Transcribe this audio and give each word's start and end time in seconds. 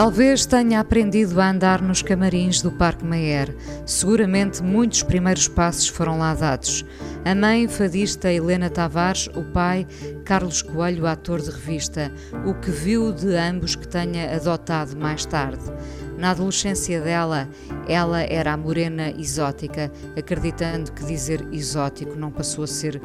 Talvez 0.00 0.46
tenha 0.46 0.80
aprendido 0.80 1.38
a 1.42 1.50
andar 1.50 1.82
nos 1.82 2.00
camarins 2.00 2.62
do 2.62 2.72
Parque 2.72 3.04
Mayer. 3.04 3.54
Seguramente 3.84 4.62
muitos 4.62 5.02
primeiros 5.02 5.46
passos 5.46 5.88
foram 5.88 6.16
lá 6.16 6.32
dados. 6.34 6.86
A 7.22 7.34
mãe, 7.34 7.68
fadista 7.68 8.32
Helena 8.32 8.70
Tavares, 8.70 9.28
o 9.36 9.44
pai, 9.52 9.86
Carlos 10.24 10.62
Coelho, 10.62 11.06
ator 11.06 11.42
de 11.42 11.50
revista. 11.50 12.10
O 12.46 12.54
que 12.54 12.70
viu 12.70 13.12
de 13.12 13.36
ambos 13.36 13.76
que 13.76 13.86
tenha 13.86 14.34
adotado 14.34 14.96
mais 14.96 15.26
tarde. 15.26 15.64
Na 16.16 16.30
adolescência 16.30 16.98
dela, 17.02 17.46
ela 17.86 18.22
era 18.22 18.54
a 18.54 18.56
morena 18.56 19.10
exótica, 19.10 19.92
acreditando 20.18 20.92
que 20.92 21.04
dizer 21.04 21.46
exótico 21.52 22.16
não 22.16 22.30
passou 22.30 22.64
a 22.64 22.66
ser 22.66 22.98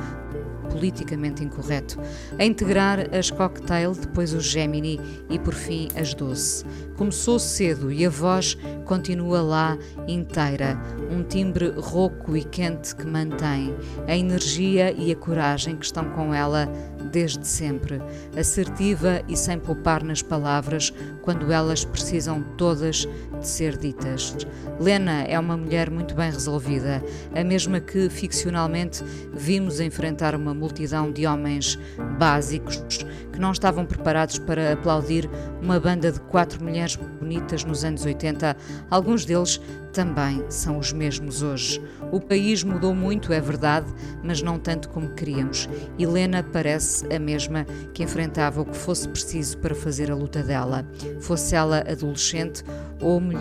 politicamente 0.66 1.44
incorreto, 1.44 2.00
a 2.38 2.46
integrar 2.46 3.00
as 3.16 3.32
cocktail, 3.32 3.94
depois 3.94 4.34
o 4.34 4.40
Gemini 4.40 5.00
e 5.30 5.40
por 5.40 5.54
fim 5.54 5.88
as 5.96 6.14
doce. 6.14 6.66
Começou 6.96 7.40
cedo 7.40 7.92
e 7.92 8.06
a 8.06 8.10
voz 8.10 8.58
continua 8.86 9.42
lá 9.42 9.78
inteira, 10.08 10.80
um 11.12 11.24
timbre 11.24 11.70
rouco 11.78 12.36
e 12.36 12.44
quente 12.44 12.96
que 12.96 13.06
mantém, 13.06 13.76
a 14.08 14.16
energia 14.16 14.92
e 14.92 15.12
a 15.12 15.16
coragem 15.16 15.76
que 15.76 15.86
estão 15.86 16.06
com 16.12 16.34
ela 16.34 16.70
desde 17.12 17.48
sempre, 17.48 18.02
assertiva 18.38 19.22
e 19.28 19.38
sem 19.38 19.58
poupar 19.58 20.04
nas 20.04 20.22
palavras 20.22 20.94
quando 21.22 21.52
elas 21.52 21.86
precisam 21.86 22.42
todas 22.58 23.08
de 23.46 23.52
ser 23.52 23.78
ditas. 23.78 24.36
Lena 24.80 25.22
é 25.24 25.40
uma 25.40 25.56
mulher 25.56 25.90
muito 25.90 26.16
bem 26.16 26.32
resolvida, 26.32 27.02
a 27.34 27.44
mesma 27.44 27.80
que 27.80 28.10
ficcionalmente 28.10 29.04
vimos 29.32 29.80
enfrentar 29.80 30.36
uma 30.36 30.54
multidão 30.54 31.12
de 31.12 31.28
homens 31.28 31.80
básicos 32.18 32.84
que 33.32 33.40
não 33.40 33.52
estavam 33.52 33.86
preparados 33.86 34.40
para 34.40 34.74
aplaudir 34.74 35.30
uma 35.62 35.80
banda 35.80 36.12
de 36.12 36.20
quatro 36.22 36.64
mulheres 36.64 36.96
bonitas 36.96 37.64
nos 37.64 37.84
anos 37.84 38.04
80, 38.04 38.58
alguns 38.90 39.26
deles 39.26 39.62
também 39.92 40.44
são 40.50 40.78
os 40.78 40.92
mesmos 40.92 41.42
hoje. 41.42 41.82
O 42.12 42.20
país 42.20 42.64
mudou 42.64 42.94
muito, 42.94 43.32
é 43.32 43.40
verdade, 43.40 43.88
mas 44.22 44.42
não 44.42 44.60
tanto 44.60 44.90
como 44.90 45.10
queríamos. 45.10 45.70
Helena 45.98 46.44
parece 46.44 47.06
a 47.14 47.18
mesma 47.18 47.66
que 47.94 48.04
enfrentava 48.04 48.62
o 48.62 48.66
que 48.66 48.76
fosse 48.76 49.08
preciso 49.08 49.58
para 49.58 49.74
fazer 49.74 50.12
a 50.12 50.16
luta 50.16 50.44
dela, 50.44 50.86
fosse 51.22 51.56
ela 51.56 51.80
adolescente 51.80 52.64
ou 53.02 53.20
mulher 53.20 53.35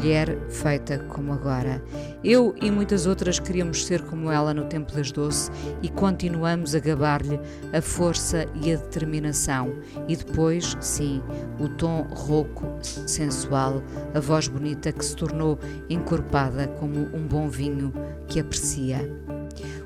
feita 0.49 0.99
como 1.09 1.33
agora. 1.33 1.83
Eu 2.23 2.55
e 2.61 2.71
muitas 2.71 3.07
outras 3.07 3.39
queríamos 3.39 3.85
ser 3.85 4.03
como 4.03 4.31
ela 4.31 4.53
no 4.53 4.65
tempo 4.65 4.93
das 4.93 5.11
doce 5.11 5.51
e 5.83 5.89
continuamos 5.89 6.75
a 6.75 6.79
gabar-lhe 6.79 7.41
a 7.73 7.81
força 7.81 8.47
e 8.63 8.73
a 8.73 8.77
determinação. 8.77 9.75
E 10.09 10.17
depois, 10.17 10.77
sim, 10.81 11.23
o 11.59 11.69
tom 11.69 12.07
rouco, 12.11 12.67
sensual, 12.83 13.83
a 14.15 14.21
voz 14.21 14.49
bonita 14.49 14.93
que 14.93 15.05
se 15.05 15.17
tornou 15.17 15.59
encorpada 15.89 16.69
como 16.69 17.09
um 17.15 17.27
bom 17.27 17.49
vinho 17.49 17.93
que 18.27 18.41
aprecia. 18.41 19.09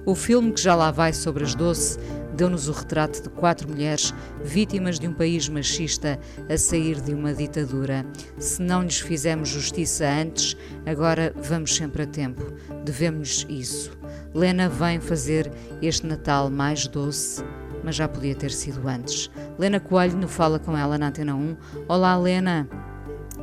O 0.05 0.15
filme 0.15 0.53
que 0.53 0.63
já 0.63 0.75
lá 0.75 0.91
vai 0.91 1.13
sobre 1.13 1.45
as 1.45 1.55
doce 1.55 1.99
deu-nos 2.39 2.69
o 2.69 2.73
retrato 2.73 3.21
de 3.21 3.29
quatro 3.29 3.69
mulheres 3.69 4.15
vítimas 4.45 4.97
de 5.01 5.09
um 5.09 5.13
país 5.13 5.49
machista 5.49 6.21
a 6.49 6.57
sair 6.57 7.01
de 7.01 7.13
uma 7.13 7.35
ditadura. 7.35 8.07
Se 8.39 8.63
não 8.63 8.85
lhes 8.85 9.01
fizemos 9.01 9.49
justiça 9.49 10.07
antes, 10.07 10.57
agora 10.87 11.35
vamos 11.37 11.75
sempre 11.75 12.05
a 12.05 12.07
tempo. 12.07 12.53
Devemos 12.85 13.45
isso. 13.49 13.91
Lena 14.33 14.69
vem 14.69 15.01
fazer 15.01 15.51
este 15.83 16.07
Natal 16.07 16.49
mais 16.49 16.87
doce, 16.87 17.45
mas 17.83 17.97
já 17.97 18.07
podia 18.07 18.37
ter 18.37 18.53
sido 18.53 18.87
antes. 18.87 19.29
Lena 19.59 19.81
Coelho 19.81 20.17
no 20.17 20.29
Fala 20.29 20.61
com 20.61 20.79
ela 20.79 20.97
na 20.97 21.09
Antena 21.09 21.35
1. 21.35 21.57
Olá, 21.89 22.17
Lena. 22.17 22.69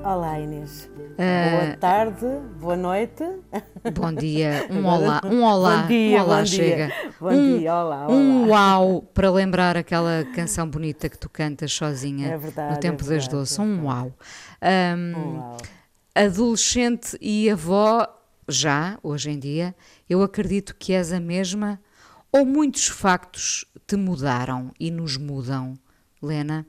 Olá, 0.05 0.39
Inês. 0.39 0.87
Uh, 0.95 1.65
boa 1.65 1.77
tarde, 1.77 2.25
boa 2.59 2.75
noite. 2.75 3.23
Bom 3.91 4.13
dia, 4.13 4.67
um 4.69 4.85
olá, 4.85 5.19
um 5.25 5.43
olá, 5.43 5.81
bom 5.81 5.87
dia, 5.87 6.19
um 6.19 6.23
olá 6.23 6.39
bom 6.41 6.45
chega. 6.45 6.85
Dia. 6.85 7.11
Bom 7.19 7.31
um, 7.31 7.57
dia, 7.57 7.73
olá, 7.73 8.07
olá. 8.07 8.15
Um 8.15 8.49
uau 8.49 9.01
para 9.01 9.31
lembrar 9.31 9.75
aquela 9.75 10.23
canção 10.35 10.69
bonita 10.69 11.09
que 11.09 11.17
tu 11.17 11.27
cantas 11.27 11.73
sozinha 11.73 12.33
é 12.33 12.37
verdade, 12.37 12.75
no 12.75 12.79
tempo 12.79 13.03
é 13.03 13.07
das 13.07 13.07
verdade, 13.07 13.31
doces. 13.31 13.57
é 13.57 13.61
um 13.63 13.85
uau. 13.85 14.13
Um, 14.61 15.17
um 15.17 15.37
uau. 15.39 15.57
Adolescente 16.13 17.17
e 17.19 17.49
avó, 17.49 18.07
já, 18.47 18.99
hoje 19.01 19.31
em 19.31 19.39
dia, 19.39 19.73
eu 20.07 20.21
acredito 20.21 20.75
que 20.75 20.93
és 20.93 21.11
a 21.11 21.19
mesma 21.19 21.81
ou 22.31 22.45
muitos 22.45 22.89
factos 22.89 23.65
te 23.87 23.95
mudaram 23.95 24.71
e 24.79 24.91
nos 24.91 25.17
mudam, 25.17 25.73
Lena? 26.21 26.63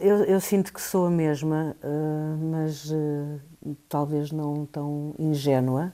Eu, 0.00 0.24
eu, 0.24 0.40
sinto 0.40 0.72
que 0.72 0.82
sou 0.82 1.06
a 1.06 1.10
mesma, 1.10 1.74
uh, 1.82 2.36
mas 2.44 2.90
uh, 2.90 3.40
talvez 3.88 4.30
não 4.30 4.66
tão 4.66 5.14
ingênua. 5.18 5.92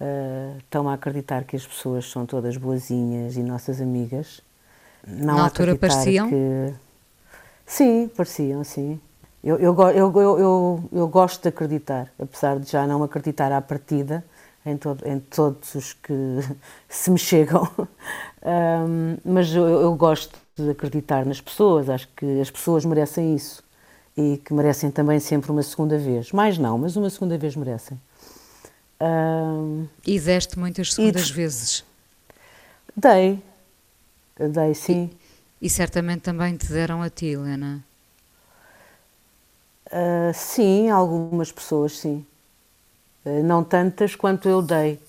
Uh, 0.00 0.58
estão 0.58 0.88
a 0.88 0.94
acreditar 0.94 1.44
que 1.44 1.54
as 1.54 1.64
pessoas 1.64 2.10
são 2.10 2.26
todas 2.26 2.56
boazinhas 2.56 3.36
e 3.36 3.42
nossas 3.42 3.80
amigas. 3.80 4.40
Não 5.06 5.36
Na 5.36 5.44
altura 5.44 5.76
pareciam? 5.76 6.28
Que... 6.28 6.74
Sim, 7.64 8.10
pareciam, 8.16 8.64
sim. 8.64 9.00
Eu, 9.42 9.58
eu, 9.58 9.76
eu, 9.90 10.88
eu, 10.92 11.08
gosto 11.08 11.42
de 11.42 11.48
acreditar, 11.48 12.12
apesar 12.18 12.58
de 12.58 12.70
já 12.70 12.86
não 12.86 13.02
acreditar 13.02 13.50
à 13.52 13.60
partida 13.60 14.24
em, 14.64 14.76
todo, 14.76 15.06
em 15.06 15.18
todos 15.18 15.74
os 15.74 15.92
que 15.92 16.12
se 16.88 17.10
me 17.10 17.18
chegam. 17.18 17.68
Um, 18.44 19.16
mas 19.24 19.52
eu 19.54 19.94
gosto 19.94 20.41
de 20.56 20.70
acreditar 20.70 21.24
nas 21.24 21.40
pessoas, 21.40 21.88
acho 21.88 22.08
que 22.16 22.40
as 22.40 22.50
pessoas 22.50 22.84
merecem 22.84 23.34
isso 23.34 23.62
e 24.16 24.38
que 24.44 24.52
merecem 24.52 24.90
também 24.90 25.18
sempre 25.18 25.50
uma 25.50 25.62
segunda 25.62 25.96
vez. 25.96 26.32
Mais 26.32 26.58
não, 26.58 26.76
mas 26.78 26.96
uma 26.96 27.08
segunda 27.08 27.38
vez 27.38 27.56
merecem. 27.56 27.98
Um, 29.00 29.88
e 30.06 30.20
deste 30.20 30.58
muitas 30.58 30.94
segundas 30.94 31.28
e, 31.28 31.32
vezes? 31.32 31.84
Dei, 32.94 33.42
dei 34.38 34.74
sim. 34.74 35.10
E, 35.60 35.66
e, 35.66 35.70
certamente 35.70 36.20
também 36.20 36.56
te 36.56 36.66
deram 36.66 37.02
a 37.02 37.10
ti, 37.10 37.26
Helena? 37.26 37.82
Uh, 39.86 40.32
sim, 40.34 40.88
algumas 40.90 41.50
pessoas 41.50 41.98
sim. 41.98 42.24
Uh, 43.24 43.42
não 43.42 43.64
tantas 43.64 44.14
quanto 44.14 44.48
eu 44.48 44.62
dei. 44.62 45.00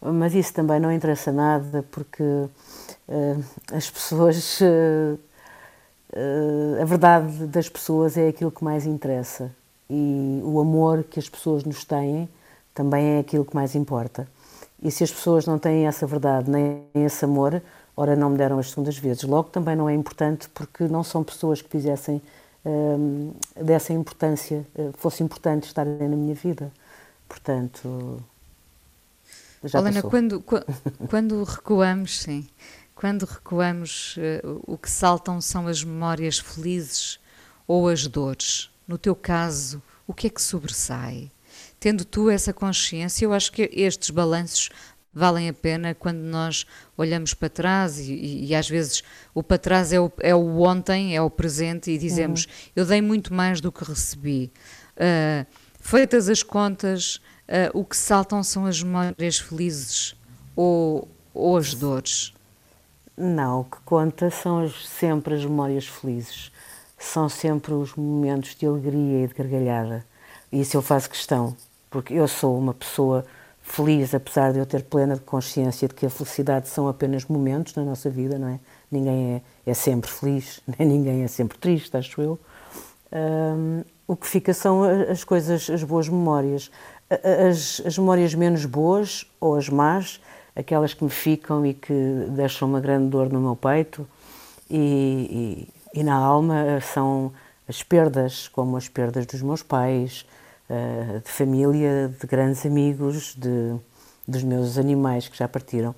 Mas 0.00 0.34
isso 0.34 0.52
também 0.54 0.80
não 0.80 0.90
interessa 0.90 1.30
nada, 1.30 1.84
porque 1.90 2.24
as 3.72 3.90
pessoas. 3.90 4.60
Uh, 4.60 5.18
uh, 6.12 6.82
a 6.82 6.84
verdade 6.84 7.46
das 7.46 7.68
pessoas 7.68 8.16
é 8.16 8.28
aquilo 8.28 8.50
que 8.50 8.64
mais 8.64 8.86
interessa. 8.86 9.50
E 9.88 10.40
o 10.42 10.60
amor 10.60 11.04
que 11.04 11.18
as 11.18 11.28
pessoas 11.28 11.64
nos 11.64 11.84
têm 11.84 12.28
também 12.74 13.16
é 13.16 13.18
aquilo 13.20 13.44
que 13.44 13.54
mais 13.54 13.74
importa. 13.74 14.26
E 14.82 14.90
se 14.90 15.04
as 15.04 15.10
pessoas 15.10 15.46
não 15.46 15.58
têm 15.58 15.86
essa 15.86 16.06
verdade 16.06 16.50
nem 16.50 16.82
esse 16.94 17.24
amor, 17.24 17.62
ora 17.96 18.16
não 18.16 18.30
me 18.30 18.38
deram 18.38 18.58
as 18.58 18.70
segundas 18.70 18.96
vezes. 18.96 19.22
Logo 19.24 19.50
também 19.50 19.76
não 19.76 19.88
é 19.88 19.94
importante 19.94 20.48
porque 20.48 20.84
não 20.84 21.04
são 21.04 21.22
pessoas 21.22 21.60
que 21.60 21.68
fizessem 21.68 22.22
dessa 23.56 23.92
importância, 23.92 24.64
fosse 24.94 25.22
importante 25.22 25.64
estarem 25.64 26.08
na 26.08 26.16
minha 26.16 26.34
vida. 26.34 26.72
Portanto, 27.28 28.22
já 29.64 29.78
Helena, 29.78 30.02
quando, 30.02 30.42
quando 31.08 31.44
recuamos, 31.44 32.20
sim, 32.20 32.46
quando 33.02 33.24
recuamos, 33.24 34.16
uh, 34.16 34.62
o 34.64 34.78
que 34.78 34.88
saltam 34.88 35.40
são 35.40 35.66
as 35.66 35.82
memórias 35.82 36.38
felizes 36.38 37.18
ou 37.66 37.88
as 37.88 38.06
dores. 38.06 38.70
No 38.86 38.96
teu 38.96 39.16
caso, 39.16 39.82
o 40.06 40.14
que 40.14 40.28
é 40.28 40.30
que 40.30 40.40
sobressai? 40.40 41.28
Tendo 41.80 42.04
tu 42.04 42.30
essa 42.30 42.52
consciência, 42.52 43.24
eu 43.24 43.32
acho 43.32 43.50
que 43.50 43.68
estes 43.72 44.10
balanços 44.10 44.70
valem 45.12 45.48
a 45.48 45.52
pena 45.52 45.96
quando 45.96 46.20
nós 46.20 46.64
olhamos 46.96 47.34
para 47.34 47.48
trás 47.48 47.98
e, 47.98 48.12
e, 48.12 48.46
e 48.46 48.54
às 48.54 48.68
vezes 48.68 49.02
o 49.34 49.42
para 49.42 49.58
trás 49.58 49.92
é 49.92 49.98
o, 49.98 50.08
é 50.20 50.32
o, 50.32 50.60
ontem, 50.60 51.16
é 51.16 51.20
o 51.20 51.28
presente 51.28 51.90
e 51.90 51.98
dizemos 51.98 52.44
uhum. 52.44 52.50
eu 52.76 52.86
dei 52.86 53.02
muito 53.02 53.34
mais 53.34 53.60
do 53.60 53.72
que 53.72 53.82
recebi. 53.82 54.52
Uh, 54.94 55.44
feitas 55.80 56.28
as 56.28 56.44
contas, 56.44 57.16
uh, 57.48 57.76
o 57.76 57.84
que 57.84 57.96
saltam 57.96 58.44
são 58.44 58.64
as 58.64 58.80
memórias 58.80 59.40
felizes 59.40 60.14
ou, 60.54 61.08
ou 61.34 61.56
as 61.56 61.74
dores? 61.74 62.32
Não, 63.16 63.60
o 63.60 63.64
que 63.64 63.78
conta 63.84 64.30
são 64.30 64.60
as, 64.64 64.88
sempre 64.88 65.34
as 65.34 65.44
memórias 65.44 65.86
felizes. 65.86 66.50
são 66.98 67.28
sempre 67.28 67.74
os 67.74 67.94
momentos 67.94 68.54
de 68.54 68.66
alegria 68.66 69.24
e 69.24 69.26
de 69.26 69.34
gargalhada. 69.34 70.04
Isso 70.50 70.76
eu 70.76 70.82
faço 70.82 71.10
questão, 71.10 71.56
porque 71.90 72.14
eu 72.14 72.28
sou 72.28 72.56
uma 72.56 72.72
pessoa 72.72 73.24
feliz, 73.62 74.14
apesar 74.14 74.52
de 74.52 74.58
eu 74.58 74.66
ter 74.66 74.82
plena 74.84 75.18
consciência 75.18 75.88
de 75.88 75.94
que 75.94 76.06
a 76.06 76.10
felicidade 76.10 76.68
são 76.68 76.88
apenas 76.88 77.24
momentos 77.26 77.74
na 77.74 77.84
nossa 77.84 78.08
vida, 78.10 78.38
não 78.38 78.48
é? 78.48 78.60
Ninguém 78.90 79.42
é, 79.66 79.70
é 79.70 79.74
sempre 79.74 80.10
feliz, 80.10 80.60
nem 80.78 80.88
ninguém 80.88 81.22
é 81.22 81.28
sempre 81.28 81.58
triste, 81.58 81.96
acho 81.96 82.20
eu. 82.20 82.38
Um, 83.12 83.84
o 84.06 84.16
que 84.16 84.26
fica 84.26 84.54
são 84.54 84.82
as 84.84 85.22
coisas, 85.22 85.68
as 85.70 85.82
boas 85.82 86.08
memórias. 86.08 86.70
As, 87.10 87.82
as 87.84 87.98
memórias 87.98 88.34
menos 88.34 88.64
boas 88.64 89.26
ou 89.38 89.54
as 89.54 89.68
más, 89.68 90.20
aquelas 90.54 90.94
que 90.94 91.04
me 91.04 91.10
ficam 91.10 91.64
e 91.64 91.74
que 91.74 92.26
deixam 92.30 92.68
uma 92.68 92.80
grande 92.80 93.08
dor 93.08 93.30
no 93.30 93.40
meu 93.40 93.56
peito 93.56 94.06
e, 94.70 95.68
e, 95.94 96.00
e 96.00 96.02
na 96.02 96.14
alma, 96.14 96.80
são 96.80 97.32
as 97.68 97.82
perdas, 97.82 98.48
como 98.48 98.76
as 98.76 98.88
perdas 98.88 99.26
dos 99.26 99.42
meus 99.42 99.62
pais, 99.62 100.26
eh, 100.68 101.20
de 101.24 101.30
família, 101.30 102.14
de 102.18 102.26
grandes 102.26 102.64
amigos, 102.64 103.34
de, 103.34 103.76
dos 104.26 104.42
meus 104.42 104.78
animais 104.78 105.28
que 105.28 105.36
já 105.36 105.46
partiram. 105.46 105.94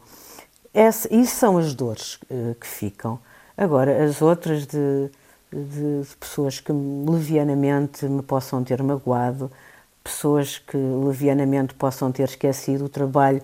Essa, 0.72 1.14
isso 1.14 1.36
são 1.36 1.56
as 1.56 1.72
dores 1.74 2.18
uh, 2.24 2.56
que 2.60 2.66
ficam. 2.66 3.20
Agora, 3.56 4.04
as 4.04 4.20
outras 4.20 4.66
de, 4.66 5.08
de, 5.52 6.02
de, 6.02 6.16
pessoas 6.16 6.58
que 6.58 6.72
levianamente 6.72 8.04
me 8.06 8.22
possam 8.22 8.64
ter 8.64 8.82
magoado, 8.82 9.52
pessoas 10.02 10.58
que 10.58 10.76
levianamente 10.76 11.74
possam 11.74 12.10
ter 12.10 12.24
esquecido 12.24 12.86
o 12.86 12.88
trabalho, 12.88 13.40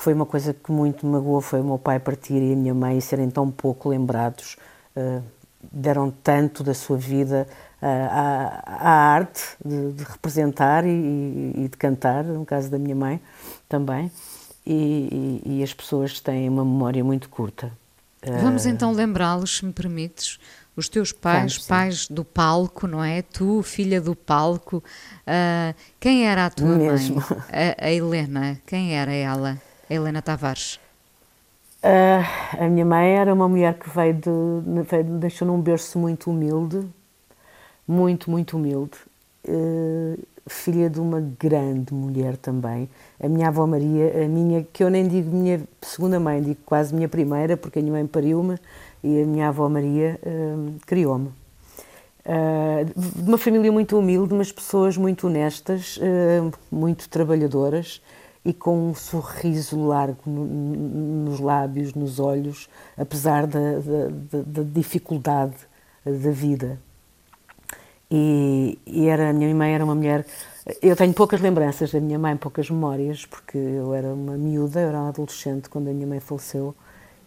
foi 0.00 0.14
uma 0.14 0.24
coisa 0.24 0.54
que 0.54 0.72
muito 0.72 1.04
me 1.04 1.12
magoou, 1.12 1.42
foi 1.42 1.60
o 1.60 1.64
meu 1.64 1.78
pai 1.78 2.00
partir 2.00 2.40
e 2.42 2.54
a 2.54 2.56
minha 2.56 2.72
mãe 2.72 2.98
serem 3.02 3.28
tão 3.28 3.50
pouco 3.50 3.90
lembrados, 3.90 4.56
uh, 4.96 5.22
deram 5.70 6.10
tanto 6.10 6.64
da 6.64 6.72
sua 6.72 6.96
vida 6.96 7.46
à, 7.82 8.62
à 8.64 8.90
arte 9.12 9.42
de, 9.62 9.92
de 9.92 10.04
representar 10.04 10.86
e, 10.86 11.52
e, 11.54 11.68
de 11.70 11.76
cantar, 11.76 12.24
no 12.24 12.46
caso 12.46 12.70
da 12.70 12.78
minha 12.78 12.96
mãe 12.96 13.20
também, 13.68 14.10
e, 14.66 15.42
e, 15.44 15.58
e 15.58 15.62
as 15.62 15.74
pessoas 15.74 16.18
têm 16.18 16.48
uma 16.48 16.64
memória 16.64 17.04
muito 17.04 17.28
curta. 17.28 17.70
Vamos 18.40 18.64
ah, 18.64 18.70
então 18.70 18.92
lembrá-los, 18.92 19.58
se 19.58 19.66
me 19.66 19.72
permites, 19.72 20.38
os 20.74 20.88
teus 20.88 21.12
pais, 21.12 21.56
Vamos, 21.56 21.66
pais 21.66 22.08
do 22.08 22.24
palco, 22.24 22.86
não 22.86 23.04
é? 23.04 23.20
Tu, 23.20 23.62
filha 23.62 24.00
do 24.00 24.16
palco. 24.16 24.78
Uh, 25.26 25.74
quem 25.98 26.26
era 26.26 26.46
a 26.46 26.50
tua 26.50 26.74
Mesmo. 26.74 27.16
mãe? 27.16 27.74
A, 27.78 27.84
a, 27.84 27.92
Helena. 27.92 28.58
Quem 28.66 28.96
era 28.96 29.12
ela? 29.12 29.60
Helena 29.90 30.22
Tavares. 30.22 30.78
Uh, 31.82 32.62
a 32.62 32.68
minha 32.68 32.84
mãe 32.84 33.16
era 33.16 33.34
uma 33.34 33.48
mulher 33.48 33.74
que 33.74 33.90
veio 33.90 34.14
de, 34.14 34.82
veio, 34.88 35.04
deixou 35.18 35.48
num 35.48 35.60
berço 35.60 35.98
muito 35.98 36.30
humilde, 36.30 36.86
muito, 37.88 38.30
muito 38.30 38.56
humilde, 38.56 38.96
uh, 39.48 40.18
filha 40.46 40.88
de 40.88 41.00
uma 41.00 41.20
grande 41.20 41.92
mulher 41.92 42.36
também. 42.36 42.88
A 43.20 43.28
minha 43.28 43.48
avó 43.48 43.66
Maria, 43.66 44.24
a 44.24 44.28
minha, 44.28 44.64
que 44.72 44.84
eu 44.84 44.90
nem 44.90 45.08
digo 45.08 45.34
minha 45.34 45.60
segunda 45.82 46.20
mãe, 46.20 46.40
digo 46.40 46.60
quase 46.64 46.94
minha 46.94 47.08
primeira, 47.08 47.56
porque 47.56 47.80
a 47.80 47.82
minha 47.82 47.94
mãe 47.94 48.06
pariu-me 48.06 48.58
e 49.02 49.22
a 49.22 49.26
minha 49.26 49.48
avó 49.48 49.68
Maria 49.68 50.20
uh, 50.22 50.74
criou-me. 50.86 51.32
De 52.94 53.28
uma 53.28 53.38
família 53.38 53.72
muito 53.72 53.98
humilde, 53.98 54.34
mas 54.34 54.52
pessoas 54.52 54.96
muito 54.96 55.26
honestas, 55.26 55.98
muito 56.70 57.08
trabalhadoras 57.08 58.00
e 58.44 58.52
com 58.52 58.90
um 58.90 58.94
sorriso 58.94 59.78
largo 59.86 60.18
no, 60.26 60.44
nos 60.44 61.40
lábios, 61.40 61.94
nos 61.94 62.18
olhos, 62.18 62.68
apesar 62.96 63.46
da, 63.46 63.78
da, 63.78 64.08
da, 64.08 64.42
da 64.44 64.62
dificuldade 64.62 65.56
da 66.04 66.30
vida. 66.30 66.78
E, 68.10 68.78
e, 68.86 69.06
era, 69.06 69.30
a 69.30 69.32
minha 69.32 69.54
mãe 69.54 69.74
era 69.74 69.84
uma 69.84 69.94
mulher. 69.94 70.26
Eu 70.82 70.96
tenho 70.96 71.12
poucas 71.12 71.40
lembranças 71.40 71.92
da 71.92 72.00
minha 72.00 72.18
mãe, 72.18 72.36
poucas 72.36 72.68
memórias, 72.68 73.24
porque 73.24 73.56
eu 73.56 73.94
era 73.94 74.08
uma 74.08 74.36
miúda, 74.36 74.80
eu 74.80 74.88
era 74.88 74.98
uma 74.98 75.08
adolescente 75.10 75.68
quando 75.68 75.88
a 75.88 75.92
minha 75.92 76.06
mãe 76.06 76.18
faleceu. 76.18 76.74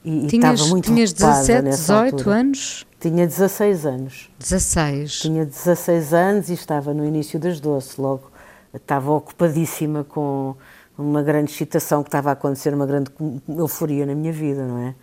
E, 0.04 0.27
tinhas, 0.27 0.60
estava 0.60 0.69
muito 0.69 0.86
tinhas 0.86 1.13
17, 1.13 1.69
18 1.69 2.15
altura. 2.15 2.36
anos? 2.36 2.86
Tinha 3.00 3.25
16 3.25 3.86
anos. 3.86 4.30
16. 4.39 5.19
Tinha 5.19 5.45
16 5.45 6.13
anos 6.13 6.50
e 6.50 6.54
estava 6.54 6.94
no 6.94 7.06
início 7.06 7.39
das 7.39 7.60
doce, 7.62 8.01
logo 8.01 8.33
estava 8.74 9.12
ocupadíssima 9.12 10.04
com 10.04 10.56
uma 10.97 11.21
grande 11.21 11.51
excitação 11.51 12.03
que 12.03 12.09
estava 12.09 12.29
a 12.29 12.33
acontecer, 12.33 12.73
uma 12.73 12.85
grande 12.85 13.09
euforia 13.49 14.05
na 14.05 14.15
minha 14.15 14.31
vida, 14.31 14.65
não 14.65 14.77
é? 14.79 14.95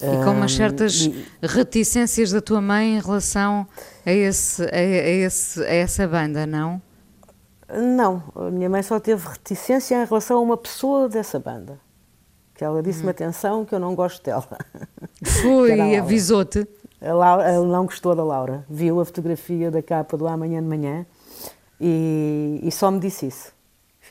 E 0.00 0.24
com 0.24 0.32
umas 0.32 0.52
certas 0.52 1.06
um, 1.06 1.10
e... 1.10 1.46
reticências 1.46 2.32
da 2.32 2.40
tua 2.40 2.60
mãe 2.60 2.96
em 2.96 3.00
relação 3.00 3.66
a, 4.04 4.10
esse, 4.10 4.64
a, 4.64 4.76
a, 4.76 4.80
esse, 4.80 5.62
a 5.62 5.74
essa 5.74 6.08
banda, 6.08 6.44
não? 6.44 6.82
Não, 7.72 8.22
a 8.34 8.50
minha 8.50 8.68
mãe 8.68 8.82
só 8.82 8.98
teve 8.98 9.26
reticência 9.28 10.02
em 10.02 10.04
relação 10.04 10.38
a 10.38 10.40
uma 10.40 10.56
pessoa 10.56 11.08
dessa 11.08 11.38
banda. 11.38 11.78
Que 12.54 12.64
ela 12.64 12.82
disse-me 12.82 13.06
hum. 13.06 13.10
atenção 13.10 13.64
que 13.64 13.74
eu 13.74 13.78
não 13.78 13.94
gosto 13.94 14.22
dela. 14.24 14.46
Foi 15.40 15.96
avisou-te? 15.96 16.66
Ela 17.00 17.62
não 17.62 17.86
gostou 17.86 18.14
da 18.14 18.24
Laura. 18.24 18.64
Viu 18.68 19.00
a 19.00 19.04
fotografia 19.04 19.70
da 19.70 19.82
capa 19.82 20.16
do 20.16 20.26
Amanhã 20.26 20.60
de 20.60 20.68
Manhã 20.68 21.06
e, 21.80 22.60
e 22.62 22.70
só 22.70 22.90
me 22.90 23.00
disse 23.00 23.26
isso. 23.26 23.52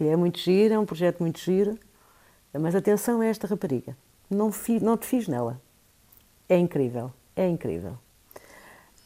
É 0.08 0.16
muito 0.16 0.40
giro, 0.40 0.74
é 0.74 0.80
um 0.80 0.86
projeto 0.86 1.20
muito 1.20 1.40
giro, 1.40 1.78
mas 2.54 2.76
atenção 2.76 3.22
a 3.22 3.26
esta 3.26 3.48
rapariga. 3.48 3.96
Não, 4.30 4.52
não 4.82 4.98
te 4.98 5.06
fiz 5.06 5.28
nela. 5.28 5.62
É 6.48 6.58
incrível, 6.58 7.12
é 7.36 7.48
incrível. 7.48 7.98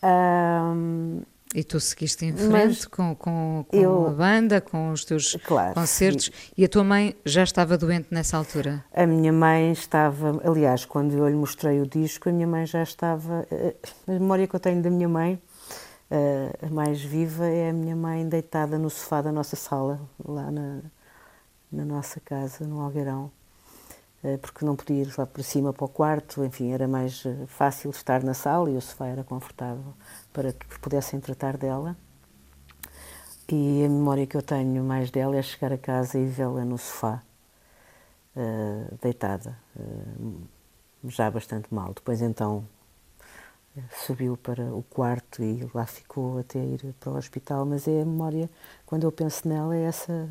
Um, 0.03 1.21
e 1.56 1.63
tu 1.63 1.80
seguiste 1.80 2.25
em 2.25 2.36
frente 2.36 2.88
com, 2.89 3.15
com, 3.15 3.65
com 3.68 3.77
eu, 3.77 4.07
a 4.07 4.09
banda, 4.09 4.59
com 4.59 4.92
os 4.92 5.06
teus 5.06 5.38
claro, 5.45 5.74
concertos, 5.74 6.30
e, 6.57 6.62
e 6.62 6.65
a 6.65 6.68
tua 6.68 6.83
mãe 6.83 7.15
já 7.25 7.44
estava 7.44 7.77
doente 7.77 8.07
nessa 8.12 8.36
altura? 8.36 8.83
A 8.94 9.07
minha 9.07 9.31
mãe 9.31 9.71
estava, 9.71 10.41
aliás, 10.44 10.83
quando 10.83 11.13
eu 11.13 11.27
lhe 11.30 11.36
mostrei 11.36 11.80
o 11.80 11.88
disco, 11.88 12.27
a 12.27 12.31
minha 12.33 12.45
mãe 12.45 12.65
já 12.65 12.83
estava. 12.83 13.48
Eh, 13.50 13.74
a 14.06 14.12
memória 14.12 14.45
que 14.45 14.53
eu 14.53 14.59
tenho 14.59 14.81
da 14.81 14.89
minha 14.89 15.07
mãe, 15.07 15.39
a 16.61 16.69
mais 16.69 17.01
viva, 17.01 17.45
é 17.47 17.69
a 17.69 17.73
minha 17.73 17.95
mãe 17.95 18.27
deitada 18.27 18.77
no 18.77 18.89
sofá 18.89 19.21
da 19.21 19.31
nossa 19.31 19.55
sala, 19.55 19.99
lá 20.23 20.51
na, 20.51 20.81
na 21.71 21.85
nossa 21.85 22.19
casa, 22.19 22.65
no 22.65 22.79
Algueirão. 22.81 23.31
Eh, 24.25 24.37
porque 24.37 24.65
não 24.65 24.75
podia 24.75 25.03
ir 25.03 25.13
lá 25.17 25.25
para 25.27 25.43
cima 25.43 25.71
para 25.71 25.85
o 25.85 25.87
quarto, 25.87 26.43
enfim, 26.43 26.71
era 26.71 26.87
mais 26.87 27.23
eh, 27.25 27.45
fácil 27.47 27.91
estar 27.91 28.23
na 28.23 28.33
sala 28.33 28.71
e 28.71 28.75
o 28.75 28.81
sofá 28.81 29.05
era 29.07 29.23
confortável 29.23 29.93
para 30.33 30.51
que 30.51 30.79
pudessem 30.79 31.19
tratar 31.19 31.57
dela. 31.57 31.95
E 33.47 33.85
a 33.85 33.89
memória 33.89 34.25
que 34.25 34.35
eu 34.35 34.41
tenho 34.41 34.83
mais 34.83 35.12
dela 35.12 35.35
é 35.38 35.41
chegar 35.43 35.71
a 35.71 35.77
casa 35.77 36.17
e 36.17 36.25
vê-la 36.25 36.65
no 36.65 36.77
sofá, 36.79 37.21
deitada, 39.01 39.55
já 41.05 41.29
bastante 41.29 41.74
mal. 41.74 41.93
Depois 41.93 42.21
então 42.21 42.67
subiu 44.05 44.38
para 44.38 44.63
o 44.74 44.84
quarto 44.84 45.44
e 45.44 45.67
lá 45.74 45.86
ficou 45.86 46.39
até 46.39 46.60
ir 46.60 46.94
para 47.00 47.12
o 47.12 47.17
hospital, 47.17 47.65
mas 47.65 47.88
é 47.88 48.01
a 48.01 48.05
memória, 48.05 48.50
quando 48.86 49.03
eu 49.03 49.12
penso 49.12 49.48
nela, 49.48 49.75
é 49.75 49.84
essa 49.84 50.29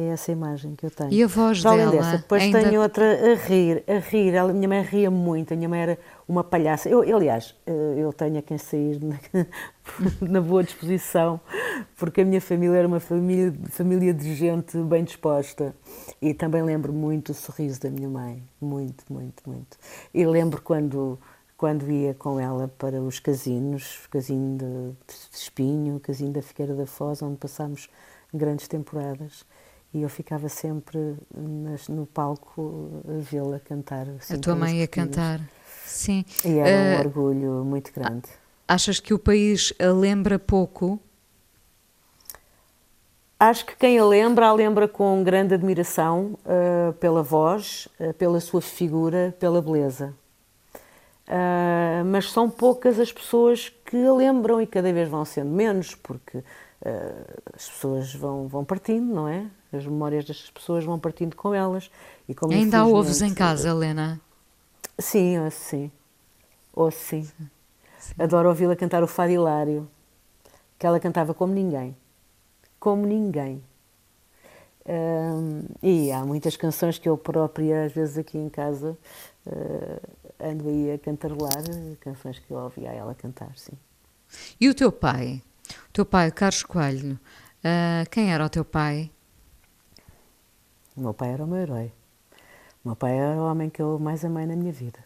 é 0.00 0.10
essa 0.10 0.30
imagem 0.30 0.76
que 0.76 0.86
eu 0.86 0.90
tenho. 0.90 1.12
E 1.12 1.24
a 1.24 1.26
voz 1.26 1.60
Para 1.60 1.76
dela? 1.76 1.90
Dessa, 1.90 2.18
depois 2.18 2.42
ainda... 2.42 2.62
tenho 2.62 2.80
outra 2.80 3.32
a 3.32 3.34
rir, 3.34 3.82
a 3.88 3.98
rir. 3.98 4.36
A 4.36 4.46
minha 4.46 4.68
mãe 4.68 4.80
ria 4.82 5.10
muito, 5.10 5.52
a 5.52 5.56
minha 5.56 5.68
mãe 5.68 5.80
era 5.80 5.98
uma 6.28 6.44
palhaça. 6.44 6.88
Eu, 6.88 7.00
aliás, 7.16 7.54
eh, 7.66 7.94
eu 7.96 8.12
tenho 8.12 8.38
a 8.38 8.42
quem 8.42 8.56
sair 8.58 9.00
na, 9.02 9.18
na, 10.22 10.40
boa 10.40 10.62
disposição, 10.62 11.40
porque 11.96 12.20
a 12.20 12.24
minha 12.24 12.40
família 12.40 12.76
era 12.76 12.86
uma 12.86 13.00
família, 13.00 13.52
família 13.70 14.14
de 14.14 14.36
gente 14.36 14.78
bem 14.78 15.02
disposta. 15.02 15.74
E 16.22 16.32
também 16.32 16.62
lembro 16.62 16.92
muito 16.92 17.32
o 17.32 17.34
sorriso 17.34 17.80
da 17.80 17.90
minha 17.90 18.08
mãe, 18.08 18.40
muito, 18.60 19.02
muito, 19.10 19.42
muito. 19.44 19.76
E 20.14 20.24
lembro 20.24 20.62
quando 20.62 21.18
quando 21.58 21.90
ia 21.90 22.14
com 22.14 22.38
ela 22.38 22.68
para 22.78 23.02
os 23.02 23.18
casinos, 23.18 24.06
casino 24.10 24.56
de, 24.56 25.36
Espinho, 25.36 25.98
casino 25.98 26.32
da 26.32 26.40
Figueira 26.40 26.74
da 26.74 26.86
Foz, 26.86 27.20
onde 27.20 27.36
passámos 27.36 27.90
grandes 28.32 28.68
temporadas 28.68 29.44
e 29.92 30.02
eu 30.02 30.08
ficava 30.08 30.48
sempre 30.48 31.16
nas, 31.34 31.88
no 31.88 32.06
palco 32.06 33.02
a 33.08 33.20
vê-la 33.20 33.58
cantar. 33.58 34.06
A 34.30 34.38
tua 34.38 34.54
mãe 34.54 34.82
a 34.82 34.86
cantar, 34.86 35.40
sim. 35.84 36.24
E 36.44 36.58
era 36.58 36.70
uh, 36.70 36.96
um 36.96 37.06
orgulho 37.06 37.64
muito 37.64 37.92
grande. 37.92 38.28
Achas 38.66 39.00
que 39.00 39.12
o 39.12 39.18
país 39.18 39.72
a 39.80 39.90
lembra 39.90 40.38
pouco? 40.38 41.00
Acho 43.40 43.66
que 43.66 43.74
quem 43.76 43.98
a 43.98 44.04
lembra, 44.04 44.46
a 44.46 44.52
lembra 44.52 44.86
com 44.86 45.24
grande 45.24 45.54
admiração 45.54 46.38
uh, 46.44 46.92
pela 46.94 47.22
voz, 47.22 47.88
uh, 47.98 48.12
pela 48.14 48.38
sua 48.40 48.60
figura, 48.60 49.34
pela 49.40 49.60
beleza. 49.60 50.14
Mas 52.06 52.30
são 52.30 52.48
poucas 52.48 52.98
as 52.98 53.12
pessoas 53.12 53.72
que 53.84 53.96
a 53.96 54.12
lembram 54.12 54.60
e 54.60 54.66
cada 54.66 54.92
vez 54.92 55.08
vão 55.08 55.24
sendo 55.24 55.50
menos, 55.50 55.94
porque 55.94 56.42
as 57.54 57.68
pessoas 57.68 58.14
vão, 58.14 58.48
vão 58.48 58.64
partindo, 58.64 59.12
não 59.14 59.28
é? 59.28 59.46
As 59.72 59.84
memórias 59.84 60.24
destas 60.24 60.50
pessoas 60.50 60.84
vão 60.84 60.98
partindo 60.98 61.36
com 61.36 61.52
elas. 61.52 61.90
E 62.26 62.34
como 62.34 62.52
Ainda 62.52 62.78
há 62.78 62.86
ovos 62.86 63.20
em 63.20 63.34
casa, 63.34 63.68
Helena? 63.68 64.20
Sim, 64.98 65.38
ouço 65.40 65.60
sim. 65.60 65.92
Ouço 66.74 66.98
sim. 66.98 67.28
Adoro 68.18 68.48
ouvi-la 68.48 68.74
cantar 68.74 69.02
o 69.02 69.06
Fado 69.06 69.32
Hilário, 69.32 69.88
que 70.78 70.86
ela 70.86 70.98
cantava 70.98 71.34
como 71.34 71.52
ninguém. 71.52 71.94
Como 72.80 73.04
ninguém. 73.04 73.62
Um, 74.88 75.64
e 75.82 76.10
há 76.10 76.24
muitas 76.24 76.56
canções 76.56 76.98
que 76.98 77.06
eu 77.06 77.18
própria, 77.18 77.84
às 77.84 77.92
vezes 77.92 78.16
aqui 78.16 78.38
em 78.38 78.48
casa, 78.48 78.96
uh, 79.46 80.00
ando 80.40 80.66
aí 80.66 80.92
a 80.92 80.98
cantarolar, 80.98 81.62
canções 82.00 82.38
que 82.38 82.50
eu 82.50 82.56
ouvia 82.56 82.90
ela 82.90 83.14
cantar, 83.14 83.52
sim. 83.54 83.76
E 84.58 84.66
o 84.66 84.74
teu 84.74 84.90
pai? 84.90 85.42
O 85.90 85.92
teu 85.92 86.06
pai, 86.06 86.30
Carlos 86.30 86.62
Coelho, 86.62 87.20
uh, 87.58 88.08
quem 88.10 88.32
era 88.32 88.46
o 88.46 88.48
teu 88.48 88.64
pai? 88.64 89.10
O 90.96 91.02
meu 91.02 91.12
pai 91.12 91.32
era 91.32 91.44
o 91.44 91.46
meu 91.46 91.58
herói. 91.58 91.92
O 92.82 92.88
meu 92.88 92.96
pai 92.96 93.18
era 93.18 93.36
o 93.36 93.46
homem 93.46 93.68
que 93.68 93.82
eu 93.82 93.98
mais 93.98 94.24
amei 94.24 94.46
na 94.46 94.56
minha 94.56 94.72
vida. 94.72 95.04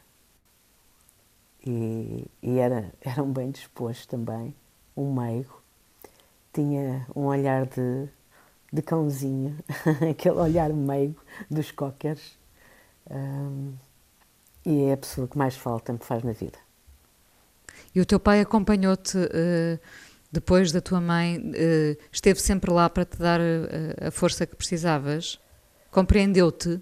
E, 1.67 2.25
e 2.41 2.59
era, 2.59 2.93
era 3.01 3.21
um 3.21 3.33
bem 3.33 3.51
disposto 3.51 4.09
também, 4.09 4.55
um 4.97 5.13
meigo. 5.13 5.61
Tinha 6.53 7.05
um 7.17 7.23
olhar 7.25 7.67
de, 7.67 8.09
de 8.73 8.81
cãozinho, 8.81 9.57
aquele 10.11 10.37
olhar 10.37 10.73
meigo 10.73 11.21
dos 11.51 11.71
cockers. 11.71 12.39
Um, 13.11 13.75
e 14.65 14.85
é 14.85 14.93
a 14.95 14.97
pessoa 14.97 15.29
que 15.29 15.37
mais 15.37 15.57
falta 15.57 15.93
me 15.93 15.99
faz 15.99 16.23
na 16.23 16.33
vida. 16.33 16.59
E 17.95 18.01
o 18.01 18.07
teu 18.07 18.19
pai 18.19 18.41
acompanhou-te 18.41 19.19
uh, 19.19 19.79
depois 20.31 20.73
da 20.73 20.81
tua 20.81 21.01
mãe? 21.01 21.39
Uh, 21.39 22.03
esteve 22.11 22.41
sempre 22.41 22.73
lá 22.73 22.89
para 22.89 23.05
te 23.05 23.19
dar 23.19 23.41
uh, 23.41 24.07
a 24.09 24.11
força 24.11 24.47
que 24.47 24.57
precisavas? 24.57 25.39
Compreendeu-te? 25.91 26.81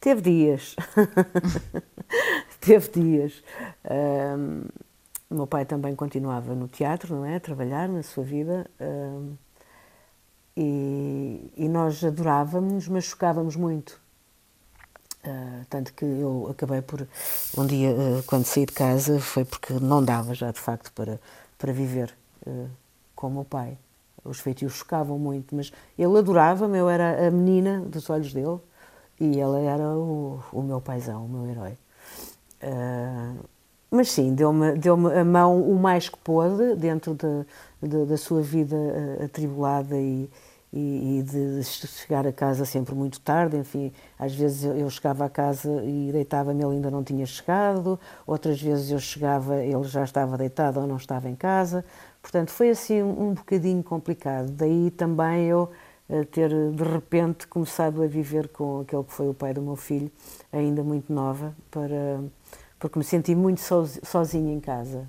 teve 0.00 0.22
dias. 0.22 0.74
teve 2.60 2.88
dias. 2.88 3.42
O 5.30 5.34
meu 5.34 5.46
pai 5.46 5.64
também 5.64 5.94
continuava 5.94 6.54
no 6.54 6.68
teatro, 6.68 7.14
não 7.14 7.24
é? 7.24 7.36
A 7.36 7.40
trabalhar 7.40 7.88
na 7.88 8.02
sua 8.02 8.24
vida. 8.24 8.68
E, 10.56 11.52
e, 11.56 11.68
nós 11.68 12.04
adorávamos, 12.04 12.88
mas 12.88 13.04
chocávamos 13.04 13.56
muito. 13.56 14.00
Uh, 15.24 15.64
tanto 15.68 15.92
que 15.94 16.04
eu 16.04 16.48
acabei 16.50 16.82
por, 16.82 17.06
um 17.56 17.66
dia, 17.66 17.90
uh, 17.92 18.22
quando 18.26 18.44
saí 18.44 18.66
de 18.66 18.72
casa, 18.72 19.20
foi 19.20 19.44
porque 19.44 19.72
não 19.74 20.04
dava 20.04 20.34
já 20.34 20.50
de 20.50 20.58
facto 20.58 20.92
para, 20.92 21.20
para 21.58 21.72
viver 21.72 22.14
uh, 22.46 22.68
com 23.14 23.28
o 23.28 23.30
meu 23.30 23.44
pai. 23.44 23.78
Os 24.24 24.40
feitios 24.40 24.74
chocavam 24.74 25.18
muito, 25.18 25.54
mas 25.54 25.72
ele 25.98 26.18
adorava-me, 26.18 26.78
eu 26.78 26.90
era 26.90 27.26
a 27.26 27.30
menina 27.30 27.80
dos 27.80 28.08
olhos 28.10 28.32
dele 28.32 28.58
e 29.18 29.40
ele 29.40 29.64
era 29.64 29.88
o, 29.88 30.42
o 30.52 30.62
meu 30.62 30.80
paizão, 30.80 31.24
o 31.24 31.28
meu 31.28 31.50
herói. 31.50 31.78
Mas 33.90 34.10
sim, 34.10 34.34
deu-me 34.34 34.76
deu, 34.76 34.94
a 34.94 35.24
mão 35.24 35.60
o 35.62 35.78
mais 35.78 36.08
que 36.08 36.18
pôde 36.18 36.76
dentro 36.76 37.14
de, 37.14 37.88
de, 37.88 38.06
da 38.06 38.16
sua 38.16 38.40
vida 38.40 38.76
atribulada 39.24 39.96
e, 39.96 40.30
e, 40.72 41.18
e, 41.18 41.22
de 41.22 41.64
chegar 41.64 42.26
a 42.26 42.32
casa 42.32 42.64
sempre 42.64 42.94
muito 42.94 43.20
tarde, 43.20 43.56
enfim, 43.56 43.92
às 44.18 44.34
vezes 44.34 44.64
eu 44.64 44.88
chegava 44.88 45.24
a 45.24 45.28
casa 45.28 45.82
e 45.84 46.10
deitava-me, 46.12 46.62
ele 46.62 46.74
ainda 46.74 46.90
não 46.90 47.02
tinha 47.02 47.26
chegado, 47.26 47.98
outras 48.26 48.60
vezes 48.60 48.90
eu 48.90 48.98
chegava, 49.00 49.56
ele 49.56 49.84
já 49.84 50.04
estava 50.04 50.38
deitado 50.38 50.80
ou 50.80 50.86
não 50.86 50.96
estava 50.96 51.28
em 51.28 51.34
casa, 51.34 51.84
portanto 52.22 52.50
foi 52.50 52.70
assim 52.70 53.02
um, 53.02 53.34
bocadinho 53.34 53.82
complicado, 53.82 54.50
daí 54.52 54.92
também 54.92 55.46
eu 55.46 55.70
uh, 56.08 56.24
ter 56.26 56.50
de 56.50 56.84
repente 56.84 57.48
começado 57.48 58.02
a 58.02 58.06
viver 58.06 58.48
com 58.48 58.80
aquele 58.80 59.02
que 59.02 59.12
foi 59.12 59.28
o 59.28 59.34
pai 59.34 59.52
do 59.52 59.62
meu 59.62 59.76
filho, 59.76 60.10
ainda 60.52 60.84
muito 60.84 61.12
nova, 61.12 61.52
para, 61.68 62.20
porque 62.80 62.98
me 62.98 63.04
senti 63.04 63.34
muito 63.34 63.60
sozinha 64.02 64.52
em 64.52 64.58
casa. 64.58 65.06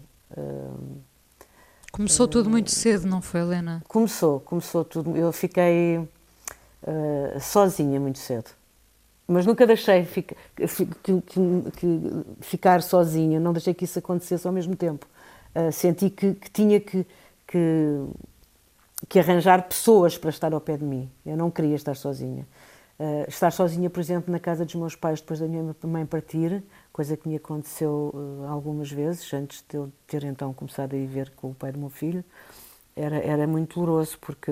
Começou 1.92 2.26
tudo 2.26 2.50
muito 2.50 2.72
cedo, 2.72 3.06
não 3.06 3.22
foi, 3.22 3.42
Helena? 3.42 3.84
Começou, 3.86 4.40
começou 4.40 4.86
tudo. 4.86 5.16
Eu 5.18 5.34
fiquei 5.34 5.98
uh, 5.98 7.40
sozinha 7.42 8.00
muito 8.00 8.18
cedo. 8.18 8.50
Mas 9.28 9.46
nunca 9.46 9.68
deixei 9.68 10.06
fica, 10.06 10.36
que, 10.56 10.68
que, 10.68 11.22
que, 11.76 12.02
ficar 12.40 12.82
sozinha, 12.82 13.42
não 13.42 13.52
deixei 13.52 13.74
que 13.74 13.84
isso 13.84 14.00
acontecesse 14.00 14.48
ao 14.48 14.54
mesmo 14.54 14.74
tempo. 14.74 15.06
Uh, 15.54 15.70
senti 15.72 16.10
que, 16.10 16.34
tinha 16.54 16.80
que, 16.80 17.06
que, 17.48 19.20
arranjar 19.20 19.64
pessoas 19.64 20.18
para 20.18 20.30
estar 20.30 20.54
ao 20.54 20.62
pé 20.62 20.78
de 20.78 20.86
mim. 20.86 21.10
Eu 21.26 21.36
não 21.36 21.52
queria 21.52 21.76
estar 21.76 21.96
sozinha. 21.96 22.48
Uh, 22.98 23.26
estar 23.28 23.52
sozinha, 23.52 23.90
por 23.90 24.00
exemplo, 24.00 24.32
na 24.32 24.40
casa 24.40 24.64
dos 24.64 24.76
meus 24.76 24.96
pais 24.96 25.20
depois 25.20 25.42
da 25.42 25.48
minha 25.48 25.76
mãe 25.84 26.06
partir, 26.06 26.64
coisa 26.92 27.16
que 27.16 27.28
me 27.28 27.36
aconteceu 27.36 28.12
uh, 28.14 28.48
algumas 28.48 28.92
vezes, 28.92 29.34
antes 29.34 29.64
de 29.68 29.78
eu 29.78 29.92
ter 30.08 30.24
então 30.24 30.54
começado 30.54 30.94
a 30.94 30.98
viver 30.98 31.32
com 31.36 31.52
o 31.52 31.56
pai 31.56 31.72
do 31.72 31.80
meu 31.80 31.90
filho, 31.90 32.24
era, 32.96 33.18
era 33.18 33.48
muito 33.48 33.80
doloroso, 33.80 34.18
porque 34.20 34.52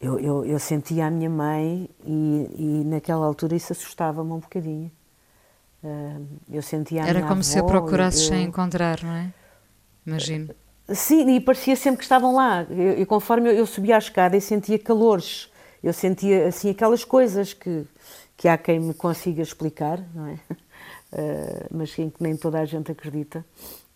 eu, 0.00 0.18
eu, 0.18 0.44
eu 0.44 0.58
sentia 0.58 1.06
a 1.06 1.10
minha 1.10 1.30
mãe 1.30 1.88
e, 2.04 2.50
e 2.58 2.84
naquela 2.84 3.24
altura 3.24 3.54
isso 3.54 3.72
assustava-me 3.72 4.32
um 4.32 4.38
bocadinho. 4.38 4.90
Uh, 5.82 6.26
eu 6.50 6.62
sentia 6.62 7.04
a 7.04 7.08
Era 7.08 7.20
como 7.20 7.34
avó, 7.34 7.42
se 7.42 7.58
a 7.58 7.62
procurasses 7.62 8.22
eu, 8.22 8.28
sem 8.28 8.44
encontrar, 8.44 9.02
não 9.02 9.12
é? 9.12 9.32
Imagino. 10.04 10.54
Sim, 10.88 11.34
e 11.34 11.40
parecia 11.40 11.74
sempre 11.74 11.98
que 11.98 12.04
estavam 12.04 12.34
lá. 12.34 12.64
E 12.96 13.04
conforme 13.06 13.50
eu, 13.50 13.54
eu 13.54 13.66
subia 13.66 13.96
a 13.96 13.98
escada 13.98 14.36
e 14.36 14.40
sentia 14.40 14.78
calores, 14.78 15.50
eu 15.82 15.92
sentia 15.92 16.46
assim 16.48 16.70
aquelas 16.70 17.04
coisas 17.04 17.52
que, 17.52 17.84
que 18.36 18.46
há 18.46 18.56
quem 18.56 18.78
me 18.78 18.94
consiga 18.94 19.42
explicar, 19.42 20.00
não 20.14 20.26
é? 20.28 20.38
Uh, 21.16 21.66
mas 21.70 21.98
em 21.98 22.10
que 22.10 22.22
nem 22.22 22.36
toda 22.36 22.60
a 22.60 22.64
gente 22.64 22.92
acredita. 22.92 23.44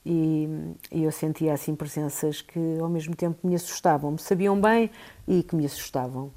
E, 0.04 0.48
e, 0.90 1.04
eu 1.04 1.12
sentia 1.12 1.52
assim 1.52 1.74
presenças 1.74 2.40
que 2.40 2.58
ao 2.80 2.88
mesmo 2.88 3.14
tempo 3.14 3.46
me 3.46 3.54
assustavam, 3.54 4.12
me 4.12 4.18
sabiam 4.18 4.58
bem 4.58 4.90
e 5.28 5.42
que 5.42 5.54
me 5.54 5.66
assustavam. 5.66 6.32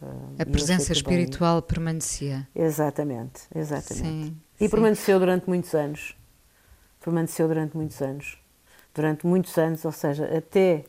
Uh, 0.00 0.40
a 0.40 0.46
presença 0.46 0.92
espiritual 0.92 1.60
bem... 1.60 1.68
permanecia. 1.68 2.48
Exatamente, 2.54 3.42
exatamente. 3.52 4.06
Sim, 4.06 4.36
e 4.60 4.64
sim. 4.64 4.70
permaneceu 4.70 5.18
durante 5.18 5.48
muitos 5.48 5.74
anos. 5.74 6.16
Permaneceu 7.00 7.48
durante 7.48 7.76
muitos 7.76 8.00
anos. 8.00 8.38
Durante 8.94 9.26
muitos 9.26 9.58
anos, 9.58 9.84
ou 9.84 9.92
seja, 9.92 10.24
até 10.36 10.84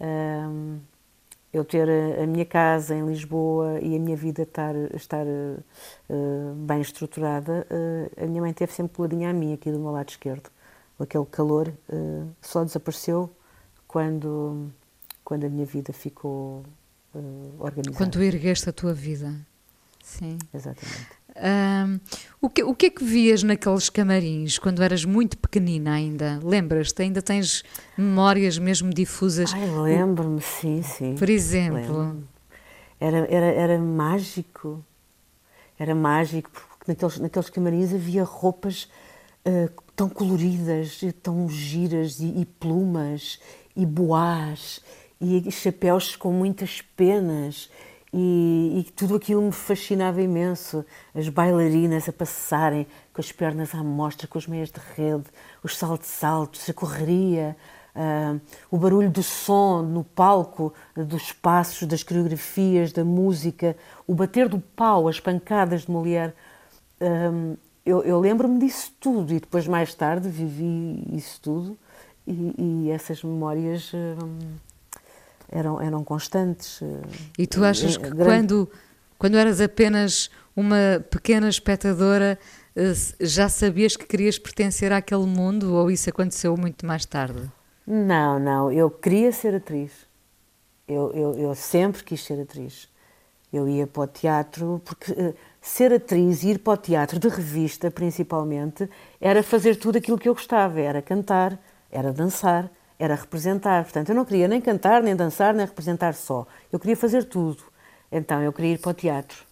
um, 0.00 0.80
eu 1.52 1.64
ter 1.64 1.88
a, 1.88 2.22
a, 2.22 2.26
minha 2.26 2.46
casa 2.46 2.94
em 2.94 3.06
Lisboa 3.06 3.78
e 3.80 3.94
a 3.94 3.98
minha 3.98 4.16
vida 4.16 4.42
estar, 4.42 4.74
estar 4.94 5.26
uh, 5.26 6.54
bem 6.54 6.80
estruturada, 6.80 7.66
uh, 7.70 8.24
a 8.24 8.26
minha 8.26 8.40
mãe 8.40 8.52
teve 8.52 8.72
sempre 8.72 8.96
coladinha 8.96 9.30
a 9.30 9.32
mim, 9.32 9.52
aqui 9.52 9.70
do 9.70 9.78
meu 9.78 9.90
lado 9.90 10.08
esquerdo. 10.08 10.50
Aquele 10.98 11.26
calor 11.26 11.68
uh, 11.68 12.28
só 12.40 12.64
desapareceu 12.64 13.30
quando, 13.86 14.70
quando 15.24 15.44
a 15.44 15.48
minha 15.48 15.66
vida 15.66 15.92
ficou 15.92 16.64
organizada. 17.58 17.98
Quando 17.98 18.22
ergueste 18.22 18.70
a 18.70 18.72
tua 18.72 18.94
vida. 18.94 19.34
Sim. 20.02 20.38
Exatamente. 20.54 21.08
Um, 21.34 21.98
o, 22.40 22.50
que, 22.50 22.62
o 22.62 22.74
que 22.74 22.86
é 22.86 22.90
que 22.90 23.02
vias 23.02 23.42
naqueles 23.42 23.88
camarins 23.88 24.58
quando 24.58 24.82
eras 24.82 25.04
muito 25.04 25.38
pequenina 25.38 25.94
ainda? 25.94 26.38
Lembras-te? 26.42 27.02
Ainda 27.02 27.22
tens 27.22 27.62
memórias 27.96 28.58
mesmo 28.58 28.92
difusas? 28.92 29.52
Ai, 29.54 29.66
lembro-me, 29.66 30.42
sim, 30.42 30.82
sim. 30.82 31.14
Por 31.14 31.30
exemplo? 31.30 32.22
Era, 33.00 33.26
era, 33.30 33.46
era 33.46 33.78
mágico. 33.78 34.84
Era 35.78 35.94
mágico, 35.94 36.50
porque 36.50 36.92
naqueles, 36.92 37.18
naqueles 37.18 37.50
camarins 37.50 37.94
havia 37.94 38.24
roupas 38.24 38.88
uh, 39.46 39.82
tão 39.96 40.08
coloridas, 40.08 41.00
tão 41.22 41.48
giras, 41.48 42.20
e, 42.20 42.40
e 42.40 42.44
plumas, 42.44 43.40
e 43.74 43.86
boás, 43.86 44.80
e 45.20 45.50
chapéus 45.50 46.14
com 46.14 46.30
muitas 46.32 46.82
penas 46.82 47.70
e, 48.12 48.80
e, 48.80 48.92
tudo 48.92 49.16
aquilo 49.16 49.40
me 49.40 49.52
fascinava 49.52 50.20
imenso. 50.20 50.84
As 51.14 51.28
bailarinas 51.28 52.08
a 52.08 52.12
passarem 52.12 52.86
com 53.12 53.20
as 53.20 53.32
pernas 53.32 53.74
à 53.74 53.82
mostra, 53.82 54.28
com 54.28 54.36
as 54.36 54.46
meias 54.46 54.70
de 54.70 54.80
rede, 54.94 55.24
os 55.62 55.76
saltos 55.76 56.22
altos, 56.22 56.68
a 56.68 56.74
correria, 56.74 57.56
uh, 57.96 58.40
o 58.70 58.76
barulho 58.76 59.10
do 59.10 59.22
som 59.22 59.82
no 59.82 60.04
palco, 60.04 60.74
dos 60.94 61.32
passos, 61.32 61.88
das 61.88 62.02
coreografias, 62.02 62.92
da 62.92 63.04
música, 63.04 63.76
o 64.06 64.14
bater 64.14 64.48
do 64.48 64.58
pau, 64.58 65.08
as 65.08 65.18
pancadas 65.18 65.82
de 65.82 65.90
mulher. 65.90 66.34
Um, 67.00 67.56
eu, 67.84 68.02
eu 68.02 68.20
lembro-me 68.20 68.60
disso 68.60 68.92
tudo 69.00 69.32
e 69.32 69.40
depois, 69.40 69.66
mais 69.66 69.94
tarde, 69.94 70.28
vivi 70.28 71.02
isso 71.16 71.40
tudo 71.40 71.78
e, 72.26 72.54
e 72.86 72.90
essas 72.90 73.22
memórias. 73.22 73.90
Um, 73.94 74.71
eram, 75.52 75.80
eram 75.80 76.02
constantes. 76.02 76.80
Eh, 76.82 76.86
e 77.38 77.46
tu 77.46 77.64
achas 77.64 77.96
que 77.96 78.10
grande... 78.10 78.24
quando, 78.24 78.70
quando 79.18 79.36
eras 79.36 79.60
apenas 79.60 80.30
uma 80.56 81.04
pequena 81.10 81.48
espectadora 81.48 82.38
eh, 82.74 82.92
já 83.20 83.48
sabias 83.48 83.96
que 83.96 84.06
querias 84.06 84.38
pertencer 84.38 84.92
àquele 84.92 85.26
mundo 85.26 85.74
ou 85.74 85.90
isso 85.90 86.08
aconteceu 86.08 86.56
muito 86.56 86.86
mais 86.86 87.04
tarde? 87.04 87.50
Não, 87.86 88.38
não, 88.38 88.72
eu 88.72 88.90
queria 88.90 89.32
ser 89.32 89.54
atriz. 89.54 89.92
Eu, 90.88 91.12
eu, 91.14 91.34
eu 91.34 91.54
sempre 91.54 92.02
quis 92.02 92.22
ser 92.22 92.40
atriz. 92.40 92.88
Eu 93.52 93.68
ia 93.68 93.86
para 93.86 94.02
o 94.02 94.06
teatro 94.06 94.80
porque 94.84 95.12
uh, 95.12 95.34
ser 95.60 95.92
atriz 95.92 96.42
e 96.42 96.50
ir 96.50 96.58
para 96.58 96.72
o 96.72 96.76
teatro 96.76 97.18
de 97.18 97.28
revista, 97.28 97.90
principalmente, 97.90 98.88
era 99.20 99.42
fazer 99.42 99.76
tudo 99.76 99.98
aquilo 99.98 100.18
que 100.18 100.28
eu 100.28 100.34
gostava. 100.34 100.80
Era 100.80 101.02
cantar, 101.02 101.58
era 101.90 102.12
dançar, 102.12 102.70
era 103.02 103.16
representar. 103.16 103.82
Portanto, 103.82 104.10
eu 104.10 104.14
não 104.14 104.24
queria 104.24 104.46
nem 104.46 104.60
cantar, 104.60 105.02
nem 105.02 105.16
dançar, 105.16 105.52
nem 105.52 105.66
representar 105.66 106.14
só. 106.14 106.46
Eu 106.70 106.78
queria 106.78 106.96
fazer 106.96 107.24
tudo. 107.24 107.64
Então, 108.10 108.40
eu 108.40 108.52
queria 108.52 108.74
ir 108.74 108.78
para 108.78 108.90
o 108.90 108.94
teatro. 108.94 109.44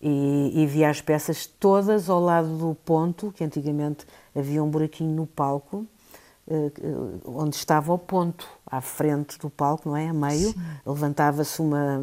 E, 0.00 0.52
e 0.54 0.66
via 0.66 0.90
as 0.90 1.00
peças 1.00 1.46
todas 1.46 2.10
ao 2.10 2.20
lado 2.20 2.58
do 2.58 2.74
ponto, 2.84 3.32
que 3.32 3.42
antigamente 3.42 4.04
havia 4.36 4.62
um 4.62 4.68
buraquinho 4.68 5.14
no 5.14 5.26
palco, 5.26 5.86
eh, 6.46 6.72
onde 7.24 7.56
estava 7.56 7.92
o 7.92 7.98
ponto, 7.98 8.46
à 8.66 8.80
frente 8.80 9.38
do 9.38 9.48
palco, 9.48 9.88
não 9.88 9.96
é? 9.96 10.08
A 10.08 10.12
meio. 10.12 10.52
Levantava-se 10.84 11.62
uma 11.62 12.02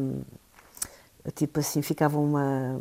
tipo 1.34 1.60
assim, 1.60 1.82
ficava 1.82 2.18
uma, 2.18 2.80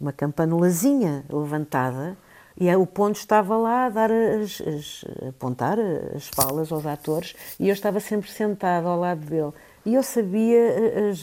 uma 0.00 0.12
campanulazinha 0.12 1.24
levantada 1.28 2.16
e 2.58 2.74
o 2.74 2.86
ponto 2.86 3.16
estava 3.16 3.56
lá 3.56 3.86
a 3.86 3.88
dar 3.90 4.10
as, 4.10 4.60
as, 4.60 5.04
apontar 5.28 5.78
as 6.14 6.28
falas 6.28 6.72
aos 6.72 6.86
atores 6.86 7.34
e 7.60 7.68
eu 7.68 7.72
estava 7.72 8.00
sempre 8.00 8.30
sentada 8.30 8.88
ao 8.88 8.98
lado 8.98 9.20
dele 9.26 9.52
e 9.84 9.94
eu 9.94 10.02
sabia 10.02 11.10
as, 11.10 11.20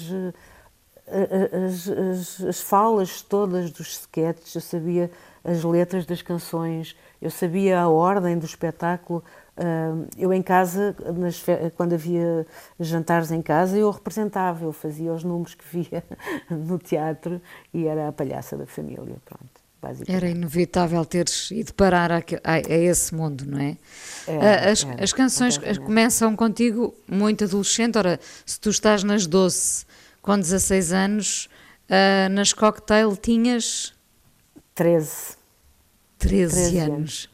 as, 1.08 1.90
as, 1.90 2.42
as 2.42 2.62
falas 2.62 3.22
todas 3.22 3.72
dos 3.72 4.00
sketches, 4.00 4.56
eu 4.56 4.62
sabia 4.62 5.12
as 5.44 5.64
letras 5.64 6.06
das 6.06 6.22
canções, 6.22 6.96
eu 7.22 7.30
sabia 7.30 7.82
a 7.82 7.90
ordem 7.90 8.38
do 8.38 8.46
espetáculo, 8.46 9.24
eu 10.18 10.32
em 10.32 10.42
casa, 10.42 10.96
nas, 11.16 11.44
quando 11.76 11.94
havia 11.94 12.48
jantares 12.80 13.32
em 13.32 13.42
casa, 13.42 13.78
eu 13.78 13.92
representava, 13.92 14.66
eu 14.66 14.72
fazia 14.72 15.14
os 15.14 15.24
números 15.24 15.54
que 15.54 15.66
via 15.66 16.04
no 16.50 16.80
teatro 16.80 17.42
e 17.74 17.86
era 17.86 18.08
a 18.08 18.12
palhaça 18.12 18.56
da 18.58 18.66
família, 18.66 19.18
pronto. 19.26 19.63
Era 20.08 20.30
inevitável 20.30 21.04
teres 21.06 21.52
ido 21.52 21.74
parar 21.74 22.12
a, 22.12 22.18
a, 22.18 22.54
a 22.54 22.60
esse 22.60 23.14
mundo, 23.14 23.46
não 23.46 23.60
é? 23.60 23.78
Era, 24.28 24.72
as, 24.72 24.84
era, 24.84 25.04
as 25.04 25.14
canções 25.14 25.58
começam 25.84 26.36
contigo 26.36 26.96
muito 27.08 27.44
adolescente. 27.44 27.98
Ora, 27.98 28.20
se 28.46 28.60
tu 28.60 28.70
estás 28.70 29.04
nas 29.04 29.26
doce 29.26 29.86
com 30.22 30.38
16 30.38 30.94
anos, 30.94 31.50
uh, 31.90 32.30
nas 32.32 32.54
cocktail 32.54 33.16
tinhas 33.18 33.94
13. 34.76 35.36
13, 36.18 36.54
13 36.54 36.80
anos. 36.80 36.94
anos. 36.94 37.30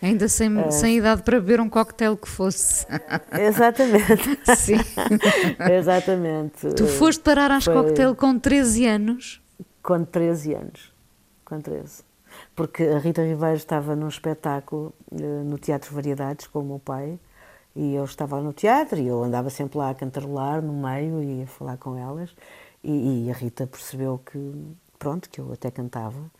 Ainda 0.00 0.28
sem, 0.28 0.56
uh, 0.56 0.70
sem 0.70 0.98
idade 0.98 1.22
para 1.22 1.40
beber 1.40 1.60
um 1.60 1.68
coquetel 1.68 2.16
que 2.16 2.28
fosse. 2.28 2.86
Exatamente. 3.38 4.38
Sim. 4.56 4.78
exatamente. 5.70 6.72
Tu 6.74 6.86
foste 6.86 7.20
parar 7.20 7.50
às 7.50 7.64
Foi... 7.64 7.74
coquetel 7.74 8.14
com 8.14 8.38
13 8.38 8.86
anos? 8.86 9.42
Com 9.82 10.04
13 10.04 10.54
anos. 10.54 10.97
Com 11.48 11.62
13. 11.62 12.04
Porque 12.54 12.82
a 12.82 12.98
Rita 12.98 13.22
Ribeiro 13.22 13.56
estava 13.56 13.96
num 13.96 14.08
espetáculo 14.08 14.92
uh, 15.10 15.44
no 15.44 15.56
Teatro 15.56 15.94
Variedades 15.94 16.46
com 16.46 16.58
o 16.58 16.62
meu 16.62 16.78
pai 16.78 17.18
e 17.74 17.94
eu 17.94 18.04
estava 18.04 18.38
no 18.42 18.52
teatro 18.52 18.98
e 18.98 19.06
eu 19.06 19.24
andava 19.24 19.48
sempre 19.48 19.78
lá 19.78 19.88
a 19.88 19.94
cantarolar 19.94 20.60
no 20.60 20.74
meio 20.74 21.22
e 21.22 21.44
a 21.44 21.46
falar 21.46 21.78
com 21.78 21.96
elas 21.96 22.36
e, 22.84 23.24
e 23.24 23.30
a 23.30 23.32
Rita 23.32 23.66
percebeu 23.66 24.20
que, 24.30 24.76
pronto, 24.98 25.30
que 25.30 25.40
eu 25.40 25.50
até 25.50 25.70
cantava 25.70 26.30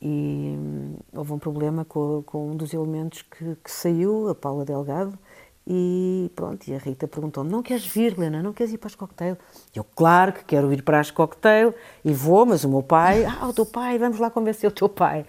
e 0.00 0.54
hum, 0.56 0.94
houve 1.12 1.32
um 1.32 1.40
problema 1.40 1.84
com, 1.84 2.22
com 2.22 2.52
um 2.52 2.56
dos 2.56 2.72
elementos 2.72 3.22
que, 3.22 3.56
que, 3.64 3.70
saiu, 3.70 4.28
a 4.28 4.34
Paula 4.34 4.64
Delgado, 4.64 5.18
e 5.66 6.30
pronto, 6.36 6.68
e 6.68 6.74
a 6.74 6.78
Rita 6.78 7.08
perguntou-me, 7.08 7.50
não 7.50 7.62
queres 7.62 7.84
vir, 7.84 8.16
Lena, 8.16 8.42
não 8.42 8.52
queres 8.52 8.72
ir 8.72 8.78
para 8.78 8.86
as 8.86 8.94
cocktail? 8.94 9.36
Eu, 9.74 9.82
claro 9.82 10.32
que 10.32 10.44
quero 10.44 10.72
ir 10.72 10.82
para 10.82 11.00
as 11.00 11.10
cocktail, 11.10 11.74
e 12.04 12.12
vou, 12.12 12.46
mas 12.46 12.62
o 12.62 12.68
meu 12.68 12.82
pai, 12.82 13.24
ah, 13.24 13.48
o 13.48 13.52
teu 13.52 13.66
pai, 13.66 13.98
vamos 13.98 14.18
lá 14.18 14.30
convencer 14.30 14.70
o 14.70 14.72
teu 14.72 14.88
pai. 14.88 15.26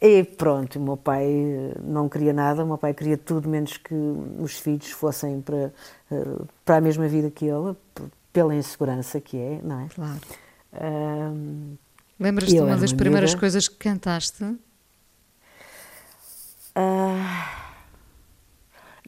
E 0.00 0.24
pronto, 0.24 0.78
o 0.78 0.82
meu 0.82 0.96
pai 0.96 1.26
não 1.82 2.08
queria 2.08 2.32
nada, 2.32 2.62
o 2.64 2.66
meu 2.66 2.78
pai 2.78 2.92
queria 2.92 3.16
tudo 3.16 3.48
menos 3.48 3.76
que 3.76 3.94
os 4.38 4.58
filhos 4.58 4.90
fossem 4.90 5.40
para, 5.40 5.72
eh, 6.10 6.42
para 6.64 6.76
a 6.76 6.80
mesma 6.80 7.06
vida 7.06 7.30
que 7.30 7.46
ele, 7.46 7.76
pela 8.32 8.54
insegurança 8.54 9.20
que 9.20 9.36
é, 9.38 9.60
não 9.62 9.80
é? 9.80 9.88
Claro. 9.94 10.20
Um, 10.72 11.76
Lembras-te 12.18 12.54
de 12.54 12.60
uma 12.60 12.76
das 12.76 12.92
primeiras 12.92 13.34
coisas 13.34 13.66
que 13.66 13.76
cantaste? 13.76 14.44
Uh, 16.76 17.69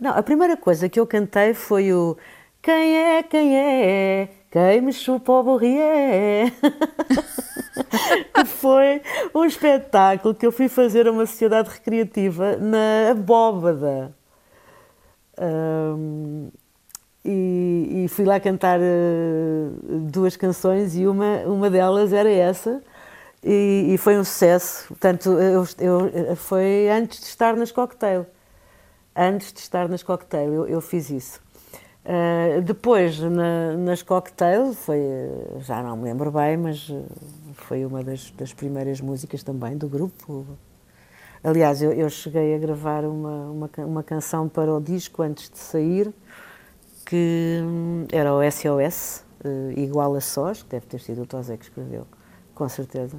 não, 0.03 0.11
a 0.11 0.23
primeira 0.23 0.57
coisa 0.57 0.89
que 0.89 0.99
eu 0.99 1.07
cantei 1.07 1.55
foi 1.55 1.93
o 1.93 2.17
Quem 2.61 2.97
é, 2.97 3.23
quem 3.23 3.57
é, 3.57 4.29
quem 4.51 4.81
me 4.81 4.93
chupa 4.93 5.33
o 5.33 5.45
borrié. 5.45 6.53
que 8.35 8.45
foi 8.45 9.01
um 9.33 9.45
espetáculo 9.45 10.35
que 10.35 10.45
eu 10.45 10.51
fui 10.51 10.69
fazer 10.69 11.07
a 11.07 11.13
uma 11.13 11.25
sociedade 11.25 11.71
recreativa 11.71 12.57
na 12.57 13.13
Abóbada. 13.13 14.13
Um, 15.39 16.51
e, 17.25 18.05
e, 18.05 18.09
fui 18.09 18.25
lá 18.25 18.41
cantar 18.41 18.81
uh, 18.81 20.01
duas 20.11 20.37
canções 20.37 20.97
e 20.97 21.07
uma, 21.07 21.39
uma 21.47 21.71
delas 21.71 22.13
era 22.13 22.29
essa 22.29 22.83
e, 23.45 23.95
e, 23.95 23.99
foi 23.99 24.19
um 24.19 24.25
sucesso. 24.25 24.89
Portanto, 24.89 25.31
eu, 25.39 25.65
eu, 25.79 26.37
foi 26.37 26.89
antes 26.91 27.21
de 27.21 27.27
estar 27.27 27.55
nas 27.57 27.71
cocktail. 27.71 28.27
Antes 29.15 29.53
de 29.53 29.61
estar 29.61 29.89
nas 29.89 30.03
cocktail, 30.03 30.53
eu, 30.53 30.67
eu 30.67 30.81
fiz 30.81 31.11
isso. 31.11 31.41
Uh, 32.05 32.61
depois, 32.63 33.21
na, 33.21 33.77
nas 33.77 34.03
cocktail, 34.03 34.73
foi, 34.73 35.01
já 35.61 35.83
não 35.83 35.97
me 35.97 36.05
lembro 36.05 36.33
bem, 36.33 36.57
mas 36.57 36.91
foi 37.55 37.85
uma 37.85 38.03
das, 38.03 38.31
das 38.31 38.53
primeiras 38.53 39.01
músicas 39.01 39.43
também 39.43 39.77
do 39.77 39.89
grupo. 39.89 40.47
Aliás, 41.45 41.83
eu, 41.83 41.93
eu 41.93 42.09
cheguei 42.09 42.55
a 42.55 42.59
gravar 42.59 43.05
uma, 43.05 43.51
uma, 43.51 43.71
uma, 43.79 44.03
canção 44.03 44.49
para 44.49 44.73
o 44.73 44.81
disco 44.81 45.23
antes 45.23 45.51
de 45.51 45.59
sair, 45.59 46.13
que 47.05 47.61
hum, 47.63 48.07
era 48.13 48.33
o 48.33 48.41
SOS, 48.49 49.25
uh, 49.45 49.49
eh, 49.49 49.81
igual 49.81 50.15
a 50.15 50.21
Sós, 50.21 50.63
que 50.63 50.71
deve 50.71 50.87
ter 50.87 51.01
sido 51.01 51.23
o 51.23 51.27
Tosé 51.27 51.57
que 51.57 51.65
escreveu, 51.65 52.07
com 52.55 52.69
certeza. 52.69 53.17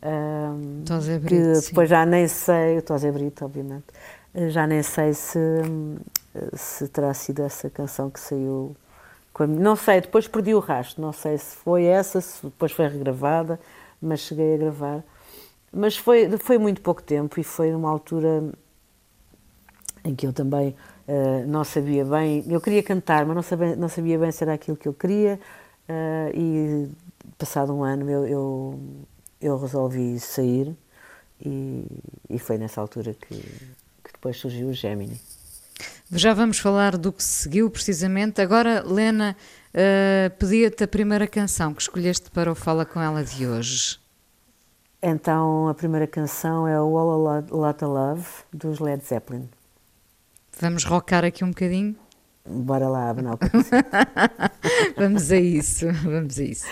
Um, 0.00 0.84
Brito, 0.84 1.26
que 1.26 1.66
depois 1.66 1.88
sim. 1.88 1.94
já 1.94 2.06
nem 2.06 2.28
sei, 2.28 2.78
o 2.78 2.82
Tosé 2.82 3.10
Brito, 3.10 3.44
obviamente, 3.44 3.86
já 4.48 4.66
nem 4.66 4.82
sei 4.82 5.14
se, 5.14 5.38
se 6.54 6.88
terá 6.88 7.12
sido 7.14 7.42
essa 7.42 7.70
canção 7.70 8.10
que 8.10 8.20
saiu. 8.20 8.76
A, 9.34 9.46
não 9.46 9.76
sei, 9.76 10.00
depois 10.00 10.28
perdi 10.28 10.54
o 10.54 10.60
rastro, 10.60 11.02
não 11.02 11.12
sei 11.12 11.38
se 11.38 11.56
foi 11.56 11.84
essa, 11.84 12.20
se 12.20 12.44
depois 12.44 12.72
foi 12.72 12.86
regravada, 12.88 13.58
mas 14.00 14.20
cheguei 14.20 14.54
a 14.54 14.58
gravar. 14.58 15.04
Mas 15.72 15.96
foi, 15.96 16.36
foi 16.38 16.58
muito 16.58 16.80
pouco 16.80 17.02
tempo 17.02 17.40
e 17.40 17.44
foi 17.44 17.70
numa 17.72 17.90
altura 17.90 18.52
em 20.04 20.14
que 20.14 20.26
eu 20.26 20.32
também 20.32 20.76
uh, 21.08 21.46
não 21.46 21.64
sabia 21.64 22.04
bem. 22.04 22.44
Eu 22.48 22.60
queria 22.60 22.82
cantar, 22.82 23.26
mas 23.26 23.34
não 23.34 23.42
sabia, 23.42 23.76
não 23.76 23.88
sabia 23.88 24.18
bem 24.18 24.30
se 24.30 24.44
era 24.44 24.54
aquilo 24.54 24.76
que 24.76 24.88
eu 24.88 24.94
queria. 24.94 25.40
Uh, 25.88 26.30
e 26.34 26.90
passado 27.38 27.74
um 27.74 27.82
ano 27.82 28.08
eu, 28.08 28.26
eu 28.26 28.80
eu 29.44 29.58
resolvi 29.58 30.18
sair 30.18 30.74
e, 31.44 31.86
e 32.30 32.38
foi 32.38 32.56
nessa 32.56 32.80
altura 32.80 33.12
que, 33.14 33.36
que 33.36 33.83
depois 34.24 34.38
surgiu 34.38 34.68
o 34.68 34.72
Gemini. 34.72 35.20
Já 36.10 36.32
vamos 36.32 36.58
falar 36.58 36.96
do 36.96 37.12
que 37.12 37.22
seguiu 37.22 37.68
precisamente. 37.68 38.40
Agora, 38.40 38.82
Lena, 38.82 39.36
uh, 39.74 40.34
pedia-te 40.38 40.84
a 40.84 40.88
primeira 40.88 41.26
canção 41.26 41.74
que 41.74 41.82
escolheste 41.82 42.30
para 42.30 42.50
o 42.50 42.54
Fala 42.54 42.86
Com 42.86 43.02
Ela 43.02 43.22
de 43.22 43.46
hoje. 43.46 43.98
Então, 45.02 45.68
a 45.68 45.74
primeira 45.74 46.06
canção 46.06 46.66
é 46.66 46.80
o 46.80 46.96
All 46.96 47.28
a 47.28 47.40
Lot 47.50 47.84
of 47.84 47.92
Love, 47.92 48.26
dos 48.50 48.78
Led 48.78 49.04
Zeppelin. 49.04 49.46
Vamos 50.58 50.84
rocar 50.84 51.22
aqui 51.22 51.44
um 51.44 51.48
bocadinho? 51.48 51.94
Bora 52.46 52.88
lá, 52.88 53.10
Abnal. 53.10 53.38
vamos 54.96 55.30
a 55.30 55.36
isso, 55.36 55.86
vamos 56.02 56.38
a 56.38 56.44
isso. 56.44 56.66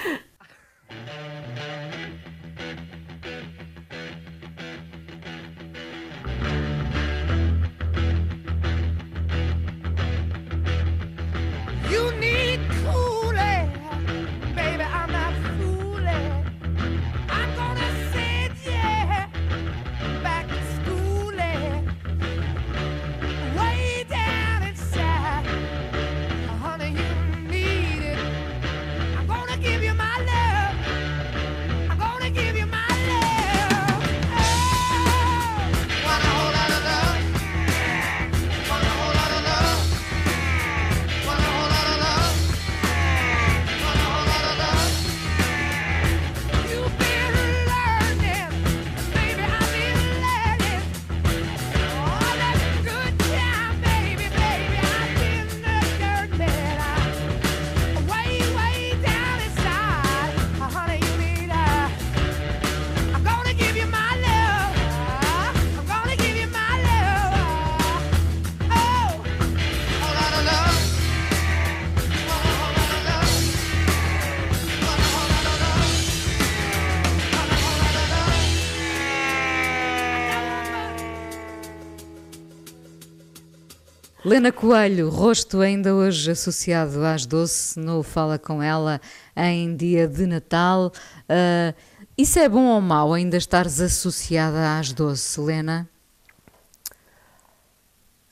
Lena 84.32 84.50
Coelho, 84.50 85.10
rosto 85.10 85.60
ainda 85.60 85.94
hoje 85.94 86.30
associado 86.30 87.04
às 87.04 87.26
doce, 87.26 87.78
no 87.78 88.02
Fala 88.02 88.38
Com 88.38 88.62
Ela 88.62 88.98
em 89.36 89.76
dia 89.76 90.08
de 90.08 90.24
Natal. 90.24 90.90
Uh, 91.28 91.74
isso 92.16 92.38
é 92.38 92.48
bom 92.48 92.64
ou 92.64 92.80
mau, 92.80 93.12
ainda 93.12 93.36
estares 93.36 93.78
associada 93.78 94.78
às 94.78 94.90
doce, 94.90 95.38
Lena? 95.38 95.86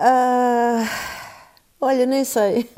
Uh, 0.01 0.89
olha, 1.79 2.07
nem 2.07 2.25
sei. 2.25 2.71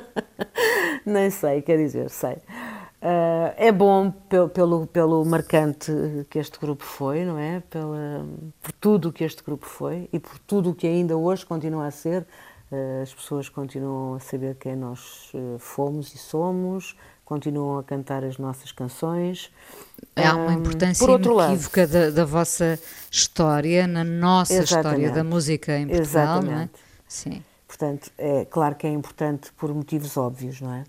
nem 1.04 1.28
sei, 1.28 1.60
quer 1.60 1.76
dizer, 1.76 2.08
sei. 2.08 2.38
Uh, 3.02 3.54
é 3.56 3.72
bom 3.72 4.10
pelo, 4.10 4.48
pelo, 4.50 4.86
pelo 4.86 5.24
marcante 5.24 5.90
que 6.28 6.38
este 6.38 6.58
grupo 6.58 6.84
foi, 6.84 7.24
não 7.24 7.38
é? 7.38 7.60
Pela, 7.60 8.26
por 8.62 8.72
tudo 8.72 9.10
que 9.10 9.24
este 9.24 9.42
grupo 9.42 9.64
foi 9.64 10.06
e 10.12 10.18
por 10.18 10.38
tudo 10.40 10.74
que 10.74 10.86
ainda 10.86 11.16
hoje 11.16 11.46
continua 11.46 11.86
a 11.86 11.90
ser. 11.90 12.26
Uh, 12.70 13.02
as 13.02 13.14
pessoas 13.14 13.48
continuam 13.48 14.16
a 14.16 14.20
saber 14.20 14.54
quem 14.56 14.76
nós 14.76 15.32
uh, 15.32 15.58
fomos 15.58 16.14
e 16.14 16.18
somos, 16.18 16.94
continuam 17.24 17.78
a 17.78 17.82
cantar 17.82 18.22
as 18.22 18.36
nossas 18.36 18.70
canções. 18.70 19.50
Há 20.14 20.36
uma 20.36 20.52
importância 20.52 21.04
inequívoca 21.04 21.86
da, 21.86 22.10
da, 22.10 22.24
vossa 22.26 22.78
história, 23.10 23.86
na 23.86 24.04
nossa 24.04 24.52
Exatamente. 24.52 25.00
história 25.00 25.10
da 25.10 25.24
música 25.24 25.78
em 25.78 25.88
Portugal, 25.88 26.38
Exatamente. 26.38 26.52
não 26.52 26.60
é? 26.60 26.68
Sim. 27.08 27.42
Portanto, 27.66 28.10
é 28.18 28.44
claro 28.44 28.74
que 28.74 28.86
é 28.86 28.90
importante 28.90 29.50
por 29.54 29.72
motivos 29.74 30.18
óbvios, 30.18 30.60
não 30.60 30.74
é? 30.74 30.84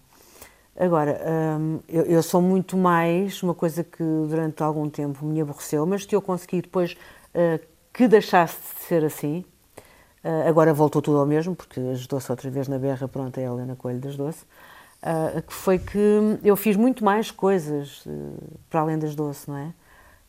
Agora, 0.81 1.21
hum, 1.59 1.79
eu, 1.87 2.05
eu, 2.05 2.23
sou 2.23 2.41
muito 2.41 2.75
mais, 2.75 3.43
uma 3.43 3.53
coisa 3.53 3.83
que 3.83 4.01
durante 4.01 4.63
algum 4.63 4.89
tempo 4.89 5.23
me 5.23 5.39
aborreceu, 5.39 5.85
mas 5.85 6.07
que 6.07 6.15
eu 6.15 6.21
consegui 6.23 6.59
depois 6.59 6.97
uh, 7.35 7.63
que 7.93 8.07
deixasse 8.07 8.57
de 8.59 8.85
ser 8.85 9.05
assim, 9.05 9.45
uh, 10.25 10.49
agora 10.49 10.73
voltou 10.73 10.99
tudo 10.99 11.19
ao 11.19 11.25
mesmo, 11.27 11.55
porque 11.55 11.79
ajudou-se 11.79 12.31
outra 12.31 12.49
vez 12.49 12.67
na 12.67 12.79
berra, 12.79 13.07
pronto, 13.07 13.37
é 13.37 13.45
a 13.45 13.51
Helena 13.51 13.75
Coelho 13.75 13.99
das 13.99 14.17
Doce, 14.17 14.43
uh, 15.03 15.39
que 15.43 15.53
foi 15.53 15.77
que 15.77 16.39
eu 16.43 16.55
fiz 16.55 16.75
muito 16.75 17.05
mais 17.05 17.29
coisas 17.29 18.03
para 18.67 18.79
além 18.79 18.97
das 18.97 19.13
Doce, 19.13 19.51
não 19.51 19.57
é? 19.57 19.73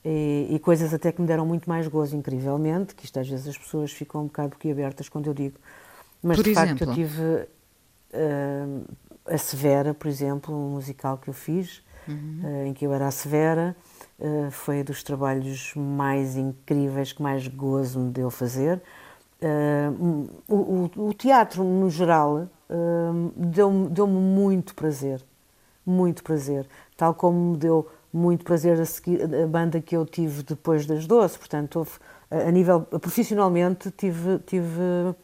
E, 0.05 0.49
e, 0.51 0.59
coisas 0.59 0.93
até 0.93 1.13
que 1.13 1.23
me 1.23 1.27
deram 1.27 1.47
muito 1.47 1.67
mais 1.67 1.89
gozo, 1.89 2.15
incrivelmente, 2.15 2.95
que 2.95 3.07
isto 3.07 3.19
às 3.19 3.27
vezes 3.27 3.49
as 3.49 3.57
pessoas 3.57 3.91
ficam 3.91 4.21
um 4.21 4.27
bocado 4.27 4.51
boquiabertas 4.51 5.09
quando 5.09 5.29
eu 5.29 5.33
digo, 5.33 5.57
mas 6.23 6.37
Por 6.37 6.45
de 6.45 6.51
exemplo? 6.51 6.69
facto 6.77 6.83
eu 6.83 6.93
tive 6.93 7.49
a 9.27 9.39
Severa, 9.39 9.95
por 9.95 10.09
exemplo, 10.09 10.55
um 10.55 10.71
musical 10.71 11.19
que 11.19 11.29
eu 11.29 11.35
fiz, 11.35 11.83
uhum. 12.09 12.41
uh, 12.43 12.67
em 12.67 12.75
que 12.75 12.85
eu 12.85 12.93
era 12.93 13.07
a 13.07 13.11
Severa, 13.11 13.77
uh, 14.19 14.51
foi 14.51 14.83
dos 14.83 15.03
trabalhos 15.03 15.73
mais 15.77 16.37
incríveis 16.37 17.13
que 17.13 17.23
mais 17.23 17.47
gozo 17.49 18.01
me 18.01 18.11
deu 18.11 18.31
fazer. 18.31 18.81
Uh, 19.41 20.29
o, 20.49 20.55
o, 20.55 21.09
o, 21.09 21.15
teatro, 21.15 21.65
no 21.65 21.91
geral, 21.91 22.49
deu-me 23.37 23.89
deu 23.89 24.07
muito 24.07 24.75
prazer, 24.75 25.23
muito 25.85 26.23
prazer, 26.23 26.67
tal 26.97 27.13
como 27.13 27.53
me 27.53 27.57
deu 27.59 27.87
muito 28.13 28.45
prazer 28.45 28.81
a 28.81 28.85
seguir 28.87 29.23
a 29.23 29.47
banda 29.47 29.81
que 29.81 29.97
eu 29.97 30.07
tive 30.07 30.43
depois 30.43 30.87
das 30.87 31.07
Doce, 31.07 31.39
portanto, 31.39 31.81
houve, 31.81 31.93
a 32.31 32.51
nível 32.51 32.81
profissionalmente 32.83 33.91
tive, 33.91 34.39
tive 34.47 35.15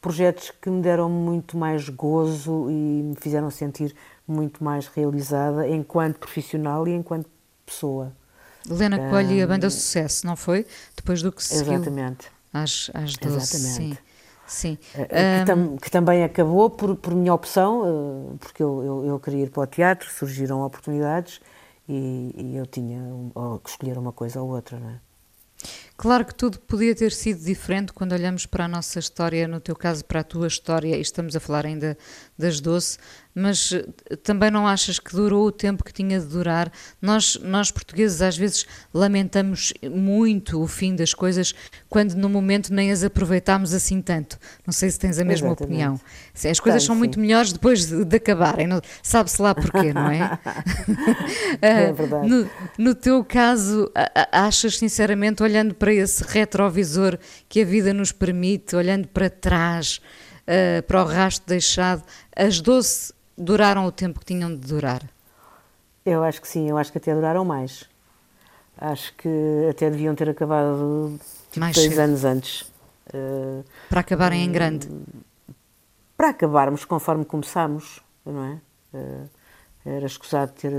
projetos 0.00 0.52
que 0.62 0.70
me 0.70 0.80
deram 0.82 1.08
muito 1.08 1.56
mais 1.56 1.88
gozo 1.88 2.70
e 2.70 3.02
me 3.02 3.16
fizeram 3.16 3.50
sentir 3.50 3.94
muito 4.26 4.62
mais 4.62 4.86
realizada 4.86 5.68
enquanto 5.68 6.18
profissional 6.18 6.86
e 6.86 6.92
enquanto 6.92 7.28
pessoa. 7.64 8.12
Helena 8.68 8.98
um, 9.00 9.10
Coelho 9.10 9.32
e 9.32 9.42
a 9.42 9.46
banda 9.46 9.70
Sucesso, 9.70 10.26
não 10.26 10.36
foi? 10.36 10.66
Depois 10.94 11.22
do 11.22 11.32
que 11.32 11.42
se 11.42 11.54
Exatamente. 11.54 12.30
Às, 12.52 12.90
às 12.94 13.14
12, 13.16 13.36
exatamente. 13.36 13.74
sim. 13.74 13.98
Sim. 14.46 14.78
Um, 14.96 15.04
que, 15.04 15.46
tam, 15.46 15.76
que, 15.76 15.90
também 15.90 16.24
acabou 16.24 16.70
por, 16.70 16.96
por 16.96 17.14
minha 17.14 17.34
opção, 17.34 17.82
uh, 17.82 18.38
porque 18.38 18.62
eu, 18.62 18.82
eu, 18.82 19.04
eu, 19.04 19.20
queria 19.20 19.44
ir 19.44 19.50
para 19.50 19.62
o 19.62 19.66
teatro, 19.66 20.08
surgiram 20.10 20.62
oportunidades 20.62 21.38
e, 21.86 22.34
e 22.34 22.56
eu 22.56 22.64
tinha 22.64 22.98
que 23.62 23.68
escolher 23.68 23.98
uma 23.98 24.10
coisa 24.10 24.40
ou 24.40 24.48
outra, 24.48 24.80
não 24.80 24.88
é? 24.88 25.00
Claro 25.96 26.24
que 26.24 26.34
tudo 26.34 26.60
podia 26.60 26.94
ter 26.94 27.10
sido 27.10 27.44
diferente 27.44 27.92
quando 27.92 28.12
olhamos 28.12 28.46
para 28.46 28.66
a 28.66 28.68
nossa 28.68 28.98
história, 28.98 29.48
no 29.48 29.58
teu 29.60 29.74
caso, 29.74 30.04
para 30.04 30.20
a 30.20 30.24
tua 30.24 30.46
história, 30.46 30.96
e 30.96 31.00
estamos 31.00 31.34
a 31.34 31.40
falar 31.40 31.66
ainda 31.66 31.98
das 32.38 32.60
doce, 32.60 32.98
mas 33.38 33.72
eh, 33.72 34.16
também 34.16 34.50
não 34.50 34.66
achas 34.66 34.98
que 34.98 35.12
durou 35.12 35.46
o 35.46 35.52
tempo 35.52 35.84
que 35.84 35.92
tinha 35.92 36.18
de 36.18 36.26
durar? 36.26 36.70
Nós, 37.00 37.38
nós 37.42 37.70
portugueses 37.70 38.20
às 38.20 38.36
vezes 38.36 38.66
lamentamos 38.92 39.72
muito 39.82 40.60
o 40.62 40.66
fim 40.66 40.96
das 40.96 41.14
coisas 41.14 41.54
quando 41.88 42.14
no 42.14 42.28
momento 42.28 42.72
nem 42.72 42.90
as 42.90 43.04
aproveitamos 43.04 43.72
assim 43.72 44.02
tanto. 44.02 44.38
Não 44.66 44.72
sei 44.72 44.90
se 44.90 44.98
tens 44.98 45.18
a 45.18 45.24
mesma 45.24 45.48
Exatamente. 45.48 45.72
opinião. 45.72 46.00
As 46.50 46.60
coisas 46.60 46.82
são 46.82 46.94
sim. 46.94 46.98
muito 46.98 47.20
melhores 47.20 47.52
depois 47.52 47.86
de, 47.86 48.04
de 48.04 48.16
acabarem, 48.16 48.68
sabe-se 49.02 49.40
lá 49.40 49.54
porquê, 49.54 49.92
não 49.92 50.10
é? 50.10 50.38
é 51.60 51.92
verdade. 51.92 52.28
no, 52.28 52.50
no 52.76 52.94
teu 52.94 53.24
caso, 53.24 53.90
achas 54.32 54.78
sinceramente, 54.78 55.42
olhando 55.42 55.74
para 55.74 55.92
esse 55.92 56.24
retrovisor 56.24 57.18
que 57.48 57.62
a 57.62 57.64
vida 57.64 57.92
nos 57.94 58.12
permite, 58.12 58.74
olhando 58.74 59.08
para 59.08 59.30
trás, 59.30 60.00
uh, 60.48 60.82
para 60.82 61.02
o 61.02 61.06
rastro 61.06 61.46
deixado, 61.46 62.02
as 62.34 62.60
doce 62.60 63.12
duraram 63.38 63.86
o 63.86 63.92
tempo 63.92 64.18
que 64.18 64.26
tinham 64.26 64.50
de 64.50 64.66
durar? 64.66 65.02
Eu 66.04 66.24
acho 66.24 66.40
que 66.40 66.48
sim, 66.48 66.68
eu 66.68 66.76
acho 66.76 66.90
que 66.90 66.98
até 66.98 67.14
duraram 67.14 67.44
mais. 67.44 67.88
Acho 68.76 69.14
que 69.14 69.28
até 69.70 69.90
deviam 69.90 70.14
ter 70.14 70.28
acabado 70.28 71.18
tipo, 71.50 71.60
mais 71.60 71.76
dois 71.76 71.88
cedo. 71.88 72.00
anos 72.00 72.24
antes. 72.24 72.62
Uh, 73.12 73.64
para 73.88 74.00
acabarem 74.00 74.44
em 74.44 74.52
grande? 74.52 74.88
Para 76.16 76.30
acabarmos 76.30 76.84
conforme 76.84 77.24
começámos, 77.24 78.00
não 78.24 78.44
é? 78.44 78.60
Uh, 78.96 79.30
era 79.84 80.06
escusado 80.06 80.52
ter, 80.52 80.72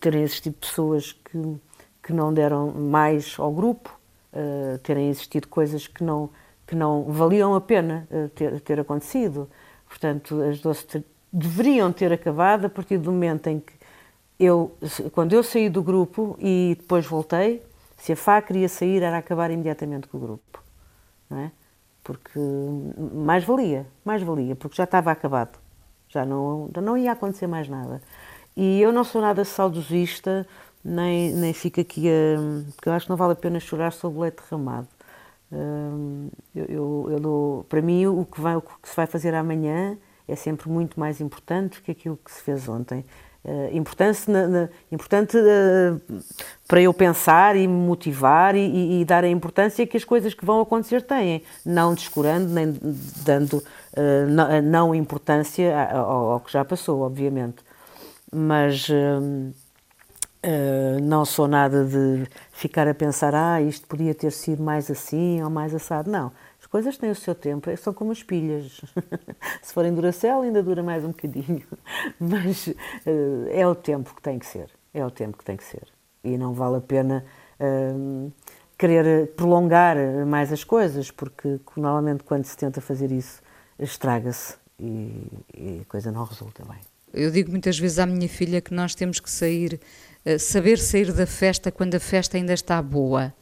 terem 0.00 0.22
existido 0.22 0.56
pessoas 0.56 1.12
que, 1.12 1.56
que 2.02 2.12
não 2.12 2.32
deram 2.32 2.70
mais 2.72 3.34
ao 3.38 3.52
grupo, 3.52 3.98
uh, 4.32 4.78
terem 4.78 5.08
existido 5.08 5.48
coisas 5.48 5.86
que 5.86 6.04
não, 6.04 6.30
que 6.66 6.74
não 6.74 7.04
valiam 7.04 7.54
a 7.54 7.60
pena 7.60 8.08
ter, 8.34 8.60
ter 8.60 8.80
acontecido. 8.80 9.50
Portanto, 9.88 10.40
as 10.42 10.60
doce 10.60 10.86
deveriam 11.34 11.92
ter 11.92 12.12
acabado 12.12 12.66
a 12.66 12.68
partir 12.68 12.96
do 12.96 13.10
momento 13.10 13.48
em 13.48 13.58
que 13.58 13.72
eu, 14.38 14.76
quando 15.12 15.32
eu 15.32 15.42
saí 15.42 15.68
do 15.68 15.82
grupo 15.82 16.36
e 16.40 16.76
depois 16.78 17.04
voltei, 17.04 17.60
se 17.96 18.12
a 18.12 18.16
FA 18.16 18.40
queria 18.40 18.68
sair 18.68 19.02
era 19.02 19.18
acabar 19.18 19.50
imediatamente 19.50 20.06
com 20.06 20.16
o 20.16 20.20
grupo, 20.20 20.62
não 21.28 21.38
é? 21.40 21.50
Porque 22.04 22.38
mais 23.14 23.44
valia, 23.44 23.86
mais 24.04 24.22
valia, 24.22 24.54
porque 24.54 24.76
já 24.76 24.84
estava 24.84 25.10
acabado, 25.10 25.58
já 26.08 26.24
não, 26.24 26.70
não 26.82 26.96
ia 26.96 27.12
acontecer 27.12 27.46
mais 27.46 27.68
nada. 27.68 28.00
E 28.56 28.80
eu 28.80 28.92
não 28.92 29.02
sou 29.02 29.20
nada 29.20 29.44
saudosista, 29.44 30.46
nem, 30.84 31.32
nem 31.34 31.52
fico 31.52 31.80
aqui 31.80 32.08
a. 32.08 32.72
porque 32.76 32.88
eu 32.88 32.92
acho 32.92 33.06
que 33.06 33.10
não 33.10 33.16
vale 33.16 33.32
a 33.32 33.36
pena 33.36 33.58
chorar 33.58 33.92
sobre 33.92 34.18
o 34.18 34.22
leite 34.22 34.42
derramado. 34.42 34.88
Hum, 35.50 36.28
eu, 36.54 36.64
eu, 36.66 37.08
eu 37.12 37.20
dou, 37.20 37.64
para 37.64 37.80
mim, 37.82 38.06
o 38.06 38.24
que, 38.24 38.40
vai, 38.40 38.56
o 38.56 38.62
que 38.62 38.88
se 38.88 38.94
vai 38.94 39.06
fazer 39.06 39.34
amanhã 39.34 39.96
é 40.26 40.36
sempre 40.36 40.68
muito 40.68 40.98
mais 40.98 41.20
importante 41.20 41.82
que 41.82 41.90
aquilo 41.90 42.18
que 42.22 42.30
se 42.30 42.40
fez 42.42 42.68
ontem. 42.68 43.04
Uh, 43.44 43.76
importante 43.76 44.30
na, 44.30 44.48
na, 44.48 44.68
importante 44.90 45.36
uh, 45.36 46.00
para 46.66 46.80
eu 46.80 46.94
pensar 46.94 47.54
e 47.56 47.68
me 47.68 47.74
motivar 47.74 48.56
e, 48.56 48.60
e, 48.60 49.00
e, 49.02 49.04
dar 49.04 49.22
a 49.22 49.28
importância 49.28 49.86
que 49.86 49.98
as 49.98 50.04
coisas 50.04 50.32
que 50.32 50.46
vão 50.46 50.62
acontecer 50.62 51.02
têm, 51.02 51.42
não 51.62 51.92
descurando 51.92 52.48
nem 52.48 52.74
dando 53.22 53.58
uh, 53.58 54.26
não, 54.30 54.62
não, 54.62 54.94
importância 54.94 55.90
ao, 55.90 56.30
ao, 56.30 56.40
que 56.40 56.50
já 56.50 56.64
passou, 56.64 57.02
obviamente. 57.02 57.56
Mas 58.32 58.88
não 61.02 61.24
sou 61.24 61.46
nada 61.46 61.84
de 61.84 62.26
ficar 62.52 62.88
a 62.88 62.94
pensar, 62.94 63.32
ah, 63.34 63.62
isto 63.62 63.86
podia 63.86 64.14
ter 64.14 64.32
sido 64.32 64.62
mais 64.62 64.90
assim 64.90 65.40
ou 65.42 65.48
mais 65.48 65.72
assado. 65.74 66.10
Não 66.10 66.32
coisas 66.74 66.98
têm 66.98 67.08
o 67.08 67.14
seu 67.14 67.36
tempo, 67.36 67.70
é 67.70 67.76
são 67.76 67.94
como 67.94 68.10
as 68.10 68.20
pilhas. 68.20 68.80
Se 69.62 69.72
forem 69.72 69.94
Duracell, 69.94 70.40
ainda 70.40 70.60
dura 70.60 70.82
mais 70.82 71.04
um 71.04 71.10
bocadinho. 71.10 71.62
Mas 72.18 72.66
uh, 72.66 72.74
é 73.52 73.64
o 73.64 73.76
tempo 73.76 74.12
que 74.12 74.20
tem 74.20 74.40
que 74.40 74.46
ser. 74.46 74.68
É 74.92 75.06
o 75.06 75.08
tempo 75.08 75.38
que 75.38 75.44
tem 75.44 75.56
que 75.56 75.62
ser. 75.62 75.86
E 76.24 76.36
não 76.36 76.52
vale 76.52 76.78
a 76.78 76.80
pena 76.80 77.24
uh, 77.60 78.32
querer 78.76 79.28
prolongar 79.36 79.96
mais 80.26 80.52
as 80.52 80.64
coisas, 80.64 81.12
porque 81.12 81.60
normalmente 81.76 82.24
quando 82.24 82.44
se 82.44 82.56
tenta 82.56 82.80
fazer 82.80 83.12
isso, 83.12 83.40
estraga-se 83.78 84.56
e, 84.80 85.28
e 85.56 85.80
a 85.82 85.84
coisa 85.84 86.10
não 86.10 86.24
resulta 86.24 86.64
bem. 86.64 86.80
Eu 87.12 87.30
digo 87.30 87.52
muitas 87.52 87.78
vezes 87.78 88.00
à 88.00 88.06
minha 88.06 88.28
filha 88.28 88.60
que 88.60 88.74
nós 88.74 88.96
temos 88.96 89.20
que 89.20 89.30
sair, 89.30 89.80
uh, 90.26 90.40
saber 90.40 90.80
sair 90.80 91.12
da 91.12 91.24
festa 91.24 91.70
quando 91.70 91.94
a 91.94 92.00
festa 92.00 92.36
ainda 92.36 92.52
está 92.52 92.82
boa, 92.82 93.32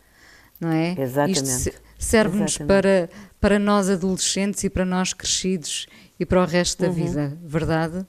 não 0.60 0.70
é? 0.70 0.94
Exatamente. 1.00 1.40
Isto, 1.40 1.82
serve-nos 2.02 2.58
para, 2.58 3.08
para 3.40 3.58
nós 3.58 3.88
adolescentes 3.88 4.64
e 4.64 4.70
para 4.70 4.84
nós 4.84 5.12
crescidos 5.12 5.86
e 6.18 6.26
para 6.26 6.42
o 6.42 6.44
resto 6.44 6.82
da 6.82 6.88
uhum. 6.88 6.94
vida, 6.94 7.38
verdade? 7.42 8.06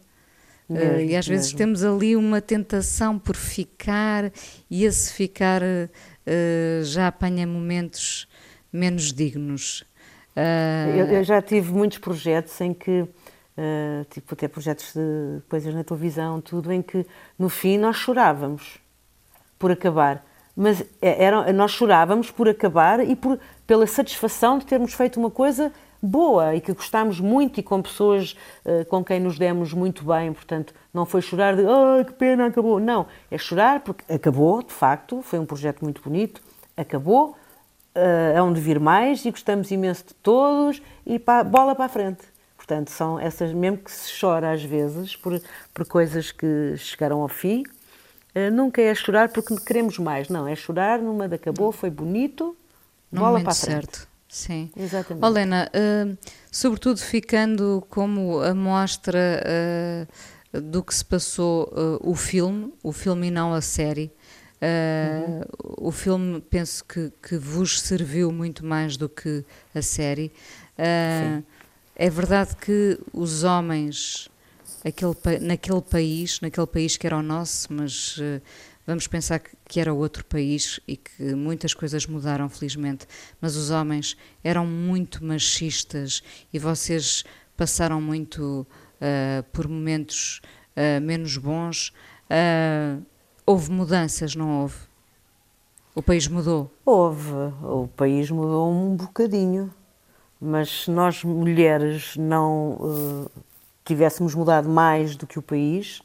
Mesmo, 0.68 0.98
uh, 0.98 1.00
e 1.02 1.16
às 1.16 1.28
vezes 1.28 1.54
temos 1.54 1.84
ali 1.84 2.16
uma 2.16 2.42
tentação 2.42 3.20
por 3.20 3.36
ficar, 3.36 4.32
e 4.70 4.84
esse 4.84 5.14
ficar 5.14 5.62
uh, 5.62 6.84
já 6.84 7.08
apanha 7.08 7.46
momentos 7.46 8.28
menos 8.72 9.14
dignos. 9.14 9.84
Uh... 10.36 10.98
Eu, 10.98 11.06
eu, 11.08 11.24
já 11.24 11.42
tive 11.42 11.72
muitos 11.72 12.00
projetos 12.00 12.60
em 12.60 12.74
que, 12.74 13.08
tipo 14.10 14.34
até 14.34 14.48
projetos 14.48 14.94
de 14.94 15.42
coisas 15.48 15.74
na 15.74 15.84
televisão, 15.84 16.42
tudo, 16.42 16.72
em 16.72 16.82
que 16.82 17.06
no 17.38 17.50
fim 17.50 17.78
nós 17.78 17.98
chorávamos 17.98 18.80
por 19.60 19.72
acabar. 19.72 20.26
Mas 20.56 20.82
é, 21.02 21.24
era, 21.24 21.52
nós 21.52 21.72
chorávamos 21.72 22.30
por 22.30 22.48
acabar 22.48 23.00
e 23.00 23.16
por, 23.16 23.40
pela 23.66 23.88
satisfação 23.88 24.60
de 24.60 24.66
termos 24.66 24.94
feito 24.94 25.20
uma 25.20 25.32
coisa 25.32 25.72
boa 26.02 26.54
e 26.54 26.60
que 26.60 26.74
gostámos 26.74 27.20
muito 27.22 27.60
e 27.60 27.64
com 27.64 27.82
pessoas 27.82 28.36
uh, 28.66 28.84
com 28.86 29.04
quem 29.04 29.22
nos 29.22 29.40
demos 29.40 29.72
muito 29.72 30.04
bem. 30.04 30.34
Portanto, 30.34 30.74
não 30.94 31.06
foi 31.06 31.22
chorar 31.22 31.56
de 31.56 31.64
oh, 31.64 32.04
que 32.06 32.14
pena, 32.14 32.48
acabou. 32.48 32.80
Não, 32.80 33.08
é 33.32 33.38
chorar 33.38 33.80
porque 33.80 34.12
acabou, 34.14 34.62
de 34.62 34.74
facto, 34.74 35.22
foi 35.22 35.40
um 35.40 35.46
projeto 35.46 35.82
muito 35.82 36.02
bonito, 36.02 36.42
acabou, 36.76 37.30
uh, 37.96 38.36
é 38.36 38.42
onde 38.42 38.60
vir 38.60 38.80
mais 38.80 39.26
e 39.26 39.32
gostamos 39.32 39.72
imenso 39.72 40.08
de 40.08 40.14
todos 40.16 40.82
e 41.06 41.18
pá, 41.18 41.44
bola 41.44 41.74
para 41.74 41.86
a 41.86 41.90
frente. 41.90 42.34
Portanto, 42.58 42.92
são 42.92 43.20
essas, 43.20 43.54
mesmo 43.54 43.78
que 43.78 43.92
se 43.92 44.20
chora 44.20 44.52
às 44.52 44.64
vezes 44.64 45.16
por, 45.16 45.42
por 45.74 45.86
coisas 45.86 46.32
que 46.32 46.76
chegaram 46.78 47.22
ao 47.22 47.28
fim, 47.28 47.64
nunca 48.52 48.82
é 48.82 48.94
chorar 48.96 49.30
porque 49.30 49.56
queremos 49.58 49.98
mais. 50.00 50.30
Não, 50.30 50.48
é 50.48 50.56
chorar 50.56 51.00
numa 51.00 51.28
de 51.28 51.36
acabou, 51.36 51.72
foi 51.72 51.90
bonito, 51.90 52.56
bola 53.12 53.40
para 53.42 53.52
a 53.52 53.56
frente. 53.56 53.74
Certo. 53.76 54.14
Sim. 54.34 54.72
Exatamente. 54.76 55.24
Olena, 55.24 55.70
uh, 55.70 56.18
sobretudo 56.52 57.00
ficando 57.00 57.86
como 57.88 58.42
a 58.42 58.52
mostra 58.56 59.44
uh, 60.52 60.60
do 60.60 60.82
que 60.82 60.94
se 60.96 61.06
passou 61.06 61.66
uh, 61.66 62.10
o 62.10 62.16
filme, 62.16 62.74
o 62.82 62.92
filme 62.92 63.28
e 63.28 63.32
não 63.32 63.54
a 63.54 63.62
série. 63.62 64.12
Uhum. 64.64 65.88
O 65.90 65.92
filme 65.92 66.40
penso 66.40 66.86
que, 66.86 67.12
que 67.22 67.38
vos 67.38 67.82
serviu 67.82 68.32
muito 68.32 68.66
mais 68.66 68.96
do 68.96 69.10
que 69.10 69.44
a 69.76 69.82
série. 69.82 70.32
é 70.78 72.10
verdade 72.10 72.56
que 72.56 72.98
os 73.12 73.44
homens 73.44 74.30
aquele, 74.86 75.16
naquele 75.40 75.82
país, 75.82 76.42
naquele 76.42 76.68
país 76.68 76.98
que 76.98 77.08
era 77.08 77.18
o 77.18 77.22
nosso, 77.22 77.72
mas 77.72 78.20
vamos 78.86 79.08
pensar 79.08 79.40
que, 79.40 79.80
era 79.80 79.94
outro 79.94 80.26
país 80.26 80.80
e 80.88 80.98
que 80.98 81.36
muitas 81.36 81.74
coisas 81.74 82.06
mudaram, 82.06 82.50
felizmente, 82.50 83.08
mas 83.42 83.56
os 83.56 83.72
homens 83.72 84.18
eram 84.44 84.66
muito 84.66 85.24
machistas 85.24 86.22
e 86.54 86.60
vocês 86.60 87.24
passaram 87.56 88.02
muito 88.02 88.68
uh, 89.00 89.44
por 89.52 89.68
momentos 89.68 90.42
uh, 90.76 91.02
menos 91.02 91.38
bons. 91.38 91.94
Houve 93.46 93.72
mudanças, 93.72 94.36
não 94.36 94.62
houve? 94.62 94.78
O 95.94 96.02
país 96.02 96.28
mudou? 96.28 96.72
Houve. 96.86 97.30
O 97.62 97.88
país 97.96 98.32
mudou 98.32 98.72
um 98.72 98.96
bocadinho. 98.96 99.72
Mas 100.42 100.88
nós 100.88 101.24
mulheres 101.24 102.16
não 102.18 103.30
tivéssemos 103.84 104.34
mudado 104.36 104.70
mais 104.70 105.16
do 105.16 105.28
que 105.28 105.40
o 105.40 105.42
país, 105.42 106.02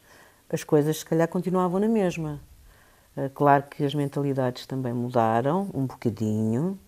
as 0.50 0.64
coisas 0.64 0.98
se 0.98 1.04
calhar 1.04 1.28
continuavam 1.28 1.80
na 1.80 1.88
mesma. 1.88 2.40
Eh, 3.16 3.30
claro 3.34 3.64
que 3.64 3.84
as 3.84 3.94
mentalidades 3.94 4.66
também 4.66 4.92
mudaram 4.92 5.70
um 5.74 5.86
bocadinho, 5.86 6.78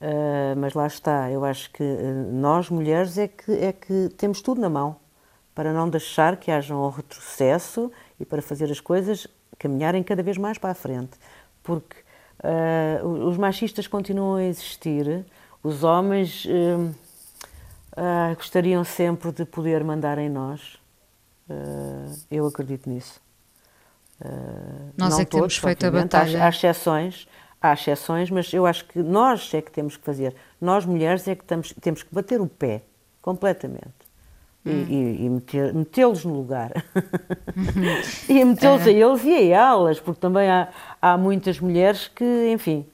eh, 0.00 0.54
mas 0.56 0.74
lá 0.74 0.86
está. 0.86 1.30
Eu 1.30 1.44
acho 1.44 1.70
que 1.70 1.82
eh, 1.82 2.12
nós 2.32 2.70
mulheres 2.70 3.18
é 3.18 3.28
que, 3.28 3.52
é 3.52 3.72
que 3.72 4.08
temos 4.16 4.40
tudo 4.40 4.60
na 4.60 4.68
mão 4.68 4.96
para 5.54 5.72
não 5.72 5.88
deixar 5.88 6.36
que 6.36 6.50
haja 6.50 6.74
um 6.74 6.88
retrocesso 6.88 7.90
e 8.18 8.24
para 8.24 8.42
fazer 8.42 8.70
as 8.70 8.80
coisas 8.80 9.26
caminharem 9.58 10.02
cada 10.02 10.22
vez 10.22 10.36
mais 10.36 10.58
para 10.58 10.70
a 10.70 10.74
frente. 10.74 11.12
Porque 11.62 11.96
uh, 12.42 13.06
os 13.06 13.36
machistas 13.36 13.86
continuam 13.86 14.34
a 14.34 14.44
existir, 14.44 15.24
os 15.62 15.84
homens 15.84 16.44
uh, 16.44 16.92
uh, 17.96 18.34
gostariam 18.36 18.84
sempre 18.84 19.32
de 19.32 19.44
poder 19.44 19.82
mandar 19.82 20.18
em 20.18 20.28
nós. 20.28 20.78
eu 22.30 22.46
acredito 22.46 22.88
nisso. 22.88 23.20
Uh, 24.20 24.92
nós 24.96 25.18
é 25.18 25.24
que 25.24 25.30
todos, 25.30 25.54
temos 25.54 25.56
feito 25.58 25.86
a 25.86 25.90
batalha. 25.90 26.42
Há, 26.42 26.46
há, 26.46 26.48
exceções, 26.48 27.28
há 27.60 27.72
exceções, 27.72 28.30
mas 28.30 28.52
eu 28.52 28.64
acho 28.64 28.84
que 28.86 29.02
nós 29.02 29.52
é 29.52 29.60
que 29.60 29.70
temos 29.70 29.96
que 29.96 30.04
fazer. 30.04 30.34
Nós, 30.60 30.84
mulheres, 30.86 31.26
é 31.26 31.34
que 31.34 31.44
temos, 31.44 31.74
temos 31.80 32.02
que 32.02 32.14
bater 32.14 32.40
o 32.40 32.46
pé 32.46 32.82
completamente. 33.20 34.04
Hum. 34.66 34.86
E, 34.88 35.26
e 35.26 35.74
metê-los 35.74 36.24
no 36.24 36.34
lugar. 36.34 36.72
e 38.28 38.44
metê-los 38.44 38.86
é. 38.86 38.90
a 38.90 38.92
eles 38.92 39.24
e 39.24 39.52
a 39.52 39.72
elas, 39.72 40.00
porque 40.00 40.20
também 40.20 40.48
há, 40.48 40.68
há 41.02 41.18
muitas 41.18 41.60
mulheres 41.60 42.08
que, 42.08 42.50
enfim. 42.50 42.86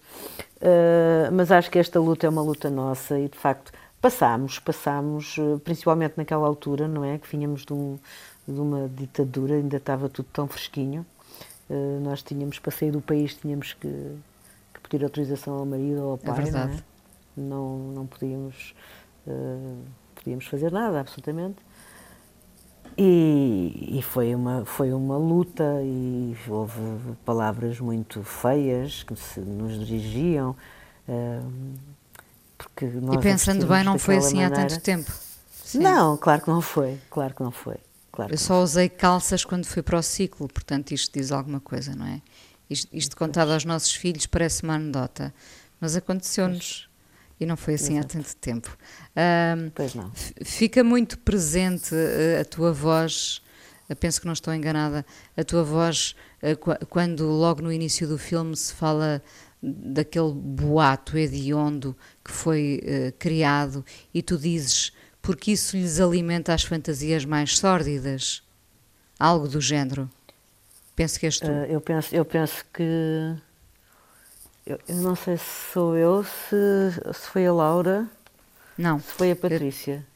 Uh, 0.56 1.32
mas 1.32 1.52
acho 1.52 1.70
que 1.70 1.78
esta 1.78 2.00
luta 2.00 2.26
é 2.26 2.28
uma 2.28 2.42
luta 2.42 2.68
nossa 2.68 3.18
e, 3.18 3.28
de 3.28 3.38
facto, 3.38 3.72
passámos, 4.00 4.58
passámos, 4.58 5.36
eh, 5.38 5.58
principalmente 5.62 6.14
naquela 6.16 6.46
altura, 6.46 6.88
não 6.88 7.04
é? 7.04 7.18
Que 7.18 7.28
vinhamos 7.28 7.64
de, 7.64 7.72
um, 7.72 7.98
de 8.48 8.60
uma 8.60 8.88
ditadura, 8.88 9.54
ainda 9.54 9.76
estava 9.76 10.08
tudo 10.08 10.28
tão 10.32 10.48
fresquinho. 10.48 11.04
Uh, 11.68 12.00
nós 12.02 12.20
tínhamos, 12.20 12.58
para 12.58 12.72
sair 12.72 12.90
do 12.90 13.00
país, 13.00 13.36
tínhamos 13.36 13.74
que, 13.74 13.88
que 14.74 14.80
pedir 14.88 15.04
autorização 15.04 15.54
ao 15.54 15.64
marido 15.64 16.02
ou 16.02 16.10
ao 16.10 16.14
é 16.16 16.18
pai. 16.18 16.30
É 16.30 16.42
verdade. 16.42 16.84
Não, 17.36 17.44
é? 17.44 17.48
não, 17.48 17.78
não 17.92 18.06
podíamos, 18.06 18.74
uh, 19.26 19.84
podíamos 20.16 20.46
fazer 20.46 20.72
nada, 20.72 21.00
absolutamente. 21.00 21.58
E, 22.98 23.98
e, 23.98 24.02
foi, 24.02 24.34
uma, 24.34 24.64
foi 24.64 24.92
uma 24.92 25.16
luta 25.16 25.80
e 25.82 26.36
houve 26.48 26.80
palavras 27.24 27.78
muito 27.78 28.24
feias 28.24 29.04
que 29.04 29.14
se 29.14 29.38
nos 29.38 29.86
dirigiam. 29.86 30.56
Uh, 31.08 31.99
porque 32.62 32.86
nós 32.86 33.16
e 33.16 33.18
pensando 33.18 33.66
bem, 33.66 33.82
não 33.82 33.98
foi 33.98 34.18
assim 34.18 34.36
maneira. 34.36 34.62
há 34.62 34.68
tanto 34.68 34.80
tempo. 34.82 35.10
Sim. 35.64 35.78
Não, 35.78 36.16
claro 36.16 36.42
que 36.42 36.48
não 36.48 36.60
foi, 36.60 36.98
claro 37.08 37.34
que 37.34 37.42
não 37.42 37.50
foi. 37.50 37.76
Claro 38.12 38.32
eu 38.32 38.38
só 38.38 38.62
usei 38.62 38.88
calças 38.88 39.44
quando 39.44 39.64
fui 39.64 39.82
para 39.82 39.98
o 39.98 40.02
ciclo, 40.02 40.48
portanto 40.48 40.92
isto 40.92 41.18
diz 41.18 41.32
alguma 41.32 41.60
coisa, 41.60 41.94
não 41.94 42.06
é? 42.06 42.20
Isto, 42.68 42.88
isto 42.92 43.16
contado 43.16 43.52
aos 43.52 43.64
nossos 43.64 43.94
filhos 43.94 44.26
parece 44.26 44.62
uma 44.62 44.74
anedota, 44.74 45.32
mas 45.80 45.96
aconteceu-nos 45.96 46.88
e 47.38 47.46
não 47.46 47.56
foi 47.56 47.74
assim 47.74 47.98
Exato. 47.98 48.18
há 48.18 48.20
tanto 48.20 48.36
tempo. 48.36 48.76
Um, 49.16 49.70
pois 49.70 49.94
não. 49.94 50.12
Fica 50.44 50.84
muito 50.84 51.18
presente 51.18 51.94
a, 51.94 52.42
a 52.42 52.44
tua 52.44 52.72
voz, 52.72 53.40
penso 53.98 54.20
que 54.20 54.26
não 54.26 54.34
estou 54.34 54.52
enganada, 54.52 55.06
a 55.36 55.44
tua 55.44 55.64
voz 55.64 56.14
quando 56.88 57.26
logo 57.26 57.62
no 57.62 57.72
início 57.72 58.06
do 58.06 58.18
filme 58.18 58.56
se 58.56 58.72
fala 58.72 59.22
daquele 59.62 60.32
boato 60.32 61.18
hediondo 61.18 61.96
que 62.24 62.30
foi 62.30 62.80
uh, 62.82 63.12
criado 63.18 63.84
e 64.12 64.22
tu 64.22 64.38
dizes 64.38 64.92
porque 65.22 65.52
isso 65.52 65.76
lhes 65.76 66.00
alimenta 66.00 66.54
as 66.54 66.62
fantasias 66.62 67.24
mais 67.24 67.58
sórdidas? 67.58 68.42
Algo 69.18 69.46
do 69.46 69.60
género. 69.60 70.10
Penso 70.96 71.20
que 71.20 71.26
és 71.26 71.38
tu. 71.38 71.46
Uh, 71.46 71.64
eu, 71.66 71.80
penso, 71.80 72.14
eu 72.14 72.24
penso 72.24 72.64
que. 72.72 73.36
Eu, 74.66 74.78
eu, 74.88 74.96
não 74.96 75.14
sei 75.14 75.36
se 75.36 75.72
sou 75.72 75.96
eu, 75.96 76.24
se, 76.24 76.92
se 77.12 77.28
foi 77.28 77.46
a 77.46 77.52
Laura. 77.52 78.08
Não. 78.78 78.98
Se 78.98 79.12
foi 79.12 79.30
a 79.32 79.36
Patrícia. 79.36 80.06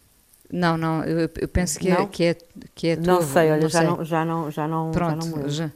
Eu, 0.51 0.59
não, 0.59 0.77
não, 0.77 1.05
eu, 1.05 1.31
eu 1.41 1.49
penso 1.49 1.79
que 1.79 1.91
é, 1.91 2.07
que 2.07 2.25
é, 2.25 2.37
que 2.75 2.89
é 2.89 2.97
Não 2.97 3.23
sei, 3.23 3.51
olha, 3.51 3.63
não 3.63 3.69
já, 3.69 3.79
sei. 3.79 3.89
Não, 3.89 4.05
já 4.05 4.25
não 4.25 4.51
já 4.51 4.69
não 4.69 4.91
Pronto, 4.91 5.25
já 5.25 5.37
não 5.37 5.49
já, 5.49 5.71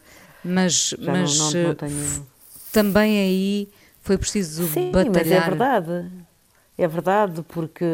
mas, 0.44 0.94
já 0.98 1.12
mas 1.12 1.38
não, 1.38 1.50
não, 1.50 1.74
tenho... 1.74 2.26
também 2.72 3.18
aí 3.18 3.68
foi 4.00 4.16
preciso 4.16 4.66
Sim, 4.68 4.90
batalhar. 4.90 5.12
mas 5.14 5.31
é 5.31 5.40
verdade. 5.40 6.11
É 6.78 6.87
verdade, 6.87 7.42
porque 7.42 7.85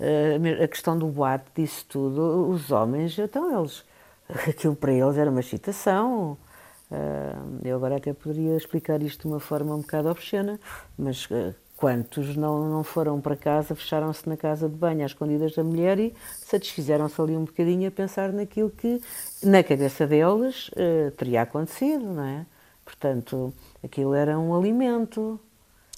uh, 0.00 0.64
a 0.64 0.66
questão 0.66 0.98
do 0.98 1.06
boato, 1.06 1.50
disso 1.54 1.84
tudo, 1.88 2.48
os 2.48 2.70
homens, 2.72 3.18
então 3.18 3.60
eles, 3.60 3.84
aquilo 4.48 4.74
para 4.74 4.92
eles 4.92 5.16
era 5.16 5.30
uma 5.30 5.40
excitação. 5.40 6.36
Uh, 6.90 7.60
eu 7.64 7.76
agora 7.76 7.96
até 7.96 8.12
poderia 8.12 8.56
explicar 8.56 9.02
isto 9.02 9.22
de 9.22 9.26
uma 9.26 9.38
forma 9.38 9.74
um 9.74 9.82
bocado 9.82 10.08
obscena, 10.08 10.58
mas 10.98 11.26
uh, 11.26 11.54
quantos 11.76 12.34
não, 12.36 12.70
não 12.70 12.82
foram 12.82 13.20
para 13.20 13.36
casa, 13.36 13.74
fecharam-se 13.74 14.26
na 14.28 14.36
casa 14.36 14.68
de 14.68 14.74
banho 14.74 15.04
às 15.04 15.10
escondidas 15.10 15.54
da 15.54 15.62
mulher 15.62 15.98
e 15.98 16.14
satisfizeram-se 16.38 17.20
ali 17.20 17.36
um 17.36 17.44
bocadinho 17.44 17.86
a 17.86 17.90
pensar 17.90 18.32
naquilo 18.32 18.70
que 18.70 19.00
na 19.42 19.62
cabeça 19.62 20.06
deles 20.06 20.70
teria 21.18 21.42
acontecido, 21.42 22.04
não 22.04 22.24
é? 22.24 22.46
Portanto, 22.86 23.52
aquilo 23.84 24.14
era 24.14 24.38
um 24.38 24.56
alimento 24.56 25.38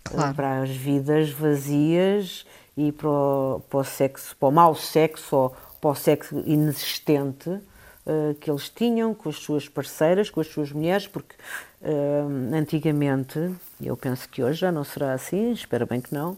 claro. 0.03 0.35
para 0.35 0.63
as 0.63 0.71
vidas 0.71 1.31
vazias 1.31 2.47
e 2.75 2.91
para 2.91 3.09
o, 3.09 3.63
para 3.69 3.79
o 3.79 3.85
sexo, 3.85 4.35
para 4.35 4.49
o 4.49 4.51
mau 4.51 4.75
sexo 4.75 5.37
ou 5.37 5.57
para 5.81 5.91
o 5.91 5.95
sexo 5.95 6.43
inexistente 6.47 7.51
uh, 7.51 8.35
que 8.41 8.51
eles 8.51 8.71
tinham 8.71 9.15
com 9.15 9.29
as 9.29 9.37
suas 9.37 9.69
parceiras, 9.69 10.31
com 10.31 10.41
as 10.41 10.47
suas 10.47 10.73
mulheres, 10.73 11.07
porque 11.07 11.37
uh, 11.83 12.55
antigamente, 12.55 13.55
eu 13.81 13.97
penso 13.97 14.27
que 14.29 14.43
hoje 14.43 14.61
já 14.61 14.73
não 14.73 14.83
será 14.83 15.13
assim, 15.13 15.53
espero 15.53 15.87
bem 15.87 16.01
que 16.01 16.15
não, 16.15 16.33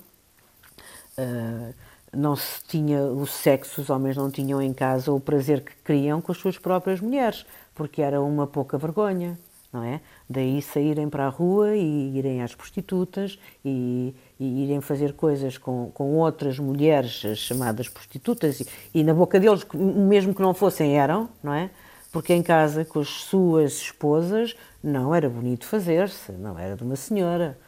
uh, 1.17 1.75
não 2.13 2.35
se 2.35 2.65
tinha 2.65 3.05
o 3.05 3.25
sexo, 3.25 3.83
os 3.83 3.89
homens 3.89 4.17
não 4.17 4.31
tinham 4.31 4.61
em 4.61 4.73
casa 4.73 5.13
o 5.13 5.21
prazer 5.21 5.63
que 5.63 5.73
queriam 5.85 6.21
com 6.21 6.33
as 6.33 6.39
suas 6.39 6.59
próprias 6.59 7.01
mulheres, 7.01 7.47
porque 7.73 8.03
era 8.03 8.21
uma 8.21 8.49
pouca 8.49 8.77
vergonha. 8.77 9.39
não 9.73 9.85
é? 9.85 10.01
Daí 10.33 10.63
saírem 10.63 11.11
para 11.11 11.27
a 11.27 11.29
rua 11.29 11.75
e 11.75 12.17
irem 12.17 12.41
às 12.41 12.55
prostitutas 12.55 13.37
e, 13.65 14.15
e 14.39 14.63
irem 14.63 14.81
fazer 14.81 15.15
coisas 15.15 15.59
com, 15.59 15.91
com 15.93 16.15
outras 16.15 16.57
mulheres 16.57 17.25
chamadas 17.37 17.89
prostitutas 17.89 18.61
e, 18.61 18.67
e, 18.95 19.03
na 19.03 19.13
boca 19.13 19.41
deles, 19.41 19.67
mesmo 19.75 20.33
que 20.33 20.41
não 20.41 20.55
fossem, 20.55 20.97
eram, 20.97 21.29
não 21.43 21.53
é? 21.53 21.69
Porque 22.13 22.33
em 22.33 22.45
casa 22.45 22.85
com 22.85 23.01
as 23.01 23.09
suas 23.09 23.73
esposas 23.73 24.55
não 24.81 25.13
era 25.13 25.29
bonito 25.29 25.67
fazer-se, 25.67 26.31
não 26.31 26.57
era 26.57 26.77
de 26.77 26.85
uma 26.85 26.95
senhora. 26.95 27.59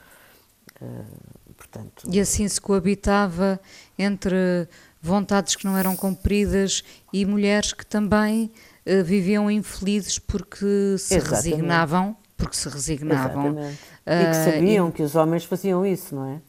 Uh, 0.81 1.55
portanto... 1.57 2.05
E 2.09 2.21
assim 2.21 2.47
se 2.47 2.61
coabitava 2.61 3.59
entre 3.99 4.69
vontades 5.01 5.57
que 5.57 5.65
não 5.65 5.77
eram 5.77 5.97
cumpridas 5.97 6.85
e 7.13 7.27
mulheres 7.27 7.73
que 7.73 7.85
também 7.85 8.53
uh, 8.87 9.03
viviam 9.03 9.51
infelizes 9.51 10.21
porque 10.21 10.97
se 10.97 11.17
Exatamente. 11.17 11.49
resignavam, 11.51 12.17
porque 12.43 12.57
se 12.57 12.69
resignavam. 12.69 13.47
Exatamente. 13.47 13.79
E 14.07 14.27
que 14.27 14.35
sabiam 14.35 14.89
e... 14.89 14.93
que 14.93 15.03
os 15.03 15.15
homens 15.15 15.45
faziam 15.45 15.87
isso, 15.87 16.15
não 16.15 16.27
é? 16.27 16.41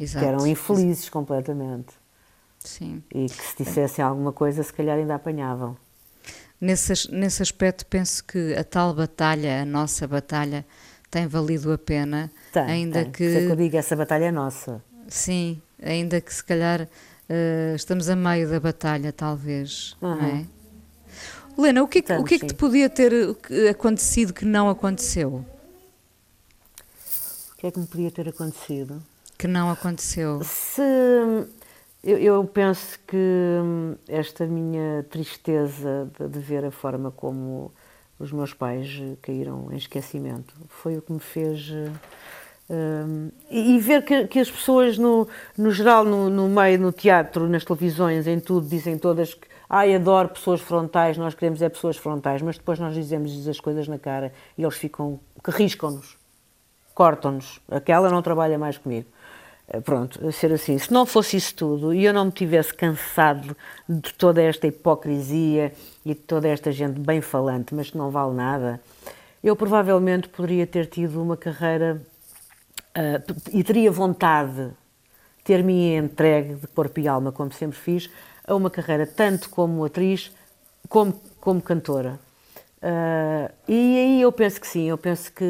Exato. 0.00 0.24
Que 0.24 0.32
eram 0.32 0.46
infelizes 0.46 1.08
completamente. 1.08 1.94
Sim. 2.58 3.02
E 3.14 3.26
que 3.26 3.44
se 3.44 3.64
dissessem 3.64 4.04
alguma 4.04 4.32
coisa, 4.32 4.62
se 4.62 4.72
calhar 4.72 4.98
ainda 4.98 5.14
apanhavam. 5.14 5.76
Nesse, 6.60 7.10
nesse 7.12 7.42
aspecto, 7.42 7.84
penso 7.86 8.24
que 8.24 8.54
a 8.54 8.62
tal 8.62 8.94
batalha, 8.94 9.62
a 9.62 9.64
nossa 9.64 10.06
batalha, 10.06 10.64
tem 11.10 11.26
valido 11.26 11.72
a 11.72 11.78
pena. 11.78 12.30
Tem, 12.52 12.62
ainda 12.62 13.02
tem. 13.02 13.12
que. 13.12 13.30
Se 13.30 13.36
é 13.36 13.46
que 13.46 13.52
eu 13.52 13.56
digo, 13.56 13.76
essa 13.76 13.96
batalha 13.96 14.26
é 14.26 14.30
nossa. 14.30 14.82
Sim, 15.08 15.60
ainda 15.82 16.20
que 16.20 16.32
se 16.32 16.42
calhar 16.42 16.82
uh, 16.82 17.74
estamos 17.74 18.08
a 18.08 18.14
meio 18.14 18.48
da 18.48 18.60
batalha, 18.60 19.12
talvez. 19.12 19.96
Uhum. 20.00 20.16
Não 20.16 20.24
é? 20.24 20.46
Helena, 21.62 21.82
o 21.84 21.86
que, 21.86 22.04
é, 22.12 22.18
o 22.18 22.24
que 22.24 22.34
é 22.34 22.38
que 22.40 22.46
te 22.46 22.54
podia 22.54 22.90
ter 22.90 23.12
acontecido 23.70 24.32
que 24.32 24.44
não 24.44 24.68
aconteceu? 24.68 25.44
O 27.52 27.56
que 27.56 27.68
é 27.68 27.70
que 27.70 27.78
me 27.78 27.86
podia 27.86 28.10
ter 28.10 28.28
acontecido? 28.28 29.00
Que 29.38 29.46
não 29.46 29.70
aconteceu. 29.70 30.42
Se 30.42 30.82
eu, 32.02 32.18
eu, 32.18 32.44
penso 32.44 32.98
que 33.06 33.16
hum, 33.16 33.94
esta 34.08 34.44
minha 34.44 35.06
tristeza 35.08 36.10
de, 36.18 36.28
de, 36.28 36.40
ver 36.40 36.64
a 36.64 36.72
forma 36.72 37.12
como 37.12 37.70
os 38.18 38.32
meus 38.32 38.52
pais 38.52 38.88
caíram 39.22 39.68
em 39.70 39.76
esquecimento 39.76 40.52
foi 40.68 40.96
o 40.96 41.02
que 41.02 41.12
me 41.12 41.20
fez. 41.20 41.70
Um, 42.68 43.30
e, 43.48 43.76
e, 43.76 43.78
ver 43.78 44.04
que, 44.04 44.26
que, 44.26 44.40
as 44.40 44.50
pessoas, 44.50 44.98
no, 44.98 45.28
no 45.56 45.70
geral, 45.70 46.04
no, 46.04 46.28
no, 46.28 46.48
meio, 46.48 46.80
no 46.80 46.90
teatro, 46.90 47.48
nas 47.48 47.64
televisões, 47.64 48.26
em 48.26 48.40
tudo, 48.40 48.66
dizem 48.66 48.98
todas 48.98 49.34
que 49.34 49.51
ai, 49.72 49.94
adoro 49.94 50.28
pessoas 50.28 50.60
frontais, 50.60 51.16
nós 51.16 51.34
queremos 51.34 51.62
é 51.62 51.68
pessoas 51.70 51.96
frontais, 51.96 52.42
mas 52.42 52.58
depois 52.58 52.78
nós 52.78 52.92
dizemos 52.92 53.48
as 53.48 53.58
coisas 53.58 53.88
na 53.88 53.98
cara 53.98 54.30
e 54.58 54.62
eles 54.62 54.76
ficam, 54.76 55.18
que 55.42 55.50
riscam-nos, 55.50 56.18
cortam-nos. 56.94 57.58
Aquela 57.70 58.10
não 58.10 58.20
trabalha 58.20 58.58
mais 58.58 58.76
comigo. 58.76 59.08
Eh, 59.66 59.80
pronto, 59.80 60.30
ser 60.30 60.52
assim. 60.52 60.76
Se 60.76 60.92
não 60.92 61.06
fosse 61.06 61.38
isso 61.38 61.54
tudo 61.54 61.94
e 61.94 62.04
eu 62.04 62.12
não 62.12 62.26
me 62.26 62.30
tivesse 62.30 62.74
cansado 62.74 63.56
de 63.88 64.12
toda 64.12 64.42
esta 64.42 64.66
hipocrisia 64.66 65.72
e 66.04 66.10
de 66.10 66.20
toda 66.20 66.48
esta 66.48 66.70
gente 66.70 67.00
bem 67.00 67.22
falante, 67.22 67.74
mas 67.74 67.88
que 67.90 67.96
não 67.96 68.10
vale 68.10 68.34
nada, 68.34 68.78
eu 69.42 69.56
provavelmente 69.56 70.28
poderia 70.28 70.66
ter 70.66 70.84
tido 70.84 71.22
uma 71.22 71.36
carreira 71.36 72.02
uh, 72.94 73.34
e 73.50 73.64
teria 73.64 73.90
vontade, 73.90 74.70
ter-me 75.42 75.96
entregue 75.96 76.56
de 76.56 76.66
corpo 76.66 77.00
e 77.00 77.08
alma, 77.08 77.32
como 77.32 77.50
sempre 77.50 77.78
fiz, 77.78 78.10
a 78.46 78.54
uma 78.54 78.70
carreira 78.70 79.06
tanto 79.06 79.48
como 79.50 79.84
atriz 79.84 80.32
como, 80.88 81.12
como 81.40 81.60
cantora. 81.62 82.18
Uh, 82.82 83.48
e 83.68 83.96
aí 83.96 84.20
eu 84.22 84.32
penso 84.32 84.60
que 84.60 84.66
sim, 84.66 84.88
eu 84.88 84.98
penso 84.98 85.32
que 85.32 85.44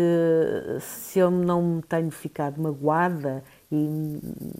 se 0.81 1.19
eu 1.19 1.31
não 1.31 1.63
me 1.63 1.83
tenho 1.83 2.11
ficado 2.11 2.61
magoada 2.61 3.43
e, 3.71 4.19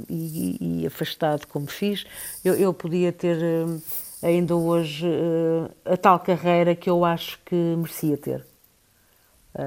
e, 0.09 0.81
e 0.81 0.87
afastado 0.87 1.47
como 1.47 1.67
fiz, 1.67 2.07
eu, 2.43 2.55
eu 2.55 2.73
podia 2.73 3.13
ter 3.13 3.37
uh, 3.37 3.83
ainda 4.23 4.57
hoje 4.57 5.07
uh, 5.07 5.71
a 5.85 5.99
tal 5.99 6.19
carreira 6.19 6.75
que 6.75 6.89
eu 6.89 7.05
acho 7.05 7.39
que 7.45 7.55
merecia 7.55 8.17
ter. 8.17 8.47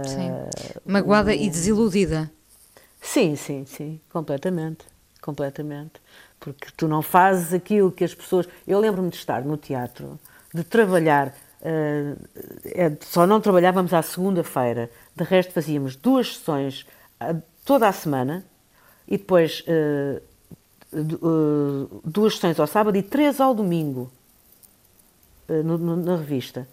sim. 0.07 0.31
Magoada 0.83 1.33
e 1.33 1.47
desiludida. 1.47 2.31
Sim, 3.01 3.35
sim, 3.35 3.65
sim, 3.65 3.99
completamente, 4.09 4.83
completamente. 5.21 6.01
Porque 6.45 6.67
tu 6.77 6.87
não 6.87 7.01
fazes 7.01 7.51
aquilo 7.53 7.91
que 7.91 8.03
as 8.03 8.13
pessoas. 8.13 8.47
Eu 8.67 8.79
lembro-me 8.79 9.09
de 9.09 9.15
estar 9.15 9.43
no 9.43 9.57
teatro, 9.57 10.19
de 10.53 10.63
trabalhar. 10.63 11.33
Uh, 11.59 12.15
é, 12.65 12.95
só 13.01 13.25
não 13.25 13.41
trabalhávamos 13.41 13.91
à 13.91 14.01
segunda-feira, 14.03 14.91
de 15.15 15.23
resto 15.23 15.51
fazíamos 15.51 15.95
duas 15.95 16.37
sessões 16.37 16.85
toda 17.65 17.87
a 17.87 17.91
semana, 17.91 18.45
e 19.07 19.17
depois 19.17 19.63
uh, 19.67 20.21
uh, 20.93 22.01
duas 22.03 22.35
sessões 22.35 22.59
ao 22.59 22.67
sábado 22.67 22.95
e 22.95 23.01
três 23.01 23.41
ao 23.41 23.55
domingo 23.55 24.11
uh, 25.49 25.63
no, 25.63 25.79
no, 25.79 25.95
na 25.95 26.17
revista. 26.17 26.67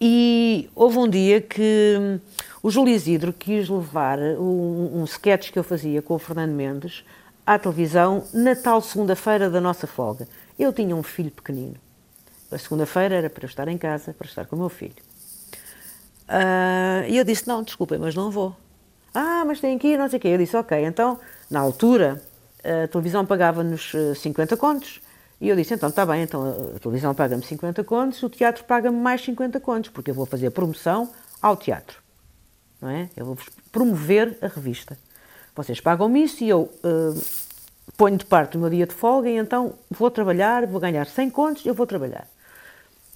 E 0.00 0.70
houve 0.74 0.96
um 0.96 1.08
dia 1.08 1.42
que 1.42 1.96
um, 1.98 2.20
o 2.62 2.70
Júlio 2.70 2.94
Isidro 2.94 3.34
quis 3.34 3.68
levar 3.68 4.18
um, 4.18 5.00
um 5.00 5.04
sketch 5.04 5.50
que 5.50 5.58
eu 5.58 5.64
fazia 5.64 6.00
com 6.00 6.14
o 6.14 6.18
Fernando 6.18 6.52
Mendes 6.52 7.04
à 7.46 7.58
televisão 7.58 8.24
na 8.34 8.56
tal 8.56 8.80
segunda-feira 8.82 9.48
da 9.48 9.60
nossa 9.60 9.86
folga. 9.86 10.26
Eu 10.58 10.72
tinha 10.72 10.96
um 10.96 11.02
filho 11.02 11.30
pequenino. 11.30 11.76
A 12.50 12.58
segunda-feira 12.58 13.14
era 13.14 13.30
para 13.30 13.44
eu 13.44 13.48
estar 13.48 13.68
em 13.68 13.78
casa, 13.78 14.12
para 14.12 14.26
estar 14.26 14.46
com 14.46 14.56
o 14.56 14.58
meu 14.58 14.68
filho. 14.68 14.96
Uh, 16.28 17.08
e 17.08 17.16
eu 17.16 17.24
disse: 17.24 17.46
Não, 17.46 17.62
desculpem, 17.62 17.98
mas 17.98 18.14
não 18.14 18.30
vou. 18.30 18.56
Ah, 19.14 19.44
mas 19.46 19.60
tem 19.60 19.78
que 19.78 19.88
ir, 19.88 19.98
não 19.98 20.08
sei 20.08 20.18
o 20.18 20.20
quê. 20.20 20.28
Eu 20.28 20.38
disse: 20.38 20.56
Ok, 20.56 20.84
então 20.84 21.20
na 21.50 21.60
altura, 21.60 22.22
a 22.64 22.88
televisão 22.88 23.24
pagava-nos 23.24 23.92
50 24.16 24.54
eh, 24.54 24.56
contos 24.56 25.00
e 25.40 25.48
eu 25.48 25.56
disse, 25.56 25.74
então 25.74 25.88
está 25.88 26.06
bem, 26.06 26.22
então 26.22 26.74
a 26.74 26.78
televisão 26.78 27.14
paga-me 27.14 27.44
50 27.44 27.84
contos, 27.84 28.22
o 28.22 28.28
teatro 28.28 28.64
paga-me 28.64 28.98
mais 28.98 29.22
50 29.22 29.60
contos, 29.60 29.90
porque 29.90 30.10
eu 30.10 30.14
vou 30.14 30.24
fazer 30.24 30.50
promoção 30.50 31.10
ao 31.42 31.56
teatro. 31.56 32.02
Não 32.80 32.88
é? 32.88 33.10
Eu 33.16 33.26
vou 33.26 33.38
promover 33.70 34.38
a 34.40 34.46
revista. 34.46 34.98
Vocês 35.56 35.80
pagam-me 35.80 36.22
isso 36.22 36.44
e 36.44 36.50
eu 36.50 36.70
uh, 36.84 37.24
ponho 37.96 38.18
de 38.18 38.26
parte 38.26 38.58
o 38.58 38.60
meu 38.60 38.68
dia 38.68 38.86
de 38.86 38.92
folga 38.92 39.30
e 39.30 39.38
então 39.38 39.72
vou 39.90 40.10
trabalhar, 40.10 40.66
vou 40.66 40.78
ganhar 40.78 41.06
100 41.06 41.30
contos, 41.30 41.64
eu 41.64 41.74
vou 41.74 41.86
trabalhar. 41.86 42.28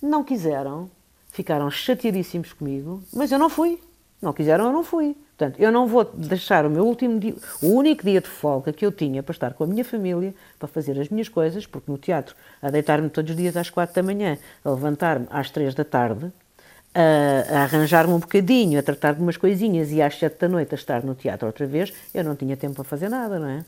Não 0.03 0.25
quiseram, 0.25 0.91
ficaram 1.31 1.71
chateadíssimos 1.71 2.55
comigo, 2.55 3.03
mas 3.13 3.31
eu 3.31 3.39
não 3.39 3.51
fui. 3.51 3.79
Não 4.23 4.33
quiseram, 4.33 4.67
eu 4.67 4.73
não 4.73 4.83
fui. 4.83 5.15
Portanto, 5.37 5.61
eu 5.61 5.71
não 5.71 5.87
vou 5.87 6.05
deixar 6.05 6.65
o 6.65 6.71
meu 6.71 6.85
último 6.85 7.19
dia, 7.19 7.35
o 7.63 7.69
único 7.69 8.05
dia 8.05 8.21
de 8.21 8.29
folga 8.29 8.73
que 8.73 8.85
eu 8.85 8.93
tinha 8.93 9.23
para 9.23 9.33
estar 9.33 9.55
com 9.55 9.65
a 9.65 9.67
minha 9.67 9.85
família, 9.85 10.35
para 10.59 10.69
fazer 10.69 10.99
as 10.99 11.09
minhas 11.09 11.29
coisas, 11.29 11.67
porque 11.67 11.91
no 11.91 11.99
teatro, 11.99 12.35
a 12.61 12.71
deitar-me 12.71 13.09
todos 13.09 13.31
os 13.31 13.37
dias 13.37 13.57
às 13.57 13.71
quatro 13.71 13.95
da 13.95 14.03
manhã, 14.03 14.39
a 14.65 14.71
levantar-me 14.71 15.27
às 15.31 15.51
três 15.51 15.75
da 15.75 15.85
tarde, 15.85 16.31
a, 16.95 17.55
a 17.55 17.63
arranjar-me 17.63 18.13
um 18.13 18.19
bocadinho, 18.19 18.79
a 18.79 18.83
tratar 18.83 19.15
de 19.15 19.21
umas 19.21 19.37
coisinhas 19.37 19.91
e 19.93 20.03
às 20.03 20.19
sete 20.19 20.41
da 20.41 20.49
noite 20.49 20.75
a 20.75 20.77
estar 20.77 21.05
no 21.05 21.15
teatro 21.15 21.47
outra 21.47 21.67
vez, 21.67 21.93
eu 22.13 22.25
não 22.25 22.35
tinha 22.35 22.57
tempo 22.57 22.75
para 22.75 22.85
fazer 22.85 23.09
nada, 23.09 23.39
não 23.39 23.49
é? 23.49 23.65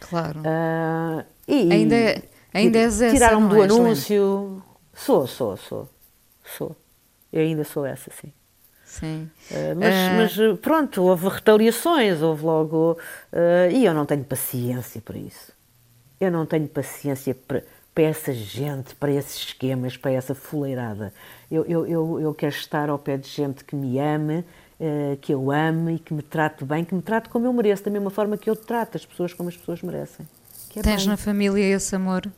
Claro. 0.00 0.40
Uh, 0.40 1.24
e, 1.46 1.72
ainda, 1.72 1.96
é, 1.96 2.22
ainda 2.54 2.78
és 2.78 3.02
essa, 3.02 3.14
Tiraram-me 3.14 3.48
do 3.48 3.62
anúncio. 3.62 4.62
Sou, 4.94 5.26
sou, 5.26 5.56
sou. 5.56 5.88
Sou. 6.44 6.76
Eu 7.32 7.42
ainda 7.42 7.64
sou 7.64 7.84
essa, 7.84 8.10
sim. 8.10 8.32
Sim. 8.84 9.30
Uh, 9.50 9.76
mas, 9.76 10.38
uh... 10.38 10.42
mas, 10.42 10.60
pronto, 10.60 11.02
houve 11.02 11.28
retaliações, 11.28 12.22
houve 12.22 12.44
logo. 12.44 12.98
E 13.72 13.84
eu 13.84 13.92
não 13.92 14.06
tenho 14.06 14.24
paciência 14.24 15.00
para 15.00 15.18
isso. 15.18 15.52
Eu 16.20 16.30
não 16.30 16.46
tenho 16.46 16.66
paciência 16.68 17.34
para, 17.34 17.62
para 17.98 18.04
essa 18.04 18.32
gente, 18.32 18.94
para 18.94 19.10
esses 19.10 19.48
esquemas, 19.48 19.96
para 19.96 20.12
essa 20.12 20.32
fuleirada. 20.32 21.12
Eu, 21.50 21.64
eu, 21.64 21.84
eu, 21.84 22.20
eu 22.20 22.32
quero 22.32 22.54
estar 22.54 22.88
ao 22.88 22.96
pé 22.96 23.16
de 23.16 23.28
gente 23.28 23.64
que 23.64 23.74
me 23.74 23.98
ame, 23.98 24.44
que 25.20 25.34
eu 25.34 25.50
ame 25.50 25.96
e 25.96 25.98
que 25.98 26.14
me 26.14 26.22
trate 26.22 26.64
bem, 26.64 26.84
que 26.84 26.94
me 26.94 27.02
trate 27.02 27.28
como 27.28 27.46
eu 27.46 27.52
mereço, 27.52 27.82
da 27.82 27.90
mesma 27.90 28.08
forma 28.08 28.38
que 28.38 28.48
eu 28.48 28.54
trato 28.54 28.96
as 28.96 29.04
pessoas 29.04 29.34
como 29.34 29.48
as 29.48 29.56
pessoas 29.56 29.82
merecem. 29.82 30.24
É 30.76 30.80
Tens 30.80 31.00
bem. 31.00 31.08
na 31.08 31.16
família 31.16 31.74
esse 31.74 31.96
amor? 31.96 32.30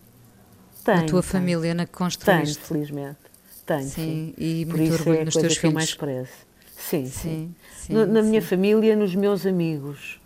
Tenho. 0.83 0.97
Na 0.97 1.03
tua 1.03 1.21
tenho. 1.21 1.23
família, 1.23 1.75
na 1.75 1.85
que 1.85 1.93
construíste? 1.93 2.57
Tenho, 2.57 2.67
felizmente. 2.67 3.19
Tenho, 3.67 3.83
sim. 3.83 3.91
sim. 3.91 4.35
E 4.39 4.65
Por 4.65 4.79
muito 4.79 4.95
orgulho 4.95 5.19
é 5.19 5.25
nos 5.27 5.35
teus 5.35 5.59
filhos. 5.59 5.75
mais. 5.75 6.29
Sim, 6.75 7.05
sim. 7.05 7.05
sim, 7.11 7.55
sim 7.77 7.93
no, 7.93 8.07
na 8.07 8.23
minha 8.23 8.41
família, 8.41 8.97
nos 8.97 9.15
meus 9.15 9.45
amigos. 9.45 10.19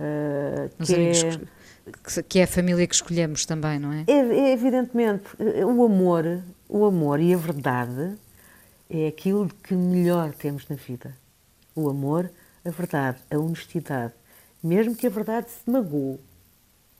Uh, 0.00 0.70
que, 0.82 0.94
amigos 0.94 1.22
é, 1.24 1.61
que 2.28 2.38
é 2.38 2.44
a 2.44 2.46
família 2.46 2.86
que 2.86 2.94
escolhemos 2.94 3.44
também, 3.44 3.78
não 3.78 3.92
é? 3.92 4.04
é? 4.06 4.12
É, 4.12 4.52
evidentemente. 4.52 5.24
O 5.64 5.84
amor, 5.84 6.42
o 6.68 6.84
amor 6.84 7.20
e 7.20 7.34
a 7.34 7.36
verdade 7.36 8.16
é 8.88 9.08
aquilo 9.08 9.48
que 9.62 9.74
melhor 9.74 10.32
temos 10.34 10.68
na 10.68 10.76
vida. 10.76 11.16
O 11.74 11.88
amor, 11.88 12.30
a 12.64 12.70
verdade, 12.70 13.18
a 13.30 13.38
honestidade. 13.38 14.12
Mesmo 14.62 14.94
que 14.94 15.06
a 15.06 15.10
verdade 15.10 15.50
se 15.50 15.68
magoe, 15.68 16.20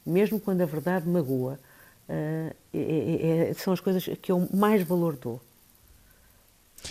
mesmo 0.05 0.41
quando 0.41 0.63
a 0.63 0.67
verdade 0.67 1.09
magoa, 1.09 1.61
uh, 2.09 2.55
é, 2.75 3.51
é, 3.51 3.55
são 3.55 3.73
as 3.73 3.81
coisas 3.81 4.05
que 4.21 4.33
eu 4.33 4.49
mais 4.53 4.83
valor 4.83 5.17
dou. 5.17 5.41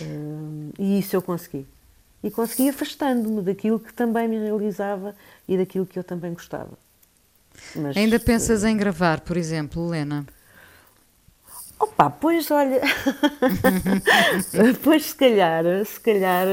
Uh, 0.00 0.72
e 0.78 0.98
isso 0.98 1.14
eu 1.14 1.20
consegui. 1.20 1.66
e 2.22 2.30
consegui 2.30 2.70
afastando-me 2.70 3.42
daquilo 3.42 3.78
que 3.78 3.92
também 3.92 4.28
me 4.28 4.38
realizava 4.38 5.14
e 5.46 5.58
daquilo 5.58 5.84
que 5.84 5.98
eu 5.98 6.04
também 6.04 6.32
gostava. 6.32 6.78
Mas, 7.74 7.96
Ainda 7.96 8.18
pensas 8.18 8.64
em 8.64 8.76
gravar, 8.76 9.20
por 9.20 9.36
exemplo, 9.36 9.86
Helena? 9.94 10.26
Opa, 11.78 12.08
pois 12.10 12.50
olha, 12.50 12.80
pois 14.84 15.06
se 15.06 15.14
calhar, 15.16 15.64
se 15.84 15.98
calhar. 16.00 16.46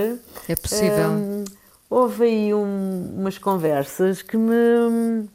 É 0.47 0.55
possível. 0.55 1.09
Hum, 1.11 1.45
houve 1.89 2.23
aí 2.23 2.53
um, 2.53 3.13
umas 3.15 3.37
conversas 3.37 4.23
que 4.23 4.35
me, 4.35 5.29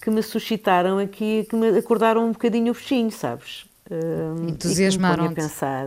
que 0.00 0.10
me 0.10 0.22
suscitaram 0.22 0.98
aqui, 0.98 1.44
que 1.50 1.56
me 1.56 1.76
acordaram 1.76 2.24
um 2.26 2.32
bocadinho 2.32 2.72
o 2.72 2.74
bichinho, 2.74 3.10
sabes? 3.10 3.66
Hum, 3.90 4.48
Entusiasmaram-te. 4.50 5.32
a 5.32 5.42
pensar 5.42 5.86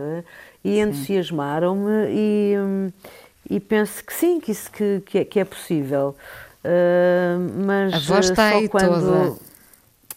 e 0.62 0.78
entusiasmaram-me 0.78 2.08
e, 2.10 2.54
hum, 2.58 2.92
e 3.48 3.58
penso 3.58 4.04
que 4.04 4.12
sim, 4.12 4.38
que 4.38 4.52
isso 4.52 4.70
que, 4.70 5.02
que, 5.06 5.18
é, 5.18 5.24
que 5.24 5.40
é 5.40 5.44
possível. 5.44 6.14
Uh, 6.64 7.64
mas 7.66 7.94
a 7.94 7.98
voz 7.98 8.30
está 8.30 8.48
aí 8.48 8.68
quando... 8.68 9.00
toda 9.00 9.50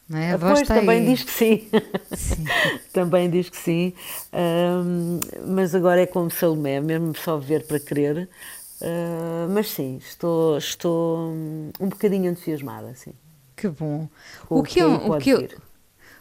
não 0.09 0.19
é? 0.19 0.33
A 0.33 0.37
voz 0.37 0.59
pois, 0.59 0.67
também 0.67 0.99
aí. 0.99 1.05
diz 1.05 1.23
que 1.23 1.31
sim. 1.31 1.69
sim. 2.15 2.45
também 2.91 3.29
diz 3.29 3.49
que 3.49 3.57
sim. 3.57 3.93
Um, 4.33 5.19
mas 5.47 5.73
agora 5.73 6.01
é 6.01 6.05
como 6.05 6.29
Salomé, 6.29 6.79
mesmo 6.81 7.15
só 7.17 7.37
ver 7.37 7.65
para 7.65 7.79
querer. 7.79 8.29
Uh, 8.81 9.49
mas 9.49 9.69
sim, 9.69 9.97
estou, 9.97 10.57
estou 10.57 11.29
um 11.79 11.89
bocadinho 11.89 12.29
entusiasmada. 12.29 12.93
Sim. 12.95 13.13
Que 13.55 13.69
bom. 13.69 14.09
O, 14.49 14.59
o 14.59 14.63
que, 14.63 14.79
é, 14.79 14.85
o, 14.85 15.17
que 15.17 15.31
é, 15.31 15.49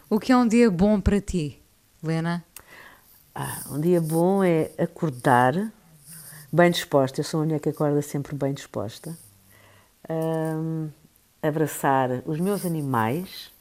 o 0.09 0.19
que 0.19 0.31
é 0.31 0.37
um 0.37 0.47
dia 0.47 0.71
bom 0.71 1.01
para 1.01 1.19
ti, 1.19 1.61
Lena? 2.01 2.43
Ah, 3.35 3.63
um 3.69 3.81
dia 3.81 3.99
bom 3.99 4.43
é 4.43 4.71
acordar 4.77 5.71
bem 6.51 6.71
disposta. 6.71 7.19
Eu 7.19 7.25
sou 7.25 7.39
uma 7.39 7.47
mulher 7.47 7.59
que 7.59 7.69
acorda 7.69 8.01
sempre 8.01 8.35
bem 8.35 8.53
disposta. 8.53 9.17
Um, 10.09 10.89
abraçar 11.41 12.21
os 12.25 12.39
meus 12.39 12.65
animais 12.65 13.53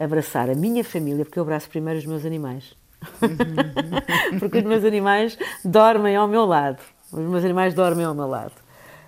abraçar 0.00 0.48
a 0.48 0.54
minha 0.54 0.82
família, 0.82 1.26
porque 1.26 1.38
eu 1.38 1.42
abraço 1.42 1.68
primeiro 1.68 1.98
os 1.98 2.06
meus 2.06 2.24
animais. 2.24 2.74
Uhum. 3.20 4.38
porque 4.40 4.58
os 4.58 4.64
meus 4.64 4.82
animais 4.82 5.38
dormem 5.62 6.16
ao 6.16 6.26
meu 6.26 6.46
lado. 6.46 6.78
Os 7.12 7.20
meus 7.20 7.44
animais 7.44 7.74
dormem 7.74 8.06
ao 8.06 8.14
meu 8.14 8.26
lado. 8.26 8.54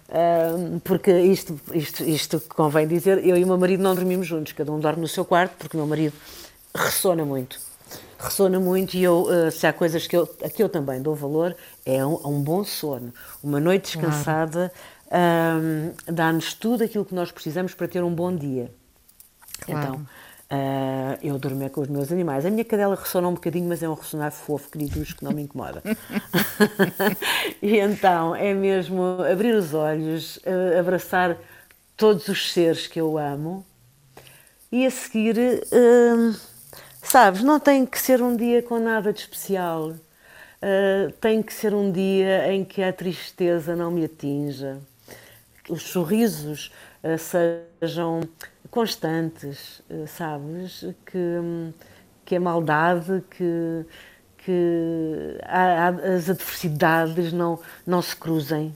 Uh, 0.09 0.79
porque 0.81 1.11
isto, 1.11 1.59
isto, 1.73 2.05
isto 2.05 2.41
convém 2.41 2.87
dizer, 2.87 3.27
eu 3.27 3.39
e 3.39 3.43
o 3.43 3.47
meu 3.47 3.57
marido 3.57 3.83
não 3.83 3.95
dormimos 3.95 4.27
juntos, 4.27 4.53
cada 4.53 4.71
um 4.71 4.79
dorme 4.79 5.01
no 5.01 5.09
seu 5.09 5.25
quarto, 5.25 5.55
porque 5.57 5.75
o 5.75 5.81
meu 5.81 5.87
marido 5.87 6.15
ressona 6.75 7.25
muito. 7.25 7.59
Ressona 8.19 8.61
muito 8.61 8.95
e 8.95 9.03
eu, 9.03 9.23
uh, 9.23 9.51
se 9.51 9.67
há 9.67 9.73
coisas 9.73 10.07
que 10.07 10.15
eu, 10.15 10.29
a 10.45 10.51
que 10.51 10.63
eu 10.63 10.69
também 10.69 11.01
dou 11.01 11.15
valor, 11.15 11.57
é 11.87 12.05
um, 12.05 12.21
um 12.27 12.43
bom 12.43 12.63
sono. 12.63 13.15
Uma 13.43 13.59
noite 13.59 13.97
descansada 13.97 14.71
claro. 14.75 14.92
Uh, 15.13 16.13
dá-nos 16.13 16.55
tudo 16.55 16.85
aquilo 16.85 17.05
que 17.05 17.15
nós 17.15 17.31
precisamos 17.31 17.75
para 17.75 17.87
ter 17.87 18.03
um 18.03 18.15
bom 18.15 18.35
dia. 18.35 18.73
Claro. 19.61 19.81
Então, 19.81 20.07
Uh, 20.53 21.17
eu 21.23 21.39
dormia 21.39 21.71
com 21.71 21.81
os 21.81 21.89
meus 21.89 22.13
animais. 22.13 22.45
A 22.45 22.51
minha 22.51 22.63
cadela 22.63 22.95
ressona 22.95 23.27
um 23.27 23.33
bocadinho, 23.33 23.67
mas 23.67 23.83
é 23.83 23.89
um 23.89 23.95
ressonar 23.95 24.31
fofo, 24.31 24.69
queridos, 24.69 25.15
que 25.15 25.25
não 25.25 25.33
me 25.33 25.41
incomoda. 25.41 25.83
e 27.63 27.79
então 27.79 28.37
é 28.37 28.53
mesmo 28.53 29.03
abrir 29.33 29.55
os 29.55 29.73
olhos, 29.73 30.37
uh, 30.37 30.79
abraçar 30.79 31.39
todos 31.97 32.29
os 32.29 32.53
seres 32.53 32.87
que 32.87 33.01
eu 33.01 33.17
amo 33.17 33.65
e 34.71 34.85
a 34.85 34.91
seguir, 34.91 35.39
uh, 35.39 36.39
sabes, 37.03 37.43
não 37.43 37.59
tem 37.59 37.87
que 37.87 37.99
ser 37.99 38.21
um 38.21 38.37
dia 38.37 38.63
com 38.63 38.79
nada 38.79 39.11
de 39.11 39.21
especial. 39.21 39.95
tem 41.19 41.43
que 41.43 41.55
ser 41.55 41.73
um 41.73 41.91
dia 41.91 42.53
em 42.53 42.63
que 42.63 42.83
a 42.83 42.93
tristeza 42.93 43.75
não 43.75 43.91
me 43.91 44.05
atinja, 44.05 44.79
os 45.69 45.83
sorrisos 45.83 46.73
sejam 47.19 48.21
constantes, 48.71 49.83
eh, 49.91 50.07
sabes? 50.07 50.85
Que, 51.05 51.73
que 52.25 52.37
a 52.37 52.41
maldade, 52.41 53.23
que, 53.31 53.87
que 54.39 55.39
a, 55.45 55.89
a, 55.89 55.89
as 55.89 56.31
adversidades 56.31 57.33
não, 57.33 57.61
não 57.87 58.01
se 58.01 58.17
cruzem 58.17 58.75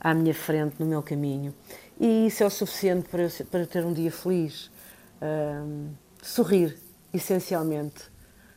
à 0.00 0.12
minha 0.12 0.34
frente, 0.34 0.76
no 0.78 0.86
meu 0.86 1.02
caminho. 1.02 1.54
E 2.00 2.26
isso 2.26 2.42
é 2.42 2.46
o 2.46 2.50
suficiente 2.50 3.08
para, 3.08 3.22
eu, 3.22 3.30
para 3.50 3.66
ter 3.66 3.84
um 3.84 3.92
dia 3.92 4.10
feliz. 4.10 4.70
Um, 5.22 5.90
sorrir, 6.22 6.76
essencialmente. 7.12 8.04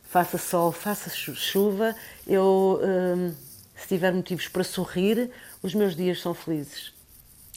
Faça 0.02 0.36
sol, 0.36 0.72
faça 0.72 1.10
chuva, 1.10 1.94
eu, 2.26 2.80
um, 2.82 3.32
se 3.74 3.88
tiver 3.88 4.12
motivos 4.12 4.46
para 4.46 4.62
sorrir, 4.62 5.30
os 5.62 5.74
meus 5.74 5.96
dias 5.96 6.20
são 6.20 6.34
felizes. 6.34 6.91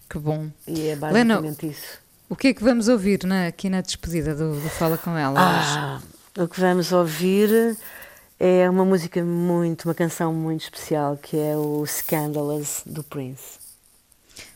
Que 0.09 0.19
bom. 0.19 0.49
E 0.67 0.87
é 0.89 0.95
basicamente 0.95 1.63
Lena, 1.63 1.73
isso. 1.73 1.99
O 2.29 2.35
que 2.35 2.47
é 2.47 2.53
que 2.53 2.63
vamos 2.63 2.87
ouvir 2.87 3.23
na, 3.23 3.47
aqui 3.47 3.69
na 3.69 3.81
despedida 3.81 4.33
do, 4.33 4.59
do 4.59 4.69
Fala 4.69 4.97
Com 4.97 5.17
Ela 5.17 5.39
ah, 5.39 6.01
O 6.37 6.47
que 6.47 6.59
vamos 6.59 6.91
ouvir 6.91 7.77
é 8.39 8.69
uma 8.69 8.83
música 8.83 9.23
muito, 9.23 9.85
uma 9.85 9.93
canção 9.93 10.33
muito 10.33 10.61
especial 10.61 11.17
que 11.17 11.37
é 11.37 11.55
o 11.55 11.85
Scandalous 11.85 12.81
do 12.85 13.03
Prince. 13.03 13.65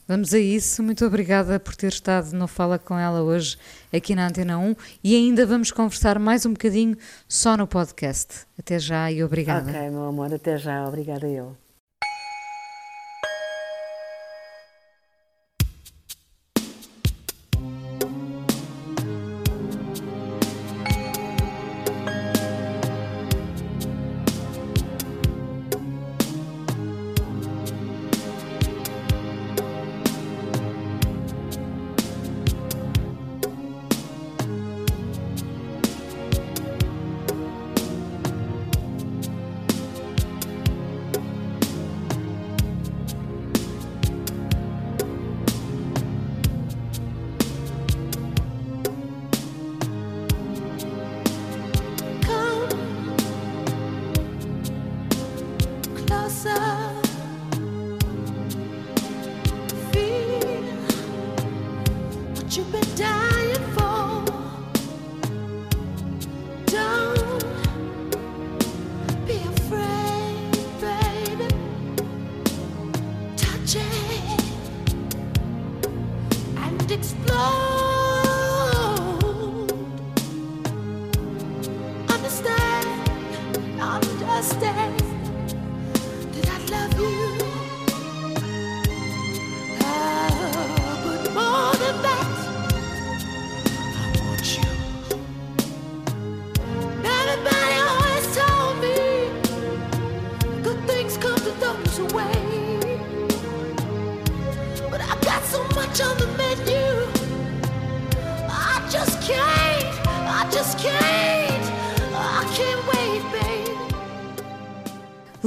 Vamos 0.08 0.34
a 0.34 0.40
isso. 0.40 0.82
Muito 0.82 1.06
obrigada 1.06 1.60
por 1.60 1.76
ter 1.76 1.90
estado 1.90 2.34
no 2.34 2.48
Fala 2.48 2.80
Com 2.80 2.98
Ela 2.98 3.22
hoje 3.22 3.56
aqui 3.94 4.16
na 4.16 4.28
Antena 4.28 4.58
1 4.58 4.76
e 5.04 5.16
ainda 5.16 5.46
vamos 5.46 5.70
conversar 5.70 6.18
mais 6.18 6.48
um 6.48 6.54
bocadinho 6.54 6.98
só 7.28 7.56
no 7.56 7.68
podcast. 7.68 8.48
Até 8.58 8.80
já 8.80 9.12
e 9.12 9.24
obrigada. 9.24 9.70
Ok, 9.70 9.90
meu 9.92 10.06
amor, 10.06 10.34
até 10.34 10.58
já. 10.58 10.88
Obrigada 10.88 11.28
eu. 11.28 11.56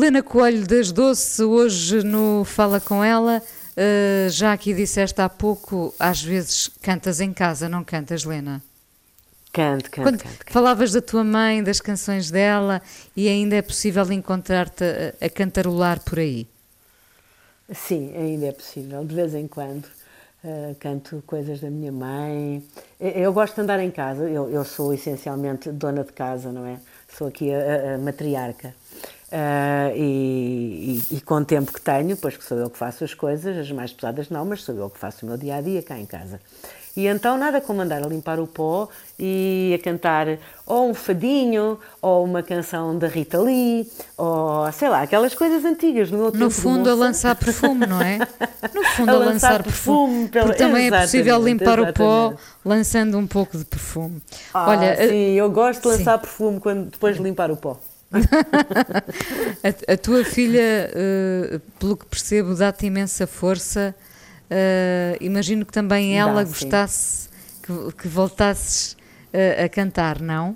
Lena 0.03 0.21
Coelho 0.21 0.67
das 0.67 0.91
Doce, 0.91 1.45
hoje 1.45 2.03
no 2.03 2.45
Fala 2.45 2.81
Com 2.81 3.05
Ela. 3.05 3.41
Uh, 3.77 4.29
já 4.31 4.53
aqui 4.53 4.75
disseste 4.75 5.21
há 5.21 5.29
pouco, 5.29 5.95
às 5.97 6.21
vezes 6.21 6.69
cantas 6.83 7.21
em 7.21 7.33
casa, 7.33 7.69
não 7.69 7.85
cantas, 7.85 8.25
Lena? 8.25 8.61
Canto, 9.53 9.89
canto, 9.89 10.05
Quando 10.05 10.19
canto, 10.19 10.39
canto. 10.39 10.53
Falavas 10.53 10.91
da 10.91 11.01
tua 11.01 11.23
mãe, 11.23 11.63
das 11.63 11.81
canções 11.81 12.33
dela 12.33 12.83
e 13.17 13.29
ainda 13.29 13.55
é 13.55 13.63
possível 13.63 14.11
encontrar-te 14.11 14.83
a, 14.83 15.27
a, 15.27 15.31
cantarolar 15.31 16.01
por 16.01 16.19
aí? 16.19 16.49
Sim, 17.73 18.13
ainda 18.17 18.47
é 18.47 18.53
possível, 18.53 19.05
de 19.05 19.15
vez 19.15 19.37
em 19.37 19.47
quando. 19.47 19.85
Uh, 20.43 20.75
canto 20.81 21.23
coisas 21.25 21.61
da 21.61 21.71
minha 21.71 21.93
mãe. 21.93 22.61
Eu 22.99 23.33
gosto 23.33 23.55
de 23.55 23.61
andar 23.61 23.79
em 23.79 23.93
casa, 23.93 24.29
eu, 24.29 24.51
eu 24.51 24.65
sou 24.65 24.93
essencialmente 24.93 25.71
dona 25.71 26.03
de 26.03 26.13
casa, 26.13 26.51
não 26.51 26.67
é? 26.67 26.81
Sou 27.17 27.29
aqui 27.29 27.55
a, 27.55 27.95
a 27.95 27.99
matriarca. 27.99 28.75
Uh, 29.33 29.97
e, 29.97 31.03
e, 31.11 31.17
e, 31.17 31.21
com 31.23 31.37
o 31.37 31.45
tempo 31.45 31.73
que 31.73 31.81
tenho, 31.81 32.15
pois 32.19 32.37
que 32.37 32.45
sou 32.45 32.59
eu 32.59 32.69
que 32.69 32.77
faço 32.77 33.03
as 33.03 33.15
coisas, 33.15 33.57
as 33.57 33.71
mais 33.73 33.91
pesadas 33.91 34.29
não, 34.29 34.45
mas 34.45 34.63
sou 34.63 34.75
eu 34.75 34.91
que 34.91 34.99
faço 34.99 35.25
o 35.25 35.29
meu 35.29 35.39
dia 35.39 35.57
a 35.57 35.61
dia 35.63 35.83
cá 35.83 35.99
em 35.99 36.05
casa. 36.05 36.39
E 36.95 37.07
então 37.07 37.39
nada 37.39 37.59
como 37.59 37.81
andar 37.81 38.03
a 38.03 38.07
limpar 38.07 38.39
o 38.39 38.47
pó 38.47 38.91
e 39.19 39.75
a 39.75 39.83
cantar 39.83 40.27
ou 40.67 40.91
um 40.91 40.93
fadinho, 40.93 41.79
ou 42.03 42.23
uma 42.23 42.43
canção 42.43 42.99
da 42.99 43.09
Rita 43.09 43.41
Lee, 43.41 43.91
ou 44.19 44.71
sei 44.73 44.91
lá, 44.91 45.01
aquelas 45.01 45.35
coisas 45.35 45.65
antigas 45.65 46.11
no 46.11 46.31
No 46.31 46.51
fundo 46.51 46.91
a 46.91 46.95
lançar 46.95 47.35
perfume, 47.35 47.87
não 47.87 48.03
é? 48.03 48.19
No 48.75 48.85
fundo 48.85 49.11
a, 49.11 49.15
a 49.15 49.17
lançar, 49.17 49.33
lançar, 49.33 49.63
perfume. 49.63 50.29
Pela... 50.29 50.45
Porque 50.45 50.59
também 50.59 50.89
é 50.89 51.01
possível 51.01 51.43
limpar 51.43 51.79
exatamente. 51.79 51.91
o 51.91 51.95
pó 51.95 52.35
lançando 52.63 53.17
um 53.17 53.27
pouco 53.27 53.57
de 53.57 53.65
perfume. 53.65 54.23
Ah, 54.53 54.69
Olha, 54.69 55.09
sim, 55.09 55.33
eu 55.33 55.51
gosto 55.51 55.81
de 55.81 55.89
lançar 55.89 56.17
sim. 56.17 56.21
perfume 56.21 56.61
quando, 56.61 56.91
depois 56.91 57.17
de 57.17 57.23
limpar 57.23 57.51
o 57.51 57.57
pó. 57.57 57.79
a, 59.89 59.93
a, 59.93 59.97
tua 59.97 60.25
filha, 60.25 60.91
uh, 60.93 61.61
pelo 61.79 61.97
que 61.97 62.07
percebo, 62.07 62.55
dá-te 62.55 62.87
imensa 62.87 63.27
força 63.27 63.95
Uh, 64.53 65.17
imagino 65.19 65.65
que 65.65 65.73
também 65.73 66.19
ela 66.19 66.45
Dá, 66.45 66.45
gostasse 66.45 67.31
que, 67.63 67.73
que, 68.03 68.07
voltasses 68.07 68.93
uh, 69.33 69.65
a 69.65 69.69
cantar, 69.71 70.21
não? 70.21 70.55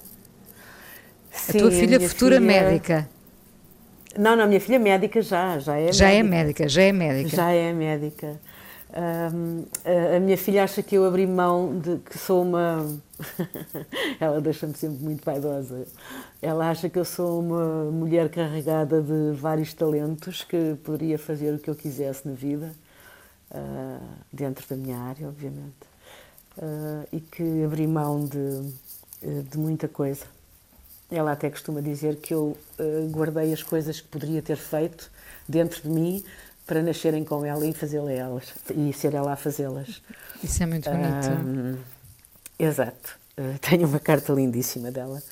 Sim, 1.33 1.57
a 1.57 1.61
tua 1.63 1.71
filha, 1.71 1.97
a 1.97 2.01
futura 2.01 2.37
filha... 2.37 2.47
médica. 2.47 3.09
Não, 4.19 4.37
não, 4.37 4.47
minha 4.47 4.61
filha 4.61 4.79
médica 4.79 5.23
já, 5.23 5.59
já 5.59 5.79
é 5.79 5.93
já 5.93 6.07
médica. 6.09 6.19
é 6.19 6.23
médica, 6.23 6.69
já 6.69 6.83
é 6.83 6.93
médica. 6.93 7.37
Já 7.37 7.51
é 7.51 7.73
médica. 7.73 8.41
Um, 8.89 9.65
a, 10.17 10.21
minha 10.21 10.39
filha 10.39 10.63
acha 10.63 10.83
que 10.83 10.95
eu 10.95 11.05
abri 11.05 11.27
mão 11.27 11.79
de 11.79 11.99
que 11.99 12.17
sou 12.17 12.43
uma. 12.43 12.87
Ela 14.21 14.41
deixa-me 14.41 14.75
sempre 14.75 15.03
muito 15.03 15.25
vaidosa. 15.25 15.87
Ela 16.41 16.71
acha 16.71 16.89
que 16.89 16.99
eu 16.99 17.05
sou 17.05 17.41
uma 17.41 17.91
mulher 17.91 18.29
carregada 18.29 19.03
de 19.03 19.33
vários 19.37 19.75
talentos 19.75 20.45
que 20.45 20.77
poderia 20.85 21.19
fazer 21.19 21.55
o 21.55 21.59
que 21.59 21.69
eu 21.69 21.75
quisesse 21.75 22.29
na 22.29 22.35
vida 22.35 22.73
uh, 23.51 24.07
dentro 24.33 24.67
da 24.69 24.77
minha 24.77 24.99
área, 24.99 25.29
obviamente, 25.29 25.75
uh, 26.59 27.07
e 27.13 27.21
que 27.21 27.65
abri 27.65 27.87
mão 27.89 28.25
de, 28.25 29.43
de 29.43 29.59
muita 29.59 29.89
coisa. 29.89 30.25
Ela 31.11 31.33
até 31.33 31.51
costuma 31.51 31.81
dizer 31.81 32.17
que 32.17 32.35
eu 32.35 32.57
guardei 33.13 33.53
as 33.53 33.63
coisas 33.63 34.01
que 34.01 34.09
poderia 34.09 34.43
ter 34.43 34.57
feito 34.57 35.09
dentro 35.49 35.81
de 35.83 35.89
mim 35.89 36.25
para 36.67 36.83
nascerem 36.83 37.25
com 37.25 37.45
ela 37.45 37.65
e 37.67 37.73
fazê-las 37.73 38.19
elas 38.19 38.55
e 38.75 38.93
ser 38.93 39.15
ela 39.15 39.33
a 39.33 39.37
fazê-las. 39.37 40.03
Isso 40.43 40.63
é 40.63 40.67
muito 40.67 40.91
bonito. 40.91 41.29
Um, 41.31 41.79
exato. 42.59 43.19
Uh, 43.39 43.59
tenho 43.61 43.87
uma 43.87 44.01
carta 44.01 44.33
lindíssima 44.33 44.91
dela 44.91 45.23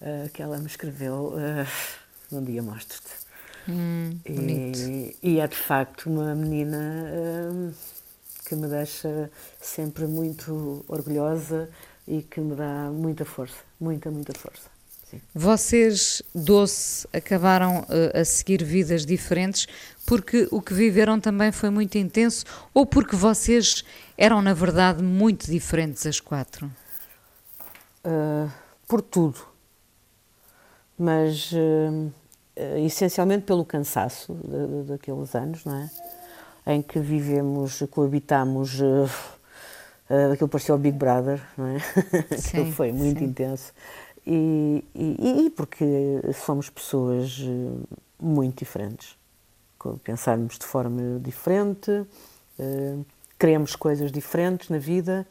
uh, 0.00 0.28
que 0.30 0.42
ela 0.42 0.58
me 0.58 0.66
escreveu. 0.66 1.32
Uh, 1.34 2.36
um 2.36 2.44
dia 2.44 2.62
mostro-te. 2.62 3.26
Hum, 3.68 4.18
e, 4.24 5.16
e, 5.22 5.40
é 5.40 5.48
de 5.48 5.56
facto 5.56 6.08
uma 6.08 6.34
menina 6.36 6.78
hum, 7.52 7.72
que 8.44 8.54
me 8.54 8.68
deixa 8.68 9.28
sempre 9.60 10.06
muito 10.06 10.84
orgulhosa 10.86 11.68
e 12.06 12.22
que 12.22 12.40
me 12.40 12.54
dá 12.54 12.90
muita 12.92 13.24
força, 13.24 13.56
muita, 13.80 14.08
muita 14.08 14.38
força. 14.38 14.75
Sim. 15.10 15.20
Vocês, 15.34 16.22
doce, 16.34 17.06
acabaram 17.12 17.80
uh, 17.80 18.18
a 18.18 18.24
seguir 18.24 18.64
vidas 18.64 19.06
diferentes 19.06 19.66
porque 20.04 20.48
o 20.50 20.60
que 20.60 20.74
viveram 20.74 21.20
também 21.20 21.52
foi 21.52 21.70
muito 21.70 21.96
intenso 21.96 22.44
ou 22.74 22.84
porque 22.84 23.16
vocês 23.16 23.84
eram, 24.16 24.42
na 24.42 24.54
verdade, 24.54 25.02
muito 25.02 25.50
diferentes 25.50 26.06
as 26.06 26.20
quatro? 26.20 26.70
Uh, 28.04 28.50
por 28.88 29.02
tudo. 29.02 29.38
Mas. 30.98 31.52
Uh, 31.52 32.12
uh, 32.56 32.78
essencialmente 32.78 33.44
pelo 33.44 33.64
cansaço 33.64 34.34
de, 34.34 34.66
de, 34.66 34.82
daqueles 34.88 35.34
anos, 35.34 35.64
não 35.64 35.76
é? 35.76 35.90
Em 36.74 36.82
que 36.82 36.98
vivemos, 36.98 37.82
coabitamos, 37.90 38.80
uh, 38.80 39.08
uh, 40.10 40.32
aquilo 40.32 40.48
parecia 40.48 40.74
o 40.74 40.78
Big 40.78 40.96
Brother, 40.96 41.40
não 41.56 41.66
é? 41.66 41.78
Sim, 42.36 42.72
foi 42.72 42.92
muito 42.92 43.20
sim. 43.20 43.26
intenso. 43.26 43.72
E, 44.26 44.84
e, 44.94 45.46
e, 45.46 45.50
porque 45.50 45.84
somos 46.34 46.68
pessoas 46.68 47.38
muito 48.20 48.58
diferentes. 48.58 49.16
Pensarmos 50.02 50.58
de 50.58 50.66
forma 50.66 51.20
diferente, 51.20 51.90
uh, 51.90 53.06
queremos 53.38 53.76
coisas 53.76 54.10
diferentes 54.10 54.68
na 54.68 54.78
vida, 54.78 55.26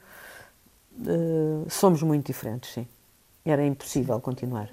uh, 1.00 1.66
somos 1.70 2.02
muito 2.02 2.28
diferentes, 2.28 2.72
sim. 2.72 2.88
Era 3.44 3.66
impossível 3.66 4.20
continuar. 4.22 4.72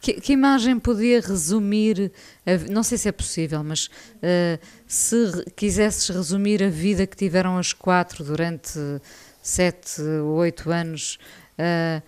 Que, 0.00 0.14
que, 0.20 0.32
imagem 0.32 0.78
podia 0.78 1.20
resumir, 1.20 2.12
a, 2.46 2.70
não 2.70 2.82
sei 2.82 2.96
se 2.96 3.08
é 3.08 3.12
possível, 3.12 3.62
mas 3.62 3.86
uh, 3.86 4.58
se 4.86 5.44
quisesses 5.56 6.08
resumir 6.08 6.62
a 6.62 6.70
vida 6.70 7.06
que 7.06 7.16
tiveram 7.16 7.58
as 7.58 7.72
quatro 7.72 8.24
durante 8.24 8.78
sete, 9.42 10.00
oito 10.00 10.70
anos, 10.70 11.18
uh, 11.58 12.02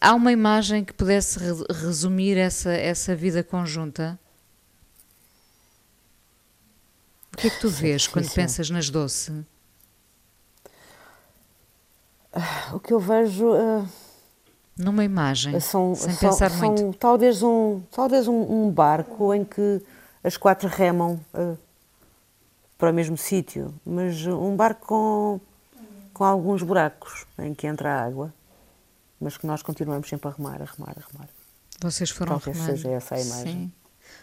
há 0.00 0.14
uma 0.14 0.32
imagem 0.32 0.84
que 0.84 0.92
pudesse 0.92 1.38
re 1.38 1.52
resumir 1.82 2.36
essa, 2.36 2.72
essa 2.72 3.14
vida 3.14 3.42
conjunta? 3.42 4.18
O 7.32 7.36
que 7.36 7.46
é 7.46 7.50
que 7.50 7.60
tu 7.60 7.68
vês 7.68 8.06
quando 8.06 8.30
pensas 8.30 8.68
nas 8.70 8.90
doce? 8.90 9.32
O 12.72 12.80
que 12.80 12.92
eu 12.92 13.00
vejo. 13.00 13.46
Uh 13.46 13.88
numa 14.78 15.04
imagem, 15.04 15.58
são, 15.58 15.94
sem 15.94 16.12
são, 16.12 16.30
pensar 16.30 16.50
são 16.50 16.72
muito. 16.72 16.96
Talvez, 16.98 17.42
um, 17.42 17.80
talvez 17.90 18.28
um, 18.28 18.66
um, 18.66 18.70
barco 18.70 19.34
em 19.34 19.44
que 19.44 19.82
as 20.22 20.36
quatro 20.36 20.68
remam 20.68 21.20
uh, 21.34 21.58
para 22.78 22.90
o 22.90 22.94
mesmo 22.94 23.16
sítio, 23.16 23.74
mas 23.84 24.24
um 24.24 24.54
barco 24.54 24.86
com, 24.86 25.40
com 26.14 26.24
alguns 26.24 26.62
buracos 26.62 27.26
em 27.40 27.52
que 27.52 27.66
entra 27.66 27.92
a 27.92 28.04
água, 28.04 28.32
mas 29.20 29.36
que 29.36 29.46
nós 29.46 29.62
continuamos 29.62 30.08
sempre 30.08 30.28
a 30.28 30.32
remar, 30.32 30.62
a 30.62 30.64
remar, 30.64 30.96
a 30.96 31.12
remar. 31.12 31.28
Vocês 31.80 32.10
foram 32.10 32.38
Talvez 32.38 32.56
remando. 32.56 32.76
seja 32.76 32.90
essa 32.90 33.14
a 33.14 33.20
imagem. 33.20 33.54
Sim. 33.54 33.72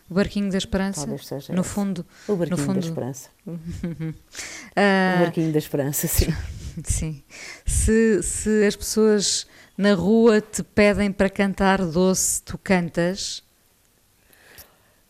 O 0.10 0.14
barquinho 0.14 0.52
da 0.52 0.58
esperança, 0.58 1.06
no 1.06 1.16
essa. 1.16 1.64
fundo. 1.64 2.06
O 2.28 2.36
barquinho 2.36 2.58
no 2.58 2.64
fundo... 2.64 2.80
da 2.80 2.86
esperança. 2.86 3.30
uh, 3.48 3.52
o 5.18 5.24
barquinho 5.24 5.52
da 5.52 5.58
esperança, 5.58 6.08
sim. 6.08 6.34
Sim. 6.84 7.24
Se, 7.66 8.22
se 8.22 8.66
as 8.66 8.76
pessoas 8.76 9.48
na 9.78 9.94
rua 9.94 10.42
te 10.42 10.62
pedem 10.62 11.10
para 11.10 11.30
cantar 11.30 11.82
doce, 11.86 12.42
tu 12.44 12.58
cantas? 12.58 13.42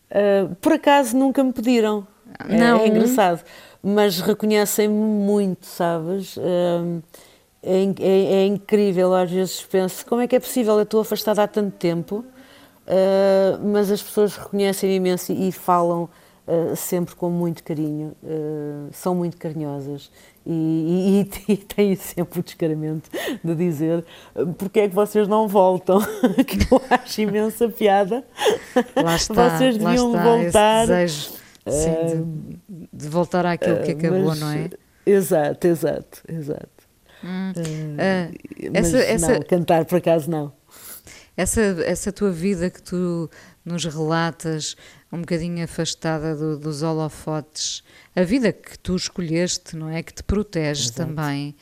Uh, 0.08 0.54
por 0.60 0.72
acaso 0.72 1.16
nunca 1.16 1.42
me 1.42 1.52
pediram. 1.52 2.06
Não. 2.48 2.80
É, 2.80 2.84
é 2.84 2.88
engraçado. 2.88 3.42
Mas 3.82 4.20
reconhecem-me 4.20 4.94
muito, 4.94 5.66
sabes? 5.66 6.36
Uh, 6.36 7.02
é, 7.66 7.82
é, 8.00 8.34
é, 8.34 8.46
incrível, 8.46 9.12
às 9.12 9.28
vezes 9.28 9.60
penso, 9.62 10.06
como 10.06 10.20
é 10.20 10.28
que 10.28 10.36
é 10.36 10.40
possível? 10.40 10.76
Eu 10.76 10.84
estou 10.84 11.00
afastada 11.00 11.42
há 11.42 11.48
tanto 11.48 11.76
tempo, 11.76 12.24
uh, 12.86 13.66
mas 13.66 13.90
as 13.90 14.00
pessoas 14.00 14.36
reconhecem 14.36 14.94
imenso 14.94 15.32
e, 15.32 15.50
falam 15.50 16.08
uh, 16.46 16.76
sempre 16.76 17.16
com 17.16 17.28
muito 17.28 17.64
carinho, 17.64 18.14
uh, 18.22 18.88
são 18.92 19.16
muito 19.16 19.36
carinhosas 19.36 20.12
e, 20.46 21.26
e, 21.48 21.52
e, 21.52 21.56
têm 21.56 21.96
sempre 21.96 22.38
o 22.38 22.42
descaramento 22.44 23.10
de 23.42 23.54
dizer 23.56 24.04
porque 24.56 24.80
é 24.80 24.88
que 24.88 24.94
vocês 24.94 25.26
não 25.26 25.48
voltam, 25.48 25.98
que 26.46 26.72
eu 26.72 26.80
acho 26.88 27.20
imensa 27.20 27.68
piada. 27.68 28.24
Lá 28.94 29.16
está, 29.18 29.58
vocês 29.58 29.76
deviam 29.76 30.12
lá 30.12 30.18
está, 30.18 30.24
voltar. 30.24 30.86
Desejo, 30.86 31.32
sim, 31.66 32.54
de, 32.68 32.88
de, 32.92 33.08
voltar 33.08 33.44
àquilo 33.44 33.82
que 33.82 33.90
acabou, 33.90 34.26
mas, 34.26 34.38
não 34.38 34.52
é? 34.52 34.70
Exato, 35.04 35.66
exato, 35.66 36.22
exato. 36.28 36.75
Hum, 37.24 37.52
uh, 37.52 38.76
essa, 38.76 38.98
essa, 38.98 39.32
não, 39.34 39.42
cantar 39.42 39.84
por 39.84 39.96
acaso 39.96 40.30
não. 40.30 40.52
Essa, 41.36 41.60
essa 41.84 42.12
tua 42.12 42.30
vida 42.30 42.70
que 42.70 42.82
tu 42.82 43.30
nos 43.64 43.84
relatas, 43.84 44.76
um 45.12 45.20
bocadinho 45.20 45.62
afastada 45.62 46.34
do, 46.34 46.58
dos 46.58 46.82
holofotes, 46.82 47.82
a 48.14 48.22
vida 48.22 48.52
que 48.52 48.78
tu 48.78 48.96
escolheste, 48.96 49.76
não 49.76 49.90
é? 49.90 50.02
Que 50.02 50.14
te 50.14 50.22
protege 50.22 50.84
Exato. 50.84 50.96
também. 50.96 51.54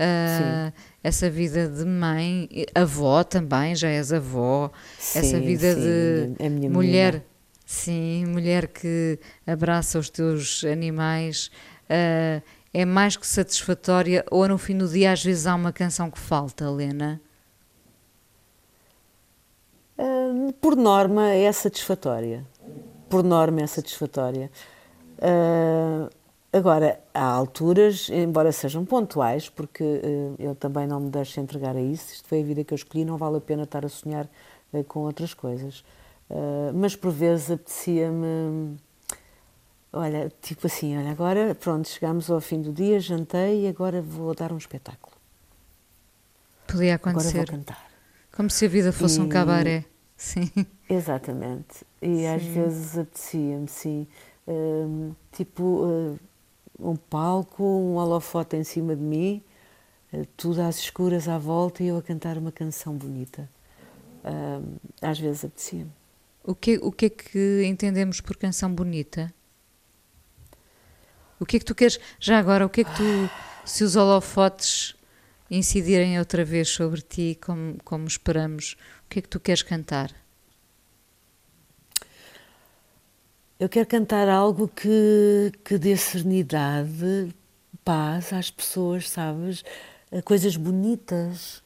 Uh, 0.00 0.72
essa 1.04 1.28
vida 1.28 1.68
de 1.68 1.84
mãe, 1.84 2.48
avó 2.74 3.22
também, 3.22 3.74
já 3.74 3.88
és 3.88 4.12
avó, 4.12 4.70
sim, 4.98 5.18
essa 5.18 5.38
vida 5.38 5.74
sim, 5.74 6.34
de 6.38 6.68
mulher, 6.68 7.12
menina. 7.12 7.24
sim, 7.66 8.24
mulher 8.26 8.68
que 8.68 9.18
abraça 9.46 9.98
os 9.98 10.08
teus 10.08 10.64
animais, 10.64 11.50
uh, 11.84 12.42
é 12.72 12.84
mais 12.84 13.16
que 13.16 13.26
satisfatória 13.26 14.24
ou 14.30 14.46
no 14.48 14.58
fim 14.58 14.76
do 14.76 14.88
dia 14.88 15.12
às 15.12 15.22
vezes 15.22 15.46
há 15.46 15.54
uma 15.54 15.72
canção 15.72 16.10
que 16.10 16.18
falta, 16.18 16.64
Helena? 16.64 17.20
por 20.60 20.76
norma 20.76 21.30
é 21.30 21.50
satisfatória. 21.52 22.46
Por 23.08 23.22
norma 23.22 23.60
é 23.62 23.66
satisfatória. 23.66 24.50
Uh, 25.18 26.08
agora, 26.52 27.00
há 27.12 27.24
alturas, 27.24 28.08
embora 28.08 28.52
sejam 28.52 28.84
pontuais, 28.84 29.48
porque 29.48 29.82
uh, 29.84 30.34
eu 30.38 30.54
também 30.54 30.86
não 30.86 31.00
me 31.00 31.10
deixo 31.10 31.40
entregar 31.40 31.76
a 31.76 31.80
isso, 31.80 32.14
isto 32.14 32.28
foi 32.28 32.40
a 32.40 32.44
vida 32.44 32.64
que 32.64 32.72
eu 32.72 32.76
escolhi, 32.76 33.04
não 33.04 33.16
vale 33.16 33.36
a 33.36 33.40
pena 33.40 33.64
estar 33.64 33.84
a 33.84 33.88
sonhar 33.88 34.26
uh, 34.72 34.84
com 34.84 35.00
outras 35.00 35.34
coisas. 35.34 35.84
mas 36.74 36.94
por 36.94 37.10
vezes 37.10 37.50
apetecia-me. 37.50 38.76
Olha, 39.92 40.32
tipo 40.40 40.66
assim, 40.66 40.96
olha, 40.96 41.10
agora 41.10 41.54
pronto, 41.54 41.88
chegamos 41.88 42.30
ao 42.30 42.40
fim 42.40 42.62
do 42.62 42.72
dia, 42.72 43.00
jantei 43.00 43.64
e 43.64 43.68
agora 43.68 44.00
vou 44.00 44.34
dar 44.34 44.52
um 44.52 44.58
espetáculo. 44.58 45.16
Podia 46.66 46.94
acontecer. 46.94 47.40
Agora 47.40 47.46
vou 47.46 47.58
cantar. 47.58 47.90
Como 48.32 48.48
se 48.48 48.64
a 48.66 48.68
vida 48.68 48.92
fosse 48.92 49.18
e... 49.18 49.20
um 49.20 49.28
cabaré. 49.28 49.84
Sim. 50.16 50.50
Exatamente. 50.88 51.84
E 52.00 52.06
sim. 52.06 52.26
às 52.26 52.42
vezes 52.42 52.98
apetecia-me, 52.98 53.68
sim. 53.68 54.06
Uh, 54.46 55.14
tipo, 55.32 55.62
uh, 55.62 56.18
um 56.78 56.94
palco, 56.94 57.64
um 57.64 57.96
holofote 57.96 58.56
em 58.56 58.64
cima 58.64 58.94
de 58.94 59.02
mim, 59.02 59.42
uh, 60.12 60.26
tudo 60.36 60.62
às 60.62 60.78
escuras 60.78 61.26
à 61.26 61.38
volta 61.38 61.82
e 61.82 61.88
eu 61.88 61.96
a 61.96 62.02
cantar 62.02 62.38
uma 62.38 62.52
canção 62.52 62.94
bonita. 62.94 63.48
às 65.00 65.18
vezes 65.18 65.44
apetecia-me. 65.44 65.90
O 66.44 66.54
que, 66.54 66.78
o 66.78 66.92
que 66.92 67.06
é 67.06 67.10
que 67.10 67.64
entendemos 67.66 68.20
por 68.20 68.36
canção 68.36 68.72
bonita? 68.72 69.32
O 71.40 71.46
que 71.46 71.56
é 71.56 71.58
que 71.58 71.64
tu 71.64 71.74
queres, 71.74 71.98
já 72.20 72.38
agora, 72.38 72.66
o 72.66 72.68
que 72.68 72.82
é 72.82 72.84
que 72.84 72.94
tu, 72.94 73.30
se 73.64 73.82
os 73.82 73.96
holofotes 73.96 74.94
incidirem 75.50 76.18
outra 76.18 76.44
vez 76.44 76.68
sobre 76.68 77.00
ti, 77.00 77.38
como, 77.42 77.76
como 77.82 78.06
esperamos, 78.06 78.76
o 79.06 79.08
que 79.08 79.18
é 79.18 79.22
que 79.22 79.28
tu 79.28 79.40
queres 79.40 79.62
cantar? 79.62 80.14
Eu 83.58 83.68
quero 83.68 83.86
cantar 83.86 84.28
algo 84.28 84.68
que, 84.68 85.52
que 85.64 85.76
dê 85.76 85.96
serenidade, 85.96 87.34
paz 87.84 88.32
às 88.32 88.50
pessoas, 88.50 89.08
sabes? 89.08 89.64
Coisas 90.24 90.56
bonitas. 90.56 91.62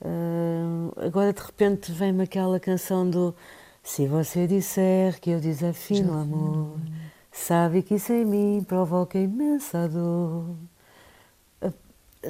Uh, 0.00 0.92
agora 0.96 1.32
de 1.32 1.40
repente 1.40 1.90
vem-me 1.90 2.24
aquela 2.24 2.60
canção 2.60 3.08
do 3.08 3.34
Se 3.82 4.06
você 4.06 4.46
disser 4.46 5.18
que 5.20 5.30
eu 5.30 5.40
desafio 5.40 6.12
amor, 6.12 6.78
sabe 7.36 7.82
que 7.82 7.94
isso 7.94 8.12
em 8.12 8.24
mim 8.24 8.64
provoca 8.66 9.18
imensa 9.18 9.88
dor 9.88 10.56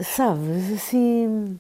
sabes, 0.02 0.72
assim, 0.72 1.58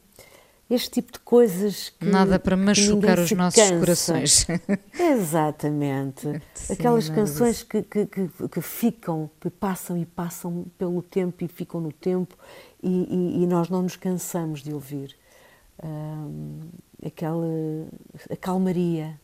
este 0.68 0.90
tipo 0.90 1.12
de 1.12 1.18
coisas 1.20 1.90
que. 1.90 2.06
Nada 2.06 2.38
para 2.38 2.56
machucar 2.56 3.18
os 3.18 3.30
nossos 3.32 3.62
cansa. 3.62 3.78
corações. 3.78 4.46
Exatamente. 4.98 6.40
Sim, 6.54 6.72
Aquelas 6.72 7.08
canções 7.08 7.62
que, 7.62 7.82
que, 7.82 8.06
que, 8.06 8.28
que, 8.48 8.60
ficam, 8.60 9.30
que 9.40 9.50
passam 9.50 9.96
e 9.96 10.04
passam 10.04 10.66
pelo 10.78 11.02
tempo 11.02 11.44
e 11.44 11.48
ficam 11.48 11.80
no 11.80 11.92
tempo 11.92 12.36
e, 12.82 12.88
e, 12.88 13.42
e 13.42 13.46
nós 13.46 13.68
não 13.68 13.82
nos 13.82 13.96
cansamos 13.96 14.62
de 14.62 14.72
ouvir. 14.72 15.14
Um, 15.82 16.60
aquela 17.04 17.46
a 18.30 18.36
calmaria. 18.36 19.20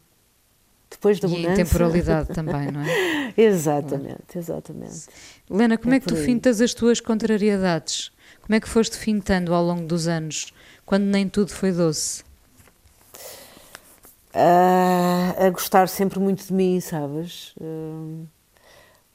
Depois 0.91 1.21
da 1.21 1.29
mudança. 1.29 1.49
E 1.49 1.53
a 1.53 1.57
temporalidade 1.57 2.29
também, 2.35 2.71
não 2.71 2.81
é? 2.81 3.33
exatamente, 3.37 4.37
exatamente. 4.37 5.07
Helena, 5.49 5.79
como 5.79 5.95
é, 5.95 5.97
é 5.97 6.01
que 6.01 6.07
tu 6.07 6.17
fintas 6.17 6.61
as 6.61 6.75
tuas 6.75 7.01
contrariedades? 7.01 8.11
Como 8.43 8.55
é 8.55 8.61
que 8.61 8.69
foste 8.69 8.97
fintando 8.97 9.55
ao 9.55 9.65
longo 9.65 9.87
dos 9.87 10.09
anos, 10.09 10.53
quando 10.85 11.05
nem 11.05 11.29
tudo 11.29 11.53
foi 11.53 11.73
doce? 11.73 12.23
Uh, 14.35 15.47
a 15.47 15.51
gostar 15.51 15.89
sempre 15.89 16.19
muito 16.19 16.47
de 16.47 16.53
mim, 16.53 16.81
sabes? 16.81 17.55
Uh, 17.61 18.27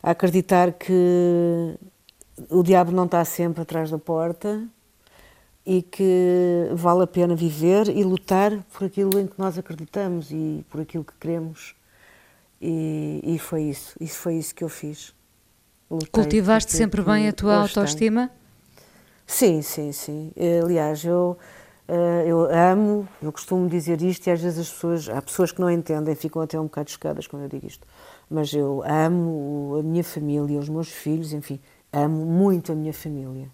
a 0.01 0.11
acreditar 0.11 0.71
que 0.73 1.77
o 2.49 2.63
diabo 2.63 2.91
não 2.91 3.05
está 3.05 3.23
sempre 3.23 3.61
atrás 3.61 3.89
da 3.89 3.97
porta 3.97 4.67
e 5.65 5.81
que 5.81 6.69
vale 6.73 7.03
a 7.03 7.07
pena 7.07 7.35
viver 7.35 7.89
e 7.89 8.03
lutar 8.03 8.51
por 8.71 8.85
aquilo 8.85 9.19
em 9.19 9.25
que 9.25 9.39
nós 9.39 9.57
acreditamos 9.57 10.29
e 10.31 10.63
por 10.69 10.81
aquilo 10.81 11.03
que 11.03 11.13
queremos. 11.19 11.75
E, 12.61 13.21
e 13.23 13.39
foi 13.39 13.63
isso, 13.63 13.95
isso 13.99 14.17
foi 14.17 14.35
isso 14.35 14.53
que 14.53 14.63
eu 14.63 14.69
fiz. 14.69 15.13
Lutei 15.89 16.09
Cultivaste 16.09 16.71
sempre 16.71 17.01
bem 17.01 17.27
a 17.27 17.33
tua 17.33 17.55
autoestima? 17.57 18.27
Tenho. 18.27 18.45
Sim, 19.25 19.61
sim, 19.61 19.91
sim. 19.91 20.31
Aliás, 20.63 21.03
eu, 21.03 21.37
eh, 21.87 22.25
eu 22.27 22.45
amo, 22.51 23.07
eu 23.21 23.31
costumo 23.31 23.67
dizer 23.67 24.01
isto 24.01 24.27
e 24.27 24.31
às 24.31 24.41
vezes 24.41 24.59
as 24.59 24.69
pessoas, 24.69 25.09
há 25.09 25.21
pessoas 25.21 25.51
que 25.51 25.59
não 25.59 25.69
entendem, 25.69 26.15
ficam 26.15 26.41
até 26.41 26.59
um 26.59 26.63
bocado 26.63 26.91
chocadas 26.91 27.27
quando 27.27 27.43
eu 27.43 27.49
digo 27.49 27.65
isto, 27.65 27.87
mas 28.29 28.53
eu 28.53 28.83
amo 28.85 29.77
a 29.79 29.83
minha 29.83 30.03
família, 30.03 30.59
os 30.59 30.69
meus 30.69 30.89
filhos, 30.89 31.33
enfim, 31.33 31.59
amo 31.91 32.25
muito 32.25 32.71
a 32.71 32.75
minha 32.75 32.93
família. 32.93 33.49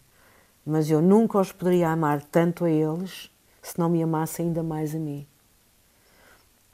Mas 0.66 0.90
eu 0.90 1.02
nunca 1.02 1.40
os 1.40 1.52
poderia 1.52 1.90
amar 1.90 2.22
tanto 2.24 2.66
a 2.66 2.70
eles 2.70 3.32
se 3.62 3.78
não 3.80 3.90
me 3.90 4.02
amasse 4.02 4.42
ainda 4.42 4.62
mais 4.64 4.96
a 4.96 5.00
mim. 5.00 5.28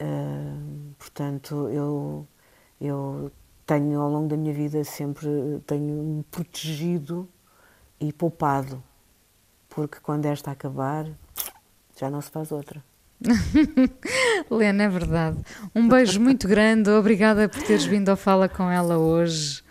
Uh, 0.01 0.93
portanto, 0.97 1.69
eu, 1.69 2.27
eu 2.79 3.31
tenho 3.65 3.99
ao 3.99 4.09
longo 4.09 4.27
da 4.27 4.37
minha 4.37 4.53
vida 4.53 4.83
sempre 4.83 5.27
tenho 5.65 6.23
protegido 6.29 7.27
e 7.99 8.13
poupado 8.13 8.83
porque 9.77 9.99
quando 10.01 10.25
esta 10.25 10.49
acabar, 10.49 11.05
já 11.99 12.09
não 12.09 12.19
se 12.19 12.31
faz 12.31 12.51
outra. 12.51 12.83
Lena, 14.49 14.85
é 14.85 14.89
verdade. 14.89 15.37
Um 15.75 15.87
beijo 15.87 16.19
muito 16.19 16.47
grande, 16.47 16.89
obrigada 16.89 17.47
por 17.47 17.61
teres 17.61 17.85
vindo 17.85 18.09
ao 18.09 18.17
Fala 18.17 18.49
com 18.49 18.71
ela 18.71 18.97
hoje. 18.97 19.61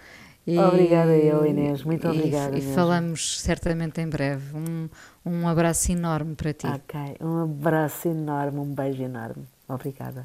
E, 0.46 0.58
obrigada 0.58 1.16
eu, 1.16 1.44
Inês, 1.44 1.82
muito 1.82 2.06
obrigada. 2.06 2.56
E, 2.56 2.60
e 2.60 2.74
falamos 2.74 3.40
certamente 3.40 4.00
em 4.00 4.08
breve. 4.08 4.56
Um, 4.56 4.88
um 5.24 5.48
abraço 5.48 5.90
enorme 5.90 6.36
para 6.36 6.52
ti. 6.52 6.66
Ok, 6.68 7.16
um 7.20 7.42
abraço 7.42 8.08
enorme, 8.08 8.60
um 8.60 8.72
beijo 8.72 9.02
enorme. 9.02 9.44
Obrigada. 9.68 10.24